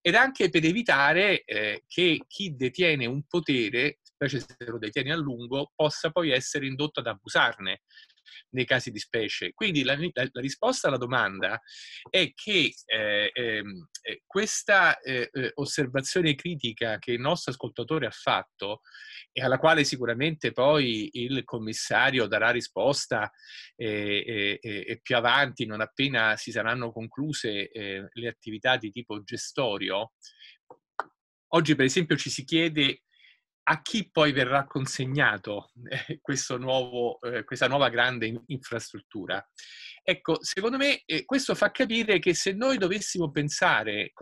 ed 0.01 0.15
anche 0.15 0.51
per 0.51 0.65
evitare 0.65 1.43
eh, 1.43 1.83
che 1.89 2.27
chi 2.29 2.55
detiene 2.55 3.07
un 3.07 3.25
potere, 3.27 3.99
specie 4.15 4.41
se 4.41 4.57
lo 4.67 4.79
detiene 4.79 5.13
a 5.13 5.17
lungo, 5.17 5.73
possa 5.75 6.11
poi 6.11 6.31
essere 6.31 6.67
indotto 6.67 7.01
ad 7.01 7.07
abusarne 7.07 7.83
nei 8.51 8.65
casi 8.65 8.91
di 8.91 8.99
specie. 8.99 9.53
Quindi 9.53 9.83
la, 9.83 9.97
la, 9.97 10.29
la 10.31 10.41
risposta 10.41 10.89
alla 10.89 10.97
domanda 10.97 11.61
è 12.09 12.33
che 12.33 12.73
eh, 12.87 13.31
ehm, 13.33 13.89
eh, 14.03 14.23
questa 14.27 14.99
eh, 15.01 15.29
eh, 15.33 15.53
osservazione 15.55 16.35
critica 16.35 16.99
che 16.99 17.13
il 17.13 17.21
nostro 17.21 17.53
ascoltatore 17.53 18.07
ha 18.07 18.11
fatto 18.11 18.81
e 19.33 19.43
alla 19.43 19.59
quale 19.59 19.85
sicuramente 19.85 20.53
poi 20.53 21.11
il 21.13 21.45
commissario 21.45 22.27
darà 22.27 22.51
risposta 22.51 23.31
e, 23.75 24.59
e 24.63 25.01
più 25.03 25.17
avanti, 25.17 25.67
non 25.67 25.81
appena 25.81 26.37
si 26.37 26.53
saranno 26.53 26.93
concluse 26.93 27.69
eh, 27.71 28.07
le 28.11 28.29
attività 28.29 28.77
di 28.77 28.91
tipo 28.91 29.23
gestorio, 29.23 30.13
Oggi, 31.55 31.77
per 31.77 31.85
esempio, 31.85 32.17
ci 32.17 32.31
si 32.31 32.45
chiede 32.45 33.03
a 33.67 33.81
chi 33.83 34.11
poi 34.11 34.33
verrà 34.33 34.67
consegnato 34.67 35.71
eh, 35.89 36.21
nuovo, 36.59 37.21
eh, 37.21 37.45
questa 37.45 37.69
nuova 37.69 37.89
grande 37.89 38.27
in- 38.27 38.43
infrastruttura? 38.47 39.45
Ecco, 40.03 40.43
secondo 40.43 40.77
me 40.77 41.03
eh, 41.07 41.25
questo 41.25 41.55
fa 41.55 41.71
capire 41.71 42.19
che 42.19 42.35
se 42.35 42.53
noi 42.53 42.77
dovessimo 42.77 43.31
pensare 43.31 44.13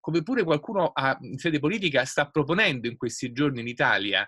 come 0.00 0.22
pure 0.22 0.44
qualcuno 0.44 0.92
in 1.22 1.38
sede 1.38 1.58
politica 1.58 2.04
sta 2.04 2.28
proponendo 2.30 2.86
in 2.86 2.96
questi 2.96 3.32
giorni 3.32 3.60
in 3.60 3.68
Italia, 3.68 4.26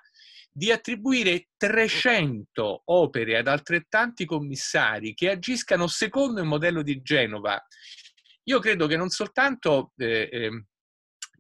di 0.53 0.73
attribuire 0.73 1.49
300 1.57 2.83
opere 2.87 3.39
ad 3.39 3.47
altrettanti 3.47 4.25
commissari 4.25 5.15
che 5.15 5.31
agiscano 5.31 5.87
secondo 5.87 6.41
il 6.41 6.47
modello 6.47 6.83
di 6.83 7.01
Genova, 7.03 7.63
io 8.45 8.59
credo 8.59 8.87
che 8.87 8.97
non 8.97 9.11
soltanto 9.11 9.93
eh, 9.97 10.29
eh, 10.31 10.65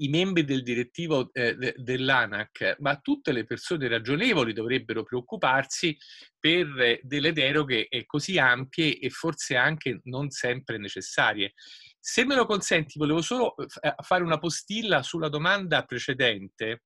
i 0.01 0.09
membri 0.09 0.44
del 0.44 0.62
direttivo 0.62 1.31
eh, 1.32 1.55
de, 1.55 1.74
dell'ANAC, 1.77 2.77
ma 2.81 2.97
tutte 2.97 3.32
le 3.32 3.44
persone 3.44 3.89
ragionevoli 3.89 4.52
dovrebbero 4.52 5.02
preoccuparsi 5.02 5.97
per 6.39 7.01
delle 7.02 7.32
deroghe 7.32 7.89
così 8.06 8.39
ampie 8.39 8.98
e 8.98 9.10
forse 9.10 9.56
anche 9.56 10.01
non 10.05 10.31
sempre 10.31 10.78
necessarie. 10.78 11.52
Se 11.98 12.24
me 12.24 12.35
lo 12.35 12.47
consenti, 12.47 12.98
volevo 12.98 13.20
solo 13.20 13.55
eh, 13.56 13.94
fare 14.02 14.22
una 14.22 14.39
postilla 14.39 15.02
sulla 15.02 15.28
domanda 15.28 15.85
precedente, 15.85 16.85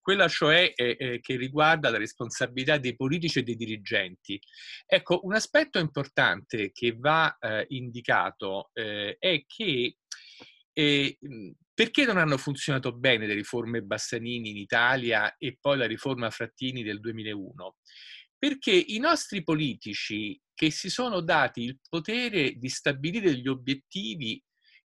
quella 0.00 0.26
cioè 0.26 0.72
eh, 0.74 0.96
eh, 0.98 1.20
che 1.20 1.36
riguarda 1.36 1.90
la 1.90 1.98
responsabilità 1.98 2.78
dei 2.78 2.96
politici 2.96 3.38
e 3.38 3.42
dei 3.42 3.56
dirigenti. 3.56 4.40
Ecco, 4.86 5.20
un 5.22 5.34
aspetto 5.34 5.78
importante 5.78 6.72
che 6.72 6.96
va 6.98 7.36
eh, 7.38 7.66
indicato 7.68 8.70
eh, 8.72 9.16
è 9.18 9.44
che 9.46 9.96
perché 11.78 12.04
non 12.04 12.18
hanno 12.18 12.38
funzionato 12.38 12.90
bene 12.90 13.24
le 13.24 13.34
riforme 13.34 13.82
Bassanini 13.82 14.50
in 14.50 14.56
Italia 14.56 15.36
e 15.36 15.58
poi 15.60 15.78
la 15.78 15.86
riforma 15.86 16.28
Frattini 16.28 16.82
del 16.82 16.98
2001? 16.98 17.76
Perché 18.36 18.72
i 18.72 18.98
nostri 18.98 19.44
politici 19.44 20.36
che 20.54 20.72
si 20.72 20.90
sono 20.90 21.20
dati 21.20 21.62
il 21.62 21.78
potere 21.88 22.54
di 22.54 22.68
stabilire 22.68 23.32
gli 23.32 23.46
obiettivi 23.46 24.42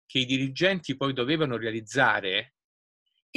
che 0.06 0.20
i 0.20 0.26
dirigenti 0.26 0.98
poi 0.98 1.14
dovevano 1.14 1.56
realizzare, 1.56 2.56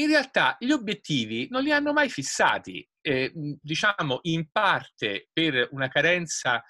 in 0.00 0.08
realtà 0.08 0.56
gli 0.58 0.72
obiettivi 0.72 1.46
non 1.48 1.62
li 1.62 1.70
hanno 1.70 1.92
mai 1.92 2.08
fissati, 2.08 2.84
eh, 3.02 3.30
diciamo 3.32 4.18
in 4.22 4.50
parte 4.50 5.28
per 5.32 5.68
una 5.70 5.86
carenza 5.86 6.60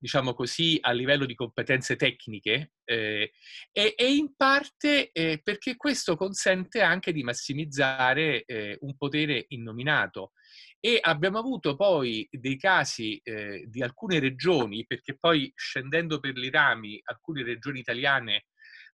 diciamo 0.00 0.32
così, 0.32 0.78
a 0.80 0.92
livello 0.92 1.26
di 1.26 1.34
competenze 1.34 1.94
tecniche 1.96 2.72
eh, 2.84 3.32
e, 3.70 3.94
e, 3.96 4.14
in 4.14 4.34
parte 4.34 5.10
eh, 5.12 5.40
perché 5.42 5.76
questo 5.76 6.16
consente 6.16 6.80
anche 6.80 7.12
di 7.12 7.22
massimizzare 7.22 8.44
eh, 8.44 8.78
un 8.80 8.96
potere 8.96 9.44
innominato. 9.48 10.32
E 10.80 10.98
abbiamo 11.00 11.38
avuto 11.38 11.76
poi 11.76 12.26
dei 12.30 12.56
casi 12.56 13.20
eh, 13.22 13.66
di 13.68 13.82
alcune 13.82 14.18
regioni, 14.18 14.86
perché 14.86 15.18
poi 15.18 15.52
scendendo 15.54 16.18
per 16.18 16.34
i 16.38 16.50
rami 16.50 16.98
alcune 17.04 17.42
regioni 17.42 17.80
italiane 17.80 18.46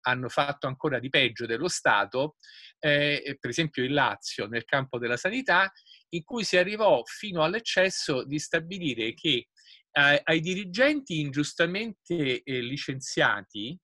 hanno 0.03 0.29
fatto 0.29 0.67
ancora 0.67 0.99
di 0.99 1.09
peggio 1.09 1.47
dello 1.47 1.69
Stato, 1.69 2.37
eh, 2.81 3.37
per 3.39 3.51
esempio 3.51 3.85
il 3.85 3.93
Lazio 3.93 4.49
nel 4.49 4.65
campo 4.65 4.99
della 4.99 5.17
sanità, 5.17 5.71
in 6.11 6.25
cui 6.25 6.43
si 6.43 6.57
arrivò 6.57 7.03
fino 7.05 7.43
all'eccesso 7.43 8.25
di 8.25 8.39
stabilire 8.39 9.15
che 9.15 9.49
ai 9.97 10.41
dirigenti 10.41 11.21
ingiustamente 11.21 12.43
eh, 12.43 12.61
licenziati 12.61 13.79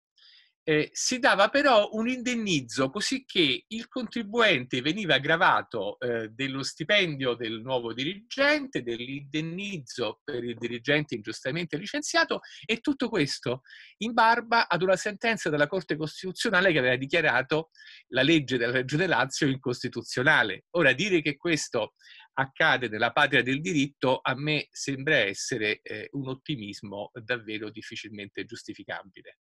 eh, 0.64 0.90
si 0.92 1.18
dava 1.18 1.48
però 1.48 1.88
un 1.92 2.08
indennizzo 2.08 2.88
così 2.90 3.24
che 3.24 3.64
il 3.66 3.88
contribuente 3.88 4.80
veniva 4.80 5.18
gravato 5.18 5.98
eh, 5.98 6.28
dello 6.28 6.62
stipendio 6.62 7.34
del 7.34 7.60
nuovo 7.60 7.92
dirigente, 7.92 8.82
dell'indennizzo 8.82 10.20
per 10.22 10.44
il 10.44 10.56
dirigente 10.56 11.16
ingiustamente 11.16 11.76
licenziato 11.76 12.40
e 12.64 12.78
tutto 12.78 13.08
questo 13.08 13.62
in 13.98 14.12
barba 14.12 14.68
ad 14.68 14.82
una 14.82 14.96
sentenza 14.96 15.50
della 15.50 15.66
Corte 15.66 15.96
Costituzionale 15.96 16.70
che 16.70 16.78
aveva 16.78 16.96
dichiarato 16.96 17.70
la 18.08 18.22
legge 18.22 18.56
della 18.56 18.72
Regione 18.72 19.08
Lazio 19.08 19.48
incostituzionale. 19.48 20.66
Ora 20.76 20.92
dire 20.92 21.22
che 21.22 21.36
questo 21.36 21.94
accade 22.34 22.88
nella 22.88 23.12
patria 23.12 23.42
del 23.42 23.60
diritto 23.60 24.20
a 24.22 24.34
me 24.34 24.68
sembra 24.70 25.16
essere 25.16 25.80
eh, 25.82 26.08
un 26.12 26.28
ottimismo 26.28 27.10
davvero 27.12 27.70
difficilmente 27.70 28.44
giustificabile. 28.44 29.38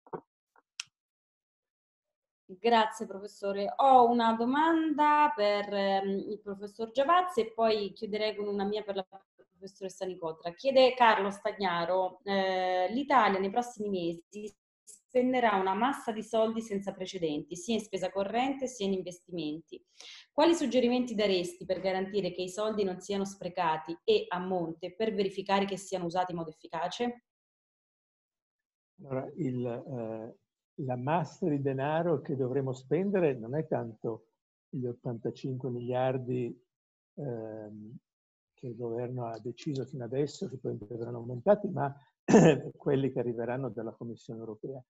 Grazie 2.49 3.05
professore. 3.05 3.73
Ho 3.75 4.09
una 4.09 4.33
domanda 4.33 5.33
per 5.35 5.73
ehm, 5.73 6.29
il 6.29 6.39
professor 6.41 6.91
Giavazzi 6.91 7.41
e 7.41 7.51
poi 7.51 7.91
chiuderei 7.91 8.37
con 8.37 8.47
una 8.47 8.63
mia 8.63 8.83
per 8.83 8.95
la 8.95 9.05
professoressa 9.57 10.05
Nicotra. 10.05 10.53
Chiede 10.53 10.93
Carlo 10.93 11.29
Stagnaro, 11.29 12.21
eh, 12.23 12.87
l'Italia 12.91 13.39
nei 13.39 13.49
prossimi 13.49 13.89
mesi 13.89 14.55
spenderà 15.17 15.55
una 15.55 15.73
massa 15.73 16.11
di 16.11 16.21
soldi 16.21 16.61
senza 16.61 16.93
precedenti, 16.93 17.55
sia 17.55 17.73
in 17.73 17.81
spesa 17.81 18.11
corrente 18.11 18.67
sia 18.67 18.85
in 18.85 18.93
investimenti. 18.93 19.83
Quali 20.31 20.53
suggerimenti 20.53 21.15
daresti 21.15 21.65
per 21.65 21.79
garantire 21.79 22.31
che 22.31 22.43
i 22.43 22.49
soldi 22.49 22.83
non 22.83 22.99
siano 22.99 23.25
sprecati 23.25 23.97
e 24.03 24.25
a 24.27 24.37
monte 24.37 24.93
per 24.93 25.15
verificare 25.15 25.65
che 25.65 25.77
siano 25.77 26.05
usati 26.05 26.31
in 26.31 26.37
modo 26.37 26.51
efficace? 26.51 27.23
Allora, 28.99 29.27
il, 29.37 29.65
eh, 29.65 30.37
la 30.85 30.97
massa 30.97 31.49
di 31.49 31.61
denaro 31.61 32.21
che 32.21 32.35
dovremo 32.35 32.73
spendere 32.73 33.33
non 33.33 33.55
è 33.55 33.65
tanto 33.67 34.27
gli 34.69 34.85
85 34.85 35.69
miliardi 35.71 36.63
ehm, 37.15 37.97
che 38.53 38.67
il 38.67 38.75
governo 38.75 39.25
ha 39.25 39.39
deciso 39.39 39.85
fino 39.85 40.03
adesso, 40.03 40.47
che 40.47 40.57
poi 40.57 40.77
verranno 40.79 41.17
aumentati, 41.17 41.67
ma 41.69 41.95
quelli 42.75 43.11
che 43.11 43.19
arriveranno 43.19 43.69
dalla 43.69 43.91
Commissione 43.91 44.39
europea. 44.39 44.83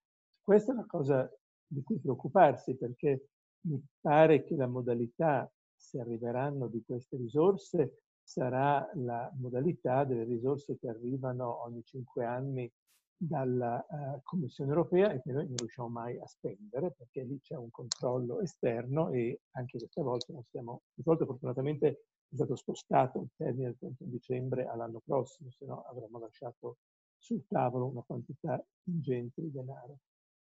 Questa 0.47 0.71
è 0.71 0.75
una 0.75 0.85
cosa 0.85 1.29
di 1.67 1.83
cui 1.83 1.99
preoccuparsi 1.99 2.77
perché 2.77 3.31
mi 3.65 3.85
pare 3.99 4.45
che 4.45 4.55
la 4.55 4.65
modalità, 4.65 5.51
se 5.75 5.99
arriveranno 5.99 6.67
di 6.67 6.81
queste 6.85 7.17
risorse, 7.17 8.03
sarà 8.23 8.89
la 8.93 9.29
modalità 9.39 10.05
delle 10.05 10.23
risorse 10.23 10.77
che 10.77 10.87
arrivano 10.87 11.63
ogni 11.63 11.83
cinque 11.83 12.23
anni 12.23 12.71
dalla 13.17 13.85
uh, 13.89 14.21
Commissione 14.23 14.69
europea 14.69 15.11
e 15.11 15.21
che 15.21 15.33
noi 15.33 15.47
non 15.47 15.57
riusciamo 15.57 15.89
mai 15.89 16.17
a 16.17 16.25
spendere 16.25 16.93
perché 16.93 17.23
lì 17.23 17.41
c'è 17.41 17.57
un 17.57 17.69
controllo 17.69 18.39
esterno 18.39 19.09
e 19.09 19.41
anche 19.57 19.77
questa 19.77 20.01
volta 20.01 20.31
non 20.31 20.43
siamo, 20.45 20.83
questa 20.93 21.11
volta 21.11 21.25
fortunatamente 21.25 21.87
è 21.89 22.35
stato 22.35 22.55
spostato 22.55 23.19
il 23.19 23.31
termine 23.35 23.65
del 23.65 23.77
31 23.79 24.09
dicembre 24.11 24.65
all'anno 24.65 25.01
prossimo, 25.03 25.51
se 25.51 25.65
no 25.65 25.83
avremmo 25.89 26.19
lasciato 26.19 26.77
sul 27.17 27.45
tavolo 27.47 27.87
una 27.87 28.03
quantità 28.07 28.65
ingente 28.83 29.41
di 29.41 29.51
denaro. 29.51 29.97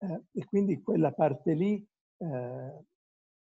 Eh, 0.03 0.23
e 0.33 0.45
quindi 0.47 0.81
quella 0.83 1.13
parte 1.13 1.53
lì, 1.53 1.87
eh, 2.19 2.85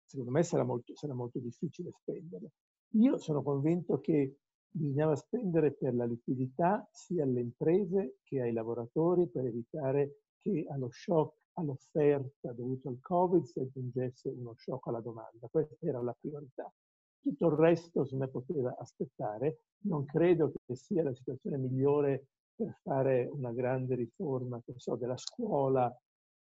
secondo 0.04 0.30
me, 0.30 0.42
sarà 0.42 0.64
molto, 0.64 0.94
sarà 0.96 1.14
molto 1.14 1.38
difficile 1.38 1.90
spenderla. 1.92 2.48
Io 2.94 3.16
sono 3.18 3.42
convinto 3.42 4.00
che 4.00 4.38
bisognava 4.68 5.14
spendere 5.16 5.72
per 5.72 5.94
la 5.94 6.04
liquidità 6.04 6.86
sia 6.90 7.24
alle 7.24 7.40
imprese 7.40 8.18
che 8.22 8.40
ai 8.40 8.52
lavoratori 8.52 9.28
per 9.28 9.46
evitare 9.46 10.22
che 10.40 10.66
allo 10.68 10.88
shock 10.90 11.40
all'offerta 11.54 12.52
dovuto 12.52 12.88
al 12.88 12.98
Covid 13.00 13.44
si 13.44 13.60
aggiungesse 13.60 14.30
uno 14.30 14.54
shock 14.56 14.86
alla 14.88 15.00
domanda. 15.00 15.48
Questa 15.48 15.76
era 15.86 16.00
la 16.02 16.16
priorità. 16.18 16.72
Tutto 17.20 17.46
il 17.46 17.52
resto 17.54 18.04
se 18.04 18.16
ne 18.16 18.28
poteva 18.28 18.74
aspettare. 18.78 19.64
Non 19.84 20.04
credo 20.04 20.52
che 20.64 20.74
sia 20.74 21.02
la 21.02 21.14
situazione 21.14 21.58
migliore 21.58 22.28
per 22.54 22.78
fare 22.82 23.26
una 23.26 23.52
grande 23.52 23.94
riforma, 23.94 24.60
so, 24.76 24.96
della 24.96 25.16
scuola, 25.16 25.94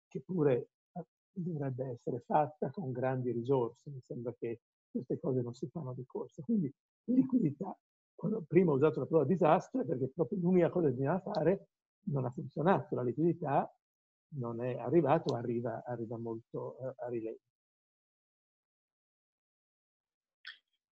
che 0.09 0.21
pure 0.21 0.71
eh, 0.93 1.05
dovrebbe 1.33 1.91
essere 1.91 2.23
fatta 2.27 2.71
con 2.71 2.93
grandi 2.93 3.31
risorse. 3.33 3.91
Mi 3.91 4.01
sembra 4.03 4.35
che 4.39 4.61
queste 4.91 5.19
cose 5.21 5.43
non 5.43 5.55
si 5.55 5.69
fanno 5.69 5.95
di 5.95 6.05
corsa. 6.07 6.43
Quindi 6.43 6.73
liquidità 7.05 7.77
quando 8.19 8.45
prima 8.49 8.73
ho 8.73 8.75
usato 8.75 8.99
la 8.99 9.07
parola 9.07 9.25
disastro 9.25 9.85
perché 9.85 10.11
proprio 10.13 10.41
l'unica 10.41 10.71
cosa 10.71 10.89
che 10.89 10.95
bisognava 10.95 11.33
fare 11.33 11.69
non 12.09 12.25
ha 12.25 12.31
funzionato, 12.31 12.97
la 12.97 13.05
liquidità 13.05 13.73
non 14.31 14.61
è 14.61 14.77
arrivata 14.77 15.33
o 15.33 15.37
arriva, 15.37 15.85
arriva 15.87 16.19
molto 16.19 16.77
uh, 16.81 16.93
a 16.97 17.09
rilento. 17.09 17.43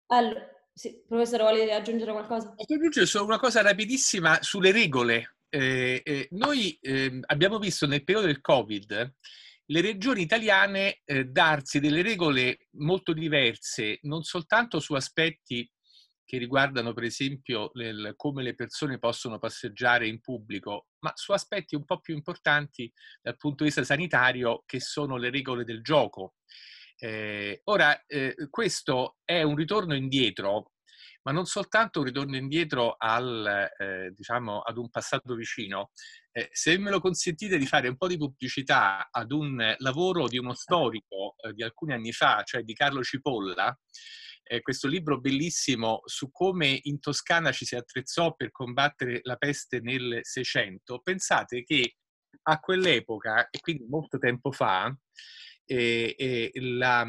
Allora, 0.08 0.42
sì, 0.74 1.04
professore, 1.08 1.44
vuole 1.44 1.74
aggiungere 1.74 2.12
qualcosa? 2.12 2.54
Posso 2.54 2.74
aggiungere 2.74 3.06
solo 3.06 3.26
una 3.26 3.40
cosa 3.40 3.62
rapidissima 3.62 4.42
sulle 4.42 4.72
regole. 4.72 5.36
Eh, 5.54 6.02
eh, 6.04 6.28
noi 6.32 6.78
eh, 6.80 7.20
abbiamo 7.26 7.60
visto 7.60 7.86
nel 7.86 8.06
periodo 8.06 8.28
del 8.28 8.40
Covid 8.40 9.16
le 9.66 9.82
regioni 9.82 10.22
italiane 10.22 11.02
eh, 11.04 11.26
darsi 11.26 11.80
delle 11.80 12.02
regole 12.02 12.68
molto 12.78 13.12
diverse, 13.14 14.00
non 14.04 14.24
soltanto 14.24 14.80
su 14.80 14.94
aspetti 14.94 15.70
che 16.24 16.38
riguardano 16.38 16.94
per 16.94 17.04
esempio 17.04 17.72
le, 17.74 18.14
come 18.16 18.44
le 18.44 18.56
persone 18.56 19.00
possono 19.00 19.40
passeggiare 19.40 20.08
in 20.08 20.22
pubblico, 20.22 20.88
ma 21.00 21.12
su 21.16 21.34
aspetti 21.34 21.76
un 21.76 21.84
po' 21.84 22.00
più 22.00 22.14
importanti 22.14 22.92
dal 23.22 23.36
punto 23.36 23.64
di 23.64 23.70
vista 23.70 23.84
sanitario, 23.84 24.64
che 24.66 24.80
sono 24.80 25.18
le 25.18 25.30
regole 25.30 25.66
del 25.66 25.82
gioco. 25.82 26.36
Eh, 26.98 27.62
ora, 27.66 28.06
eh, 28.06 28.36
questo 28.50 29.18
è 29.26 29.42
un 29.42 29.56
ritorno 29.56 29.96
indietro 29.96 30.71
ma 31.24 31.32
non 31.32 31.46
soltanto 31.46 32.00
un 32.00 32.06
ritorno 32.06 32.36
indietro 32.36 32.96
al, 32.98 33.70
eh, 33.78 34.12
diciamo, 34.16 34.60
ad 34.62 34.78
un 34.78 34.90
passato 34.90 35.36
vicino. 35.36 35.92
Eh, 36.32 36.50
se 36.52 36.78
me 36.78 36.90
lo 36.90 37.00
consentite 37.00 37.58
di 37.58 37.66
fare 37.66 37.88
un 37.88 37.98
po' 37.98 38.08
di 38.08 38.18
pubblicità 38.18 39.10
ad 39.12 39.32
un 39.32 39.76
lavoro 39.80 40.28
di 40.28 40.38
uno 40.38 40.54
storico 40.54 41.36
eh, 41.38 41.54
di 41.54 41.64
alcuni 41.64 41.94
anni 41.94 42.12
fa, 42.12 42.42
cioè 42.44 42.64
di 42.64 42.74
Carlo 42.74 43.04
Cipolla, 43.04 43.78
eh, 44.44 44.62
questo 44.62 44.88
libro 44.88 45.20
bellissimo 45.20 46.02
su 46.06 46.32
come 46.32 46.80
in 46.84 47.00
Toscana 47.00 47.52
ci 47.52 47.66
si 47.66 47.76
attrezzò 47.76 48.34
per 48.36 48.52
combattere 48.52 49.20
la 49.24 49.36
peste 49.36 49.80
nel 49.80 50.20
Seicento, 50.24 51.00
pensate 51.00 51.64
che 51.64 51.96
a 52.44 52.60
quell'epoca, 52.60 53.50
e 53.50 53.60
quindi 53.60 53.86
molto 53.88 54.18
tempo 54.18 54.52
fa, 54.52 54.94
la, 55.74 57.08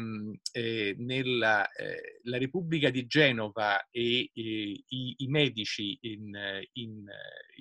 eh, 0.53 0.95
nella 0.97 1.69
eh, 1.71 2.19
la 2.23 2.37
Repubblica 2.37 2.89
di 2.89 3.05
Genova 3.05 3.87
e 3.89 4.29
i, 4.33 4.83
i, 5.17 5.27
medici 5.27 5.97
in, 6.01 6.31
in, 6.73 7.03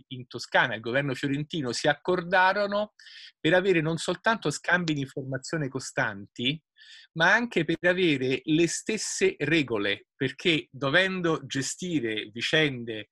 in, 0.09 0.27
Toscana, 0.29 0.75
il 0.75 0.81
governo 0.81 1.15
fiorentino, 1.15 1.73
si 1.73 1.89
accordarono 1.89 2.93
per 3.41 3.55
avere 3.55 3.81
non 3.81 3.97
soltanto 3.97 4.51
scambi 4.51 4.95
di 4.95 5.01
informazione 5.01 5.69
costanti, 5.69 6.61
ma 7.15 7.33
anche 7.33 7.65
per 7.65 7.79
avere 7.83 8.41
le 8.45 8.69
stesse 8.69 9.35
regole, 9.39 10.07
perché 10.15 10.69
dovendo 10.71 11.45
gestire 11.47 12.31
vicende 12.33 13.11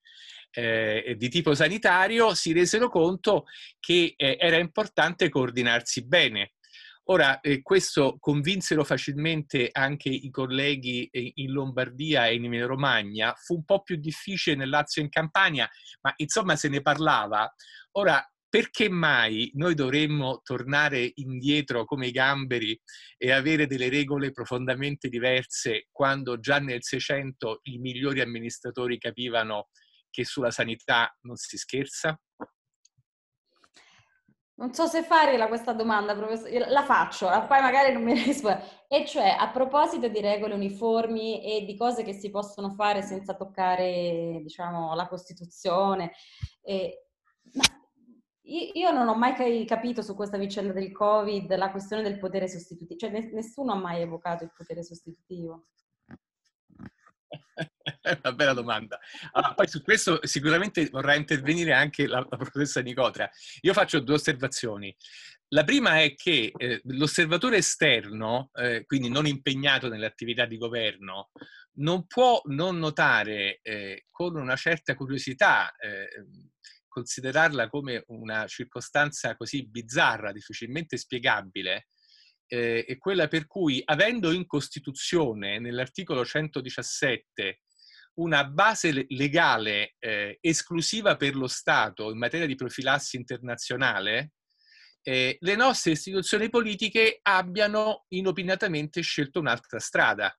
eh, 0.52 1.14
di 1.16 1.28
tipo 1.28 1.54
sanitario 1.54 2.34
si 2.34 2.52
resero 2.52 2.88
conto 2.88 3.44
che 3.78 4.14
eh, 4.16 4.36
era 4.38 4.58
importante 4.58 5.28
coordinarsi 5.28 6.06
bene. 6.06 6.52
Ora, 7.10 7.40
eh, 7.40 7.60
questo 7.60 8.18
convinsero 8.20 8.84
facilmente 8.84 9.68
anche 9.72 10.08
i 10.08 10.30
colleghi 10.30 11.08
eh, 11.10 11.32
in 11.36 11.50
Lombardia 11.50 12.28
e 12.28 12.34
in 12.34 12.44
Emilia 12.44 12.66
Romagna, 12.66 13.34
fu 13.34 13.54
un 13.56 13.64
po' 13.64 13.82
più 13.82 13.96
difficile 13.96 14.54
nel 14.54 14.68
Lazio 14.68 15.02
e 15.02 15.06
in 15.06 15.10
Campania, 15.10 15.68
ma 16.02 16.12
insomma 16.18 16.54
se 16.54 16.68
ne 16.68 16.82
parlava. 16.82 17.52
Ora, 17.92 18.24
perché 18.48 18.88
mai 18.88 19.50
noi 19.54 19.74
dovremmo 19.74 20.40
tornare 20.44 21.10
indietro 21.16 21.84
come 21.84 22.06
i 22.06 22.12
gamberi 22.12 22.80
e 23.16 23.32
avere 23.32 23.66
delle 23.66 23.88
regole 23.88 24.30
profondamente 24.30 25.08
diverse 25.08 25.88
quando 25.90 26.38
già 26.38 26.60
nel 26.60 26.84
Seicento 26.84 27.58
i 27.64 27.78
migliori 27.78 28.20
amministratori 28.20 28.98
capivano 28.98 29.70
che 30.10 30.24
sulla 30.24 30.52
sanità 30.52 31.12
non 31.22 31.34
si 31.34 31.58
scherza? 31.58 32.16
Non 34.60 34.74
so 34.74 34.86
se 34.86 35.02
farla 35.02 35.48
questa 35.48 35.72
domanda, 35.72 36.14
professore. 36.14 36.68
La 36.68 36.84
faccio, 36.84 37.26
poi 37.48 37.62
magari 37.62 37.94
non 37.94 38.02
mi 38.02 38.12
risponde. 38.22 38.62
E 38.88 39.06
cioè, 39.06 39.34
a 39.38 39.48
proposito 39.50 40.08
di 40.08 40.20
regole 40.20 40.52
uniformi 40.52 41.42
e 41.42 41.64
di 41.64 41.74
cose 41.78 42.02
che 42.02 42.12
si 42.12 42.28
possono 42.28 42.70
fare 42.74 43.00
senza 43.00 43.34
toccare, 43.34 44.40
diciamo, 44.42 44.94
la 44.94 45.08
Costituzione, 45.08 46.12
eh, 46.62 47.06
io 48.42 48.90
non 48.90 49.08
ho 49.08 49.14
mai 49.14 49.64
capito 49.64 50.02
su 50.02 50.14
questa 50.14 50.36
vicenda 50.36 50.72
del 50.72 50.92
Covid 50.92 51.54
la 51.56 51.70
questione 51.70 52.02
del 52.02 52.18
potere 52.18 52.48
sostitutivo, 52.48 52.98
cioè 52.98 53.30
nessuno 53.32 53.72
ha 53.72 53.76
mai 53.76 54.02
evocato 54.02 54.44
il 54.44 54.52
potere 54.54 54.82
sostitutivo. 54.82 55.68
È 58.00 58.18
una 58.22 58.32
bella 58.32 58.52
domanda. 58.52 58.98
Allora, 59.32 59.54
poi 59.54 59.68
su 59.68 59.82
questo 59.82 60.20
sicuramente 60.26 60.88
vorrà 60.90 61.14
intervenire 61.14 61.72
anche 61.72 62.06
la, 62.06 62.18
la 62.28 62.36
professoressa 62.36 62.80
Nicotra. 62.80 63.30
Io 63.60 63.72
faccio 63.72 64.00
due 64.00 64.14
osservazioni. 64.16 64.94
La 65.52 65.64
prima 65.64 66.00
è 66.00 66.14
che 66.14 66.52
eh, 66.56 66.80
l'osservatore 66.84 67.56
esterno, 67.56 68.50
eh, 68.54 68.84
quindi 68.86 69.08
non 69.08 69.26
impegnato 69.26 69.88
nelle 69.88 70.06
attività 70.06 70.46
di 70.46 70.56
governo, 70.56 71.30
non 71.74 72.06
può 72.06 72.40
non 72.46 72.78
notare 72.78 73.58
eh, 73.62 74.06
con 74.10 74.36
una 74.36 74.54
certa 74.56 74.94
curiosità, 74.94 75.74
eh, 75.76 76.08
considerarla 76.86 77.68
come 77.68 78.04
una 78.08 78.46
circostanza 78.46 79.36
così 79.36 79.66
bizzarra, 79.66 80.32
difficilmente 80.32 80.96
spiegabile, 80.96 81.88
eh, 82.50 82.84
è 82.84 82.98
quella 82.98 83.28
per 83.28 83.46
cui, 83.46 83.80
avendo 83.84 84.32
in 84.32 84.44
Costituzione, 84.44 85.60
nell'articolo 85.60 86.24
117, 86.24 87.60
una 88.14 88.44
base 88.44 89.06
legale 89.08 89.94
eh, 90.00 90.36
esclusiva 90.40 91.16
per 91.16 91.36
lo 91.36 91.46
Stato 91.46 92.10
in 92.10 92.18
materia 92.18 92.46
di 92.46 92.56
profilassi 92.56 93.16
internazionale, 93.16 94.32
eh, 95.02 95.36
le 95.38 95.54
nostre 95.54 95.92
istituzioni 95.92 96.50
politiche 96.50 97.20
abbiano 97.22 98.04
inopinatamente 98.08 99.00
scelto 99.00 99.38
un'altra 99.38 99.78
strada. 99.78 100.36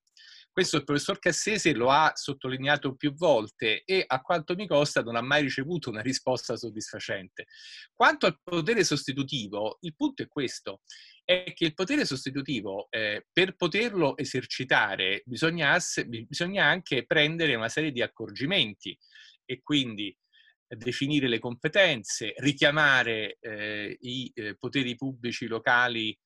Questo 0.52 0.76
il 0.76 0.84
professor 0.84 1.18
Cassese 1.18 1.74
lo 1.74 1.90
ha 1.90 2.12
sottolineato 2.14 2.96
più 2.96 3.14
volte 3.14 3.84
e 3.86 4.04
a 4.06 4.20
quanto 4.20 4.54
mi 4.54 4.68
costa 4.68 5.02
non 5.02 5.16
ha 5.16 5.22
mai 5.22 5.44
ricevuto 5.44 5.90
una 5.90 6.02
risposta 6.02 6.58
soddisfacente. 6.58 7.46
Quanto 7.94 8.26
al 8.26 8.38
potere 8.44 8.84
sostitutivo, 8.84 9.78
il 9.82 9.96
punto 9.96 10.24
è 10.24 10.28
questo, 10.28 10.82
è 11.24 11.54
che 11.54 11.64
il 11.64 11.74
potere 11.74 12.06
sostitutivo, 12.06 12.88
eh, 12.90 13.26
per 13.32 13.56
poterlo 13.56 14.18
esercitare, 14.18 15.22
bisogna, 15.26 15.78
bisogna 16.06 16.66
anche 16.66 17.06
prendere 17.06 17.56
una 17.56 17.70
serie 17.70 17.94
di 17.94 18.02
accorgimenti 18.02 18.98
e 19.46 19.62
quindi 19.62 20.14
definire 20.68 21.30
le 21.30 21.40
competenze, 21.40 22.34
richiamare 22.38 23.38
eh, 23.40 23.98
i 24.02 24.32
eh, 24.34 24.58
poteri 24.58 24.96
pubblici 24.96 25.48
locali 25.48 26.18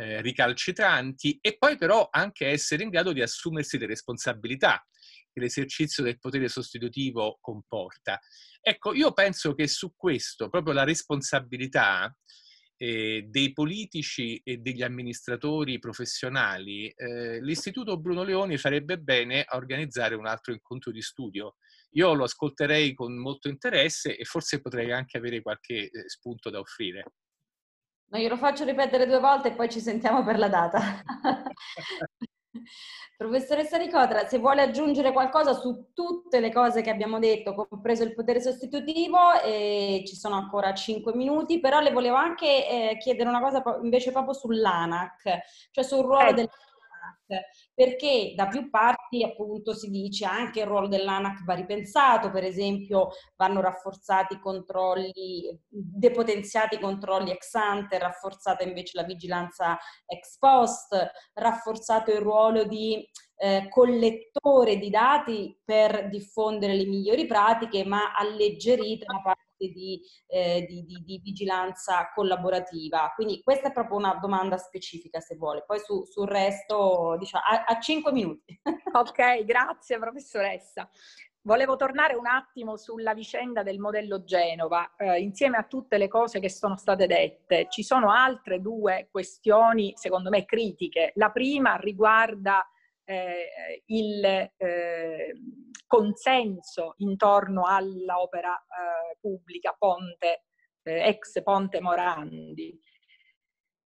eh, 0.00 0.22
ricalcitranti 0.22 1.38
e 1.42 1.58
poi 1.58 1.76
però 1.76 2.08
anche 2.10 2.46
essere 2.46 2.82
in 2.82 2.88
grado 2.88 3.12
di 3.12 3.20
assumersi 3.20 3.76
le 3.76 3.86
responsabilità 3.86 4.82
che 5.30 5.40
l'esercizio 5.40 6.02
del 6.02 6.18
potere 6.18 6.48
sostitutivo 6.48 7.38
comporta. 7.40 8.18
Ecco, 8.60 8.94
io 8.94 9.12
penso 9.12 9.54
che 9.54 9.68
su 9.68 9.94
questo, 9.94 10.48
proprio 10.48 10.72
la 10.72 10.84
responsabilità 10.84 12.14
eh, 12.76 13.26
dei 13.28 13.52
politici 13.52 14.40
e 14.42 14.56
degli 14.56 14.82
amministratori 14.82 15.78
professionali, 15.78 16.88
eh, 16.88 17.40
l'Istituto 17.42 17.98
Bruno 17.98 18.22
Leoni 18.22 18.56
farebbe 18.56 18.98
bene 18.98 19.42
a 19.42 19.56
organizzare 19.58 20.14
un 20.14 20.26
altro 20.26 20.54
incontro 20.54 20.90
di 20.90 21.02
studio. 21.02 21.56
Io 21.90 22.14
lo 22.14 22.24
ascolterei 22.24 22.94
con 22.94 23.16
molto 23.18 23.48
interesse 23.48 24.16
e 24.16 24.24
forse 24.24 24.62
potrei 24.62 24.92
anche 24.92 25.18
avere 25.18 25.42
qualche 25.42 25.90
eh, 25.90 26.08
spunto 26.08 26.48
da 26.48 26.58
offrire. 26.58 27.04
No, 28.10 28.18
io 28.18 28.28
lo 28.28 28.36
faccio 28.36 28.64
ripetere 28.64 29.06
due 29.06 29.20
volte 29.20 29.48
e 29.48 29.52
poi 29.52 29.68
ci 29.68 29.80
sentiamo 29.80 30.24
per 30.24 30.36
la 30.36 30.48
data. 30.48 30.80
Professoressa 33.16 33.76
Nicotra, 33.76 34.26
se 34.26 34.38
vuole 34.38 34.62
aggiungere 34.62 35.12
qualcosa 35.12 35.52
su 35.52 35.90
tutte 35.92 36.40
le 36.40 36.50
cose 36.50 36.80
che 36.80 36.90
abbiamo 36.90 37.20
detto, 37.20 37.54
compreso 37.54 38.02
il 38.02 38.14
potere 38.14 38.40
sostitutivo, 38.40 39.40
eh, 39.44 40.02
ci 40.06 40.16
sono 40.16 40.34
ancora 40.36 40.74
5 40.74 41.14
minuti, 41.14 41.60
però 41.60 41.80
le 41.80 41.92
volevo 41.92 42.16
anche 42.16 42.46
eh, 42.46 42.96
chiedere 42.96 43.28
una 43.28 43.40
cosa 43.40 43.62
invece 43.82 44.10
proprio 44.10 44.32
sull'ANAC, 44.32 45.68
cioè 45.70 45.84
sul 45.84 46.04
ruolo 46.04 46.30
eh. 46.30 46.34
del 46.34 46.48
perché 47.74 48.32
da 48.34 48.48
più 48.48 48.70
parti 48.70 49.22
appunto 49.22 49.74
si 49.74 49.88
dice 49.90 50.24
anche 50.24 50.60
il 50.60 50.66
ruolo 50.66 50.88
dell'ANAC 50.88 51.44
va 51.44 51.54
ripensato, 51.54 52.30
per 52.30 52.44
esempio 52.44 53.10
vanno 53.36 53.60
rafforzati 53.60 54.34
i 54.34 54.40
controlli, 54.40 55.58
depotenziati 55.68 56.76
i 56.76 56.80
controlli 56.80 57.30
ex 57.30 57.54
ante, 57.54 57.98
rafforzata 57.98 58.64
invece 58.64 58.98
la 58.98 59.04
vigilanza 59.04 59.78
ex 60.06 60.38
post, 60.38 60.94
rafforzato 61.34 62.10
il 62.10 62.20
ruolo 62.20 62.64
di 62.64 63.08
eh, 63.36 63.68
collettore 63.70 64.76
di 64.76 64.90
dati 64.90 65.58
per 65.64 66.08
diffondere 66.08 66.74
le 66.74 66.86
migliori 66.86 67.26
pratiche, 67.26 67.84
ma 67.84 68.14
alleggerita 68.14 69.12
la 69.12 69.20
parte 69.22 69.49
di, 69.68 70.00
eh, 70.26 70.64
di, 70.68 70.84
di, 70.84 71.02
di, 71.04 71.20
vigilanza 71.22 72.10
collaborativa. 72.14 73.12
Quindi 73.14 73.42
questa 73.42 73.68
è 73.68 73.72
proprio 73.72 73.98
una 73.98 74.14
domanda 74.14 74.56
specifica 74.56 75.20
se 75.20 75.36
vuole, 75.36 75.64
poi 75.66 75.78
su, 75.80 76.04
sul 76.04 76.26
resto 76.26 77.16
diciamo, 77.18 77.44
a, 77.44 77.64
a 77.64 77.80
5 77.80 78.12
minuti. 78.12 78.60
ok, 78.92 79.44
grazie 79.44 79.98
professoressa. 79.98 80.88
Volevo 81.42 81.76
tornare 81.76 82.14
un 82.16 82.26
attimo 82.26 82.76
sulla 82.76 83.14
vicenda 83.14 83.62
del 83.62 83.78
modello 83.78 84.24
Genova, 84.24 84.94
eh, 84.96 85.20
insieme 85.20 85.56
a 85.56 85.64
tutte 85.64 85.96
le 85.96 86.06
cose 86.06 86.38
che 86.38 86.50
sono 86.50 86.76
state 86.76 87.06
dette. 87.06 87.66
Ci 87.70 87.82
sono 87.82 88.12
altre 88.12 88.60
due 88.60 89.08
questioni, 89.10 89.92
secondo 89.96 90.28
me, 90.28 90.44
critiche. 90.44 91.12
La 91.14 91.30
prima 91.30 91.76
riguarda 91.76 92.62
eh, 93.10 93.82
il 93.86 94.24
eh, 94.24 95.32
consenso 95.86 96.94
intorno 96.98 97.64
all'opera 97.66 98.56
eh, 98.56 99.16
pubblica 99.18 99.74
Ponte, 99.76 100.44
eh, 100.82 101.08
ex 101.08 101.42
Ponte 101.42 101.80
Morandi. 101.80 102.78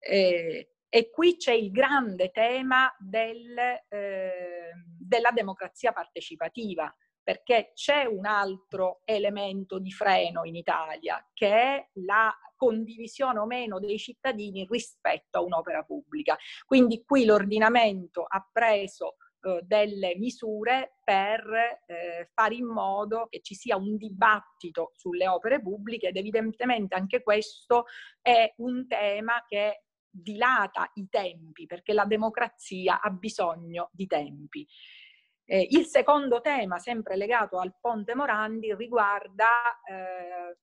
e 0.06 1.10
qui 1.10 1.36
c'è 1.38 1.54
il 1.54 1.70
grande 1.70 2.30
tema 2.30 2.94
del, 2.98 3.56
ehm, 3.88 4.84
della 4.86 5.30
democrazia 5.30 5.92
partecipativa, 5.92 6.94
perché 7.24 7.72
c'è 7.74 8.04
un 8.04 8.26
altro 8.26 9.00
elemento 9.04 9.78
di 9.78 9.90
freno 9.90 10.44
in 10.44 10.54
Italia, 10.54 11.26
che 11.32 11.48
è 11.48 11.88
la 11.94 12.32
condivisione 12.54 13.38
o 13.38 13.46
meno 13.46 13.80
dei 13.80 13.98
cittadini 13.98 14.66
rispetto 14.70 15.38
a 15.38 15.42
un'opera 15.42 15.82
pubblica. 15.82 16.36
Quindi 16.64 17.02
qui 17.04 17.24
l'ordinamento 17.24 18.24
ha 18.28 18.46
preso 18.52 19.16
eh, 19.40 19.60
delle 19.62 20.16
misure 20.16 20.96
per 21.02 21.42
eh, 21.86 22.30
fare 22.32 22.54
in 22.54 22.66
modo 22.66 23.26
che 23.28 23.40
ci 23.42 23.54
sia 23.54 23.76
un 23.76 23.96
dibattito 23.96 24.92
sulle 24.94 25.26
opere 25.26 25.60
pubbliche 25.60 26.08
ed 26.08 26.16
evidentemente 26.16 26.94
anche 26.94 27.22
questo 27.22 27.84
è 28.20 28.54
un 28.58 28.86
tema 28.86 29.44
che 29.46 29.84
dilata 30.08 30.90
i 30.94 31.08
tempi 31.10 31.66
perché 31.66 31.92
la 31.92 32.04
democrazia 32.04 33.00
ha 33.00 33.10
bisogno 33.10 33.90
di 33.92 34.06
tempi. 34.06 34.66
Eh, 35.46 35.66
il 35.70 35.84
secondo 35.86 36.40
tema, 36.40 36.78
sempre 36.78 37.16
legato 37.16 37.58
al 37.58 37.74
Ponte 37.78 38.14
Morandi, 38.14 38.74
riguarda 38.74 39.48
eh, 39.84 40.56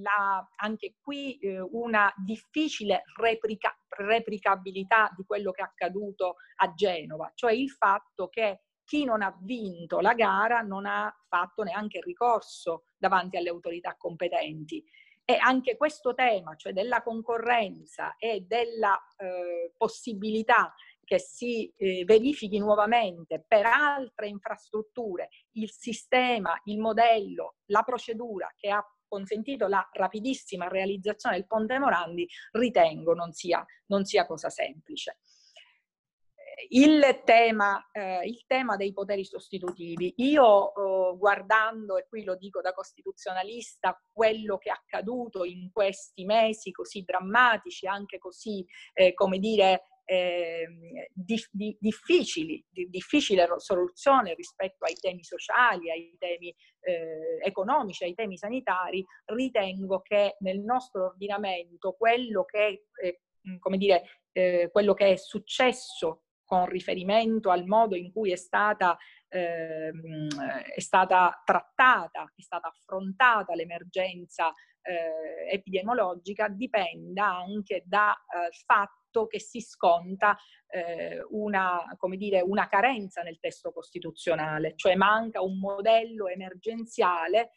la, 0.00 0.48
anche 0.56 0.96
qui 1.00 1.38
eh, 1.38 1.60
una 1.60 2.12
difficile 2.16 3.04
replica, 3.16 3.76
replicabilità 3.88 5.12
di 5.16 5.24
quello 5.24 5.52
che 5.52 5.62
è 5.62 5.64
accaduto 5.64 6.36
a 6.56 6.72
Genova, 6.74 7.30
cioè 7.34 7.52
il 7.52 7.70
fatto 7.70 8.28
che 8.28 8.62
chi 8.84 9.04
non 9.04 9.22
ha 9.22 9.36
vinto 9.40 10.00
la 10.00 10.14
gara 10.14 10.60
non 10.60 10.84
ha 10.84 11.12
fatto 11.28 11.62
neanche 11.62 12.00
ricorso 12.02 12.84
davanti 12.98 13.36
alle 13.36 13.48
autorità 13.48 13.94
competenti. 13.96 14.84
E 15.26 15.38
anche 15.40 15.78
questo 15.78 16.12
tema, 16.12 16.54
cioè 16.54 16.74
della 16.74 17.02
concorrenza 17.02 18.16
e 18.18 18.44
della 18.46 18.94
eh, 19.16 19.72
possibilità 19.74 20.74
che 21.04 21.18
si 21.18 21.72
eh, 21.76 22.04
verifichi 22.04 22.58
nuovamente 22.58 23.44
per 23.46 23.66
altre 23.66 24.28
infrastrutture 24.28 25.28
il 25.52 25.70
sistema, 25.70 26.58
il 26.64 26.78
modello, 26.78 27.56
la 27.66 27.82
procedura 27.82 28.52
che 28.56 28.70
ha 28.70 28.84
consentito 29.06 29.68
la 29.68 29.86
rapidissima 29.92 30.66
realizzazione 30.66 31.36
del 31.36 31.46
Ponte 31.46 31.78
Morandi, 31.78 32.26
ritengo 32.52 33.14
non 33.14 33.32
sia, 33.32 33.64
non 33.86 34.04
sia 34.04 34.26
cosa 34.26 34.48
semplice. 34.50 35.18
Il 36.68 37.22
tema, 37.24 37.88
eh, 37.92 38.26
il 38.26 38.44
tema, 38.46 38.76
dei 38.76 38.92
poteri 38.92 39.24
sostitutivi. 39.24 40.14
Io 40.18 40.72
eh, 40.74 41.16
guardando, 41.16 41.96
e 41.96 42.06
qui 42.08 42.24
lo 42.24 42.36
dico 42.36 42.60
da 42.60 42.72
costituzionalista, 42.72 44.00
quello 44.12 44.56
che 44.58 44.70
è 44.70 44.72
accaduto 44.72 45.44
in 45.44 45.70
questi 45.72 46.24
mesi 46.24 46.70
così 46.70 47.02
drammatici, 47.02 47.86
anche 47.86 48.18
così, 48.18 48.64
eh, 48.92 49.14
come 49.14 49.38
dire, 49.38 49.82
eh, 50.04 50.66
di, 51.12 51.42
di, 51.50 51.76
difficili, 51.80 52.64
di 52.68 52.88
difficile 52.88 53.46
soluzione 53.56 54.34
rispetto 54.34 54.84
ai 54.84 54.94
temi 54.94 55.24
sociali, 55.24 55.90
ai 55.90 56.14
temi 56.18 56.54
eh, 56.80 57.38
economici, 57.42 58.04
ai 58.04 58.14
temi 58.14 58.36
sanitari, 58.36 59.04
ritengo 59.26 60.00
che 60.00 60.36
nel 60.40 60.60
nostro 60.60 61.06
ordinamento 61.06 61.92
quello 61.92 62.44
che, 62.44 62.86
eh, 63.02 63.20
come 63.58 63.78
dire, 63.78 64.02
eh, 64.32 64.68
quello 64.70 64.94
che 64.94 65.12
è 65.12 65.16
successo 65.16 66.24
con 66.44 66.66
riferimento 66.66 67.50
al 67.50 67.64
modo 67.64 67.96
in 67.96 68.12
cui 68.12 68.30
è 68.30 68.36
stata, 68.36 68.96
eh, 69.28 69.90
è 70.74 70.80
stata 70.80 71.40
trattata, 71.44 72.30
è 72.34 72.42
stata 72.42 72.68
affrontata 72.68 73.54
l'emergenza 73.54 74.52
eh, 74.82 75.50
epidemiologica, 75.50 76.48
dipenda 76.48 77.36
anche 77.36 77.82
dal 77.86 78.12
eh, 78.12 78.50
fatto 78.66 79.03
fatto 79.14 79.26
che 79.28 79.38
si 79.38 79.60
sconta 79.60 80.36
eh, 80.66 81.24
una, 81.30 81.78
dire, 82.16 82.40
una 82.40 82.66
carenza 82.66 83.22
nel 83.22 83.38
testo 83.38 83.72
costituzionale, 83.72 84.72
cioè 84.74 84.96
manca 84.96 85.40
un 85.40 85.58
modello 85.58 86.26
emergenziale 86.26 87.52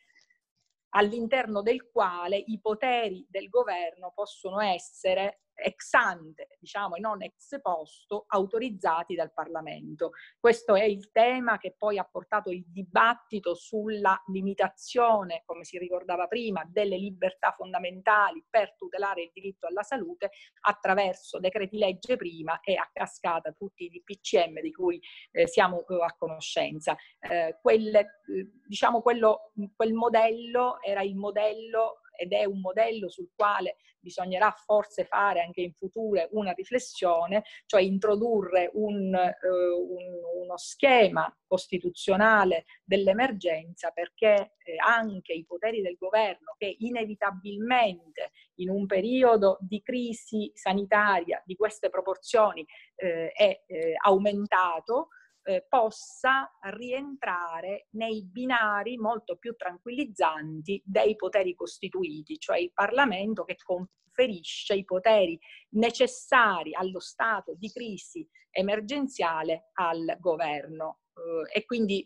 all'interno 0.90 1.62
del 1.62 1.90
quale 1.92 2.38
i 2.38 2.60
poteri 2.62 3.26
del 3.28 3.50
governo 3.50 4.12
possono 4.14 4.62
essere 4.62 5.42
ex 5.58 5.94
ante, 5.94 6.58
diciamo, 6.60 6.96
e 6.96 7.00
non 7.00 7.22
ex 7.24 7.60
posto, 7.62 8.26
autorizzati 8.28 9.16
dal 9.16 9.34
Parlamento. 9.34 10.12
Questo 10.40 10.76
è 10.76 10.84
il 10.84 11.12
tema 11.12 11.58
che 11.58 11.76
poi 11.78 11.98
ha 11.98 12.08
portato 12.10 12.50
il 12.52 12.64
dibattito 12.68 13.56
sulla 13.56 14.22
limitazione, 14.28 15.44
come 15.46 15.64
si 15.64 15.78
ricordava 15.78 16.28
prima, 16.28 16.64
delle 16.68 16.98
libertà 16.98 17.52
fondamentali 17.52 18.46
per 18.48 18.76
tutelare 18.76 19.24
il 19.24 19.32
diritto 19.34 19.68
alla 19.68 19.84
salute 19.84 20.32
attraverso 20.62 21.40
decreti 21.40 21.78
legge 21.78 22.16
prima 22.16 22.60
e 22.62 22.76
a 22.76 22.90
cascata 22.92 23.52
tutti 23.52 23.86
i 23.86 23.90
DPCM 23.90 24.62
di 24.62 24.72
cui 24.72 25.02
eh, 25.32 25.48
siamo 25.48 25.86
eh, 25.88 26.04
a 26.04 26.16
conoscenza. 26.18 26.96
Eh, 27.20 27.58
quelle, 27.62 28.00
eh, 28.00 28.52
diciamo 28.68 29.02
quello, 29.02 29.52
quel 29.76 29.94
modello 29.94 30.82
era 30.82 31.02
il 31.02 31.16
modello 31.16 32.02
ed 32.18 32.34
è 32.34 32.44
un 32.44 32.60
modello 32.60 33.10
sul 33.10 33.30
quale 33.34 33.77
bisognerà 33.99 34.52
forse 34.52 35.06
fare 35.06 35.41
anche 35.41 35.61
in 35.61 35.73
futuro 35.73 36.27
una 36.31 36.52
riflessione, 36.52 37.44
cioè 37.65 37.81
introdurre 37.81 38.69
un, 38.73 39.14
uh, 39.14 39.94
un, 39.94 40.44
uno 40.44 40.57
schema 40.57 41.31
costituzionale 41.45 42.65
dell'emergenza 42.84 43.91
perché 43.91 44.56
eh, 44.64 44.76
anche 44.77 45.34
i 45.34 45.45
poteri 45.45 45.81
del 45.81 45.98
governo 45.98 46.56
che 46.57 46.76
inevitabilmente 46.80 48.31
in 48.56 48.69
un 48.69 48.85
periodo 48.85 49.57
di 49.61 49.81
crisi 49.81 50.52
sanitaria 50.53 51.41
di 51.45 51.56
queste 51.56 51.89
proporzioni 51.89 52.65
eh, 52.95 53.31
è 53.31 53.64
eh, 53.68 53.94
aumentato, 54.06 55.10
eh, 55.48 55.65
possa 55.68 56.52
rientrare 56.74 57.88
nei 57.91 58.22
binari 58.26 58.98
molto 58.98 59.38
più 59.38 59.56
tranquillizzanti 59.56 60.82
dei 60.86 61.15
poteri 61.15 61.56
costituiti, 61.56 62.38
cioè 62.38 62.57
il 62.57 62.74
Parlamento 62.74 63.45
che 63.45 63.56
conferisce 63.64 64.76
i 64.76 64.84
poteri 64.84 65.40
necessari 65.69 66.74
allo 66.76 66.99
stato 66.99 67.56
di 67.56 67.72
crisi 67.72 68.28
emergenziale 68.52 69.69
al 69.76 70.18
governo. 70.19 70.99
Eh, 71.15 71.60
e 71.60 71.65
quindi 71.65 72.06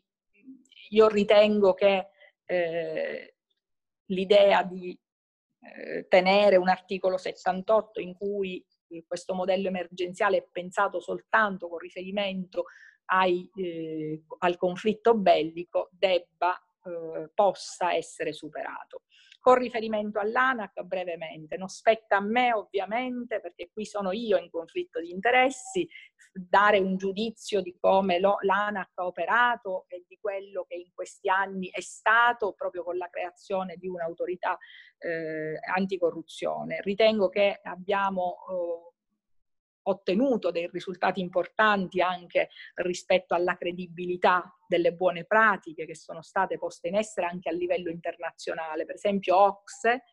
io 0.89 1.07
ritengo 1.07 1.73
che 1.73 2.09
eh, 2.45 3.35
l'idea 4.05 4.61
di 4.61 4.95
eh, 5.61 6.05
tenere 6.07 6.57
un 6.57 6.69
articolo 6.69 7.17
78 7.17 7.99
in 8.01 8.13
cui 8.13 8.63
questo 9.07 9.33
modello 9.33 9.69
emergenziale 9.69 10.37
è 10.37 10.47
pensato 10.51 10.99
soltanto 10.99 11.69
con 11.69 11.77
riferimento 11.77 12.65
ai, 13.05 13.49
eh, 13.55 14.23
al 14.39 14.57
conflitto 14.57 15.15
bellico 15.15 15.89
debba, 15.91 16.57
eh, 16.83 17.29
possa 17.33 17.93
essere 17.93 18.33
superato. 18.33 19.03
Con 19.39 19.55
riferimento 19.55 20.19
all'ANAC, 20.19 20.83
brevemente, 20.83 21.57
non 21.57 21.67
spetta 21.67 22.17
a 22.17 22.21
me 22.21 22.53
ovviamente, 22.53 23.39
perché 23.39 23.71
qui 23.73 23.85
sono 23.85 24.11
io 24.11 24.37
in 24.37 24.51
conflitto 24.51 24.99
di 24.99 25.09
interessi, 25.09 25.87
dare 26.31 26.79
un 26.79 26.95
giudizio 26.95 27.59
di 27.61 27.75
come 27.79 28.19
l'ANAC 28.19 28.91
ha 28.95 29.05
operato 29.05 29.85
e 29.87 30.05
di 30.07 30.17
quello 30.21 30.63
che 30.67 30.75
in 30.75 30.91
questi 30.93 31.27
anni 31.27 31.69
è 31.69 31.81
stato 31.81 32.53
proprio 32.53 32.83
con 32.83 32.97
la 32.97 33.09
creazione 33.09 33.77
di 33.77 33.87
un'autorità 33.87 34.57
eh, 34.99 35.59
anticorruzione. 35.75 36.79
Ritengo 36.81 37.29
che 37.29 37.59
abbiamo 37.63 38.37
eh, 38.49 38.90
ottenuto 39.83 40.51
dei 40.51 40.69
risultati 40.71 41.19
importanti 41.19 42.01
anche 42.01 42.49
rispetto 42.75 43.33
alla 43.33 43.55
credibilità 43.55 44.55
delle 44.67 44.93
buone 44.93 45.25
pratiche 45.25 45.85
che 45.85 45.95
sono 45.95 46.21
state 46.21 46.57
poste 46.57 46.87
in 46.87 46.95
essere 46.95 47.27
anche 47.27 47.49
a 47.49 47.53
livello 47.53 47.89
internazionale. 47.89 48.85
Per 48.85 48.95
esempio 48.95 49.37
OXE 49.37 50.03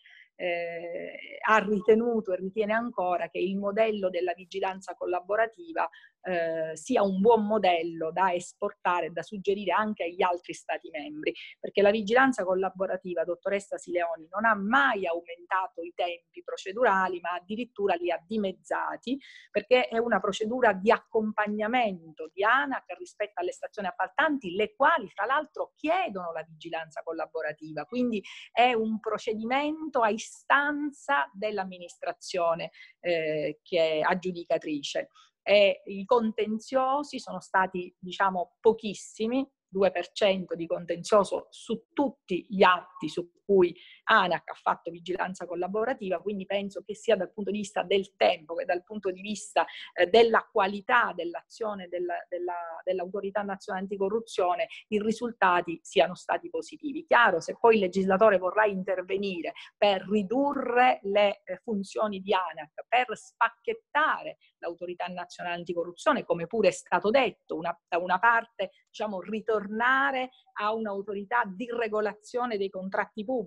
eh, 0.40 1.39
ha 1.44 1.59
ritenuto 1.59 2.32
e 2.32 2.36
ritiene 2.36 2.73
ancora 2.73 3.28
che 3.28 3.39
il 3.39 3.56
modello 3.56 4.09
della 4.09 4.35
vigilanza 4.35 4.94
collaborativa 4.94 5.89
eh, 6.23 6.77
sia 6.77 7.02
un 7.02 7.20
buon 7.20 7.47
modello 7.47 8.12
da 8.12 8.32
esportare 8.32 9.10
da 9.10 9.23
suggerire 9.23 9.73
anche 9.73 10.05
agli 10.05 10.23
altri 10.23 10.52
Stati 10.52 10.90
membri, 10.90 11.32
perché 11.59 11.82
la 11.82 11.90
vigilanza 11.90 12.44
collaborativa, 12.44 13.24
dottoressa 13.24 13.78
Sileoni, 13.78 14.28
non 14.31 14.44
ha 14.44 14.55
mai 14.55 15.06
aumentato 15.06 15.82
i 15.82 15.93
tempi 15.94 16.43
procedurali, 16.44 17.19
ma 17.20 17.31
addirittura 17.32 17.94
li 17.94 18.10
ha 18.10 18.23
dimezzati, 18.24 19.19
perché 19.51 19.89
è 19.89 19.98
una 19.98 20.20
procedura 20.20 20.73
di 20.73 20.90
accompagnamento 20.90 22.28
di 22.32 22.44
ANAC 22.44 22.97
rispetto 22.98 23.40
alle 23.40 23.52
stazioni 23.52 23.89
appaltanti, 23.89 24.55
le 24.55 24.74
quali 24.74 25.09
fra 25.09 25.24
l'altro 25.24 25.73
chiedono 25.77 26.32
la 26.32 26.43
vigilanza 26.43 27.02
collaborativa, 27.02 27.85
quindi 27.85 28.23
è 28.52 28.73
un 28.73 29.01
procedimento 29.01 30.01
a 30.01 30.10
istanza 30.28 31.30
dell'amministrazione 31.32 32.70
eh, 33.00 33.60
che 33.62 33.92
è 33.92 34.00
aggiudicatrice. 34.00 35.09
E 35.42 35.82
i 35.86 36.05
contenziosi 36.05 37.18
sono 37.18 37.40
stati 37.40 37.94
diciamo 37.98 38.56
pochissimi 38.60 39.48
2% 39.74 40.55
di 40.55 40.66
contenzioso 40.66 41.46
su 41.50 41.86
tutti 41.92 42.46
gli 42.48 42.62
atti 42.62 43.09
su 43.09 43.30
cui 43.48 43.74
ANAC 44.04 44.50
ha 44.50 44.54
fatto 44.54 44.90
vigilanza 44.90 45.46
collaborativa, 45.46 46.20
quindi 46.20 46.44
penso 46.44 46.82
che 46.82 46.94
sia 46.94 47.16
dal 47.16 47.32
punto 47.32 47.50
di 47.50 47.58
vista 47.58 47.82
del 47.82 48.14
tempo 48.14 48.54
che 48.54 48.66
dal 48.66 48.84
punto 48.84 49.10
di 49.10 49.22
vista 49.22 49.64
eh, 49.94 50.06
della 50.06 50.46
qualità 50.52 51.12
dell'azione 51.14 51.88
della, 51.88 52.16
della, 52.28 52.52
dell'autorità 52.84 53.40
nazionale 53.40 53.84
anticorruzione 53.84 54.68
i 54.88 55.00
risultati 55.00 55.80
siano 55.82 56.14
stati 56.14 56.50
positivi. 56.50 57.06
Chiaro, 57.06 57.40
se 57.40 57.56
poi 57.58 57.76
il 57.76 57.80
legislatore 57.80 58.36
vorrà 58.36 58.66
intervenire 58.66 59.52
per 59.78 60.06
ridurre 60.06 60.98
le 61.04 61.40
eh, 61.44 61.56
funzioni 61.62 62.20
di 62.20 62.34
ANAC, 62.34 62.84
per 62.86 63.16
spacchettare 63.16 64.36
l'autorità 64.58 65.06
nazionale 65.06 65.56
anticorruzione, 65.56 66.24
come 66.24 66.46
pure 66.46 66.68
è 66.68 66.72
stato 66.72 67.08
detto, 67.08 67.56
una, 67.56 67.74
da 67.88 67.96
una 67.96 68.18
parte 68.18 68.72
diciamo, 68.88 69.20
ritornare 69.20 70.30
a 70.60 70.72
un'autorità 70.72 71.44
di 71.46 71.68
regolazione 71.70 72.56
dei 72.56 72.68
contratti 72.68 73.24
pubblici, 73.24 73.38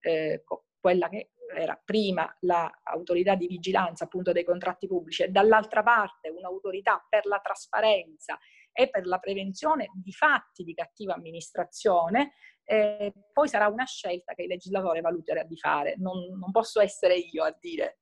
eh, 0.00 0.44
quella 0.80 1.08
che 1.08 1.30
era 1.54 1.80
prima 1.82 2.34
l'autorità 2.40 3.34
di 3.34 3.46
vigilanza 3.46 4.04
appunto 4.04 4.32
dei 4.32 4.44
contratti 4.44 4.86
pubblici 4.86 5.22
e 5.22 5.28
dall'altra 5.28 5.82
parte 5.82 6.28
un'autorità 6.28 7.04
per 7.08 7.24
la 7.26 7.40
trasparenza 7.40 8.38
e 8.72 8.90
per 8.90 9.06
la 9.06 9.18
prevenzione 9.18 9.90
di 9.94 10.12
fatti 10.12 10.62
di 10.62 10.74
cattiva 10.74 11.14
amministrazione, 11.14 12.34
eh, 12.64 13.12
poi 13.32 13.48
sarà 13.48 13.66
una 13.66 13.86
scelta 13.86 14.34
che 14.34 14.42
il 14.42 14.48
legislatore 14.48 15.00
valuterà 15.00 15.42
di 15.42 15.56
fare. 15.56 15.94
Non, 15.96 16.38
non 16.38 16.50
posso 16.52 16.80
essere 16.80 17.16
io 17.16 17.42
a 17.42 17.56
dire 17.58 18.00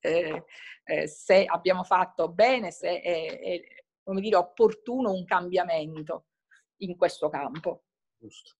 eh, 0.00 0.44
eh, 0.84 1.06
se 1.06 1.44
abbiamo 1.44 1.82
fatto 1.82 2.28
bene, 2.30 2.70
se 2.70 3.00
è, 3.00 3.40
è 3.40 3.60
dire, 4.20 4.36
opportuno 4.36 5.12
un 5.12 5.24
cambiamento 5.24 6.26
in 6.78 6.96
questo 6.96 7.28
campo. 7.28 7.84
Giusto. 8.18 8.57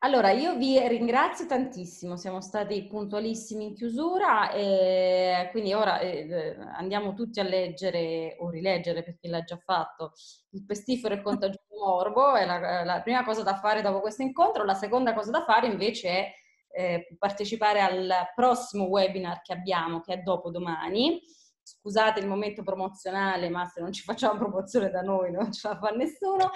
Allora, 0.00 0.30
io 0.30 0.56
vi 0.56 0.78
ringrazio 0.86 1.46
tantissimo, 1.46 2.16
siamo 2.16 2.40
stati 2.40 2.86
puntualissimi 2.86 3.64
in 3.64 3.74
chiusura 3.74 4.52
e 4.52 5.48
quindi 5.50 5.72
ora 5.72 5.98
eh, 5.98 6.56
andiamo 6.76 7.14
tutti 7.14 7.40
a 7.40 7.42
leggere 7.42 8.36
o 8.38 8.48
rileggere 8.48 9.02
per 9.02 9.16
chi 9.16 9.28
l'ha 9.28 9.42
già 9.42 9.56
fatto 9.56 10.12
il 10.50 10.64
pestifero 10.64 11.14
e 11.14 11.16
il 11.16 11.22
contagioso 11.24 11.66
morbo, 11.76 12.34
è 12.34 12.44
la, 12.46 12.84
la, 12.84 13.02
prima 13.02 13.24
cosa 13.24 13.42
da 13.42 13.56
fare 13.56 13.82
dopo 13.82 14.00
questo 14.00 14.22
incontro, 14.22 14.64
la 14.64 14.74
seconda 14.74 15.14
cosa 15.14 15.32
da 15.32 15.42
fare 15.42 15.66
invece 15.66 16.08
è 16.08 16.32
eh, 16.70 17.16
partecipare 17.18 17.80
al 17.80 18.12
prossimo 18.34 18.84
webinar 18.84 19.42
che 19.42 19.52
abbiamo, 19.52 20.00
che 20.00 20.14
è 20.14 20.18
dopo 20.18 20.50
domani, 20.50 21.20
scusate 21.68 22.20
il 22.20 22.26
momento 22.26 22.62
promozionale, 22.62 23.50
ma 23.50 23.66
se 23.66 23.80
non 23.80 23.92
ci 23.92 24.02
facciamo 24.02 24.38
promozione 24.38 24.90
da 24.90 25.02
noi 25.02 25.30
non 25.30 25.52
ce 25.52 25.68
la 25.68 25.78
fa 25.78 25.90
nessuno. 25.90 26.50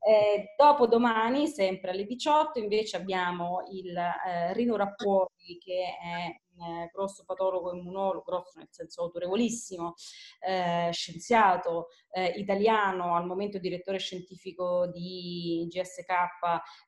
Eh, 0.00 0.54
dopo 0.56 0.86
domani, 0.86 1.46
sempre 1.48 1.90
alle 1.90 2.04
18, 2.04 2.58
invece 2.58 2.96
abbiamo 2.96 3.62
il 3.70 3.96
eh, 3.96 4.52
Rino 4.52 4.76
Rappuoli, 4.76 5.58
che 5.58 5.96
è 5.98 6.40
un 6.58 6.82
eh, 6.82 6.90
grosso 6.92 7.24
patologo 7.24 7.74
immunologo, 7.74 8.22
grosso 8.22 8.58
nel 8.58 8.68
senso 8.70 9.02
autorevolissimo, 9.02 9.94
eh, 10.40 10.90
scienziato 10.92 11.88
eh, 12.10 12.26
italiano, 12.36 13.16
al 13.16 13.24
momento 13.24 13.58
direttore 13.58 13.98
scientifico 13.98 14.86
di 14.88 15.66
GSK, 15.70 16.10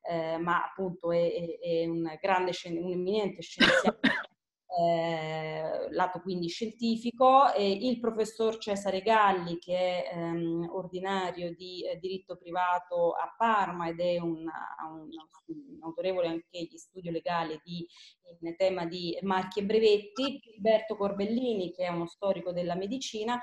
eh, 0.02 0.36
ma 0.36 0.64
appunto 0.64 1.12
è, 1.12 1.32
è, 1.32 1.58
è 1.58 1.86
un 1.86 2.16
grande, 2.20 2.52
un 2.64 2.90
eminente 2.92 3.40
scienziato 3.40 4.00
eh, 4.78 5.90
lato 5.90 6.20
quindi 6.20 6.48
scientifico, 6.48 7.52
e 7.52 7.70
il 7.70 7.98
professor 7.98 8.56
Cesare 8.58 9.00
Galli 9.02 9.58
che 9.58 10.04
è 10.04 10.16
ehm, 10.16 10.68
ordinario 10.72 11.52
di 11.54 11.84
eh, 11.84 11.98
diritto 11.98 12.36
privato 12.36 13.12
a 13.12 13.34
Parma 13.36 13.88
ed 13.88 14.00
è 14.00 14.18
un, 14.18 14.44
un, 14.44 15.08
un 15.46 15.78
autorevole 15.82 16.28
anche 16.28 16.68
di 16.70 16.78
studio 16.78 17.10
legale 17.10 17.60
di, 17.64 17.84
in 18.40 18.56
tema 18.56 18.86
di 18.86 19.18
marchi 19.22 19.58
e 19.58 19.64
brevetti, 19.64 20.40
Alberto 20.56 20.96
Corbellini 20.96 21.72
che 21.72 21.86
è 21.86 21.88
uno 21.88 22.06
storico 22.06 22.52
della 22.52 22.76
medicina, 22.76 23.40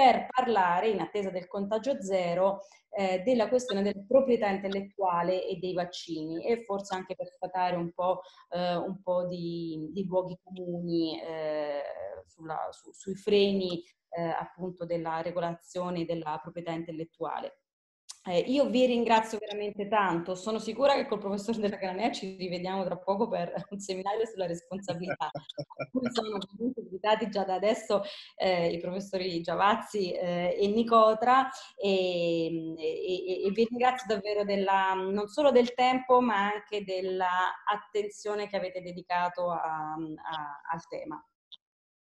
per 0.00 0.28
parlare, 0.30 0.88
in 0.88 1.00
attesa 1.00 1.28
del 1.28 1.46
contagio 1.46 2.00
zero, 2.00 2.60
eh, 2.88 3.20
della 3.22 3.50
questione 3.50 3.82
della 3.82 4.02
proprietà 4.08 4.48
intellettuale 4.48 5.46
e 5.46 5.58
dei 5.58 5.74
vaccini 5.74 6.42
e 6.42 6.64
forse 6.64 6.94
anche 6.94 7.14
per 7.14 7.28
sfatare 7.28 7.76
un 7.76 7.92
po', 7.92 8.22
eh, 8.48 8.76
un 8.76 9.02
po 9.02 9.26
di, 9.26 9.90
di, 9.92 10.06
luoghi 10.06 10.38
comuni 10.42 11.20
eh, 11.20 11.82
sulla, 12.24 12.66
su, 12.70 12.90
sui 12.92 13.14
freni 13.14 13.82
eh, 14.16 14.22
appunto 14.22 14.86
della 14.86 15.20
regolazione 15.20 16.06
della 16.06 16.38
proprietà 16.40 16.72
intellettuale. 16.72 17.59
Eh, 18.30 18.44
io 18.46 18.66
vi 18.66 18.86
ringrazio 18.86 19.38
veramente 19.38 19.88
tanto, 19.88 20.36
sono 20.36 20.60
sicura 20.60 20.94
che 20.94 21.08
col 21.08 21.18
professor 21.18 21.56
Della 21.56 21.74
Granea 21.74 22.12
ci 22.12 22.36
rivediamo 22.36 22.84
tra 22.84 22.96
poco 22.96 23.26
per 23.26 23.52
un 23.70 23.80
seminario 23.80 24.24
sulla 24.24 24.46
responsabilità, 24.46 25.32
sono 26.12 26.38
invitati 26.76 27.28
già 27.28 27.42
da 27.42 27.54
adesso 27.54 28.04
eh, 28.36 28.68
i 28.68 28.78
professori 28.78 29.40
Giavazzi 29.40 30.12
eh, 30.12 30.56
e 30.56 30.68
Nicotra 30.68 31.50
e, 31.74 32.74
e, 32.76 33.46
e, 33.46 33.50
vi 33.50 33.66
ringrazio 33.68 34.14
davvero 34.14 34.44
della, 34.44 34.92
non 34.94 35.26
solo 35.26 35.50
del 35.50 35.74
tempo 35.74 36.20
ma 36.20 36.52
anche 36.52 36.84
dell'attenzione 36.84 38.46
che 38.46 38.56
avete 38.56 38.80
dedicato 38.80 39.50
a, 39.50 39.58
a, 39.60 40.60
al 40.70 40.86
tema. 40.88 41.20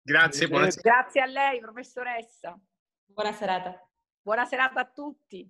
Grazie, 0.02 0.48
buonasera. 0.48 0.90
Grazie 0.90 1.20
a 1.20 1.26
lei 1.26 1.60
professoressa. 1.60 2.58
Buona 3.04 3.32
serata. 3.32 3.88
Buona 4.20 4.44
serata 4.44 4.80
a 4.80 4.90
tutti. 4.92 5.48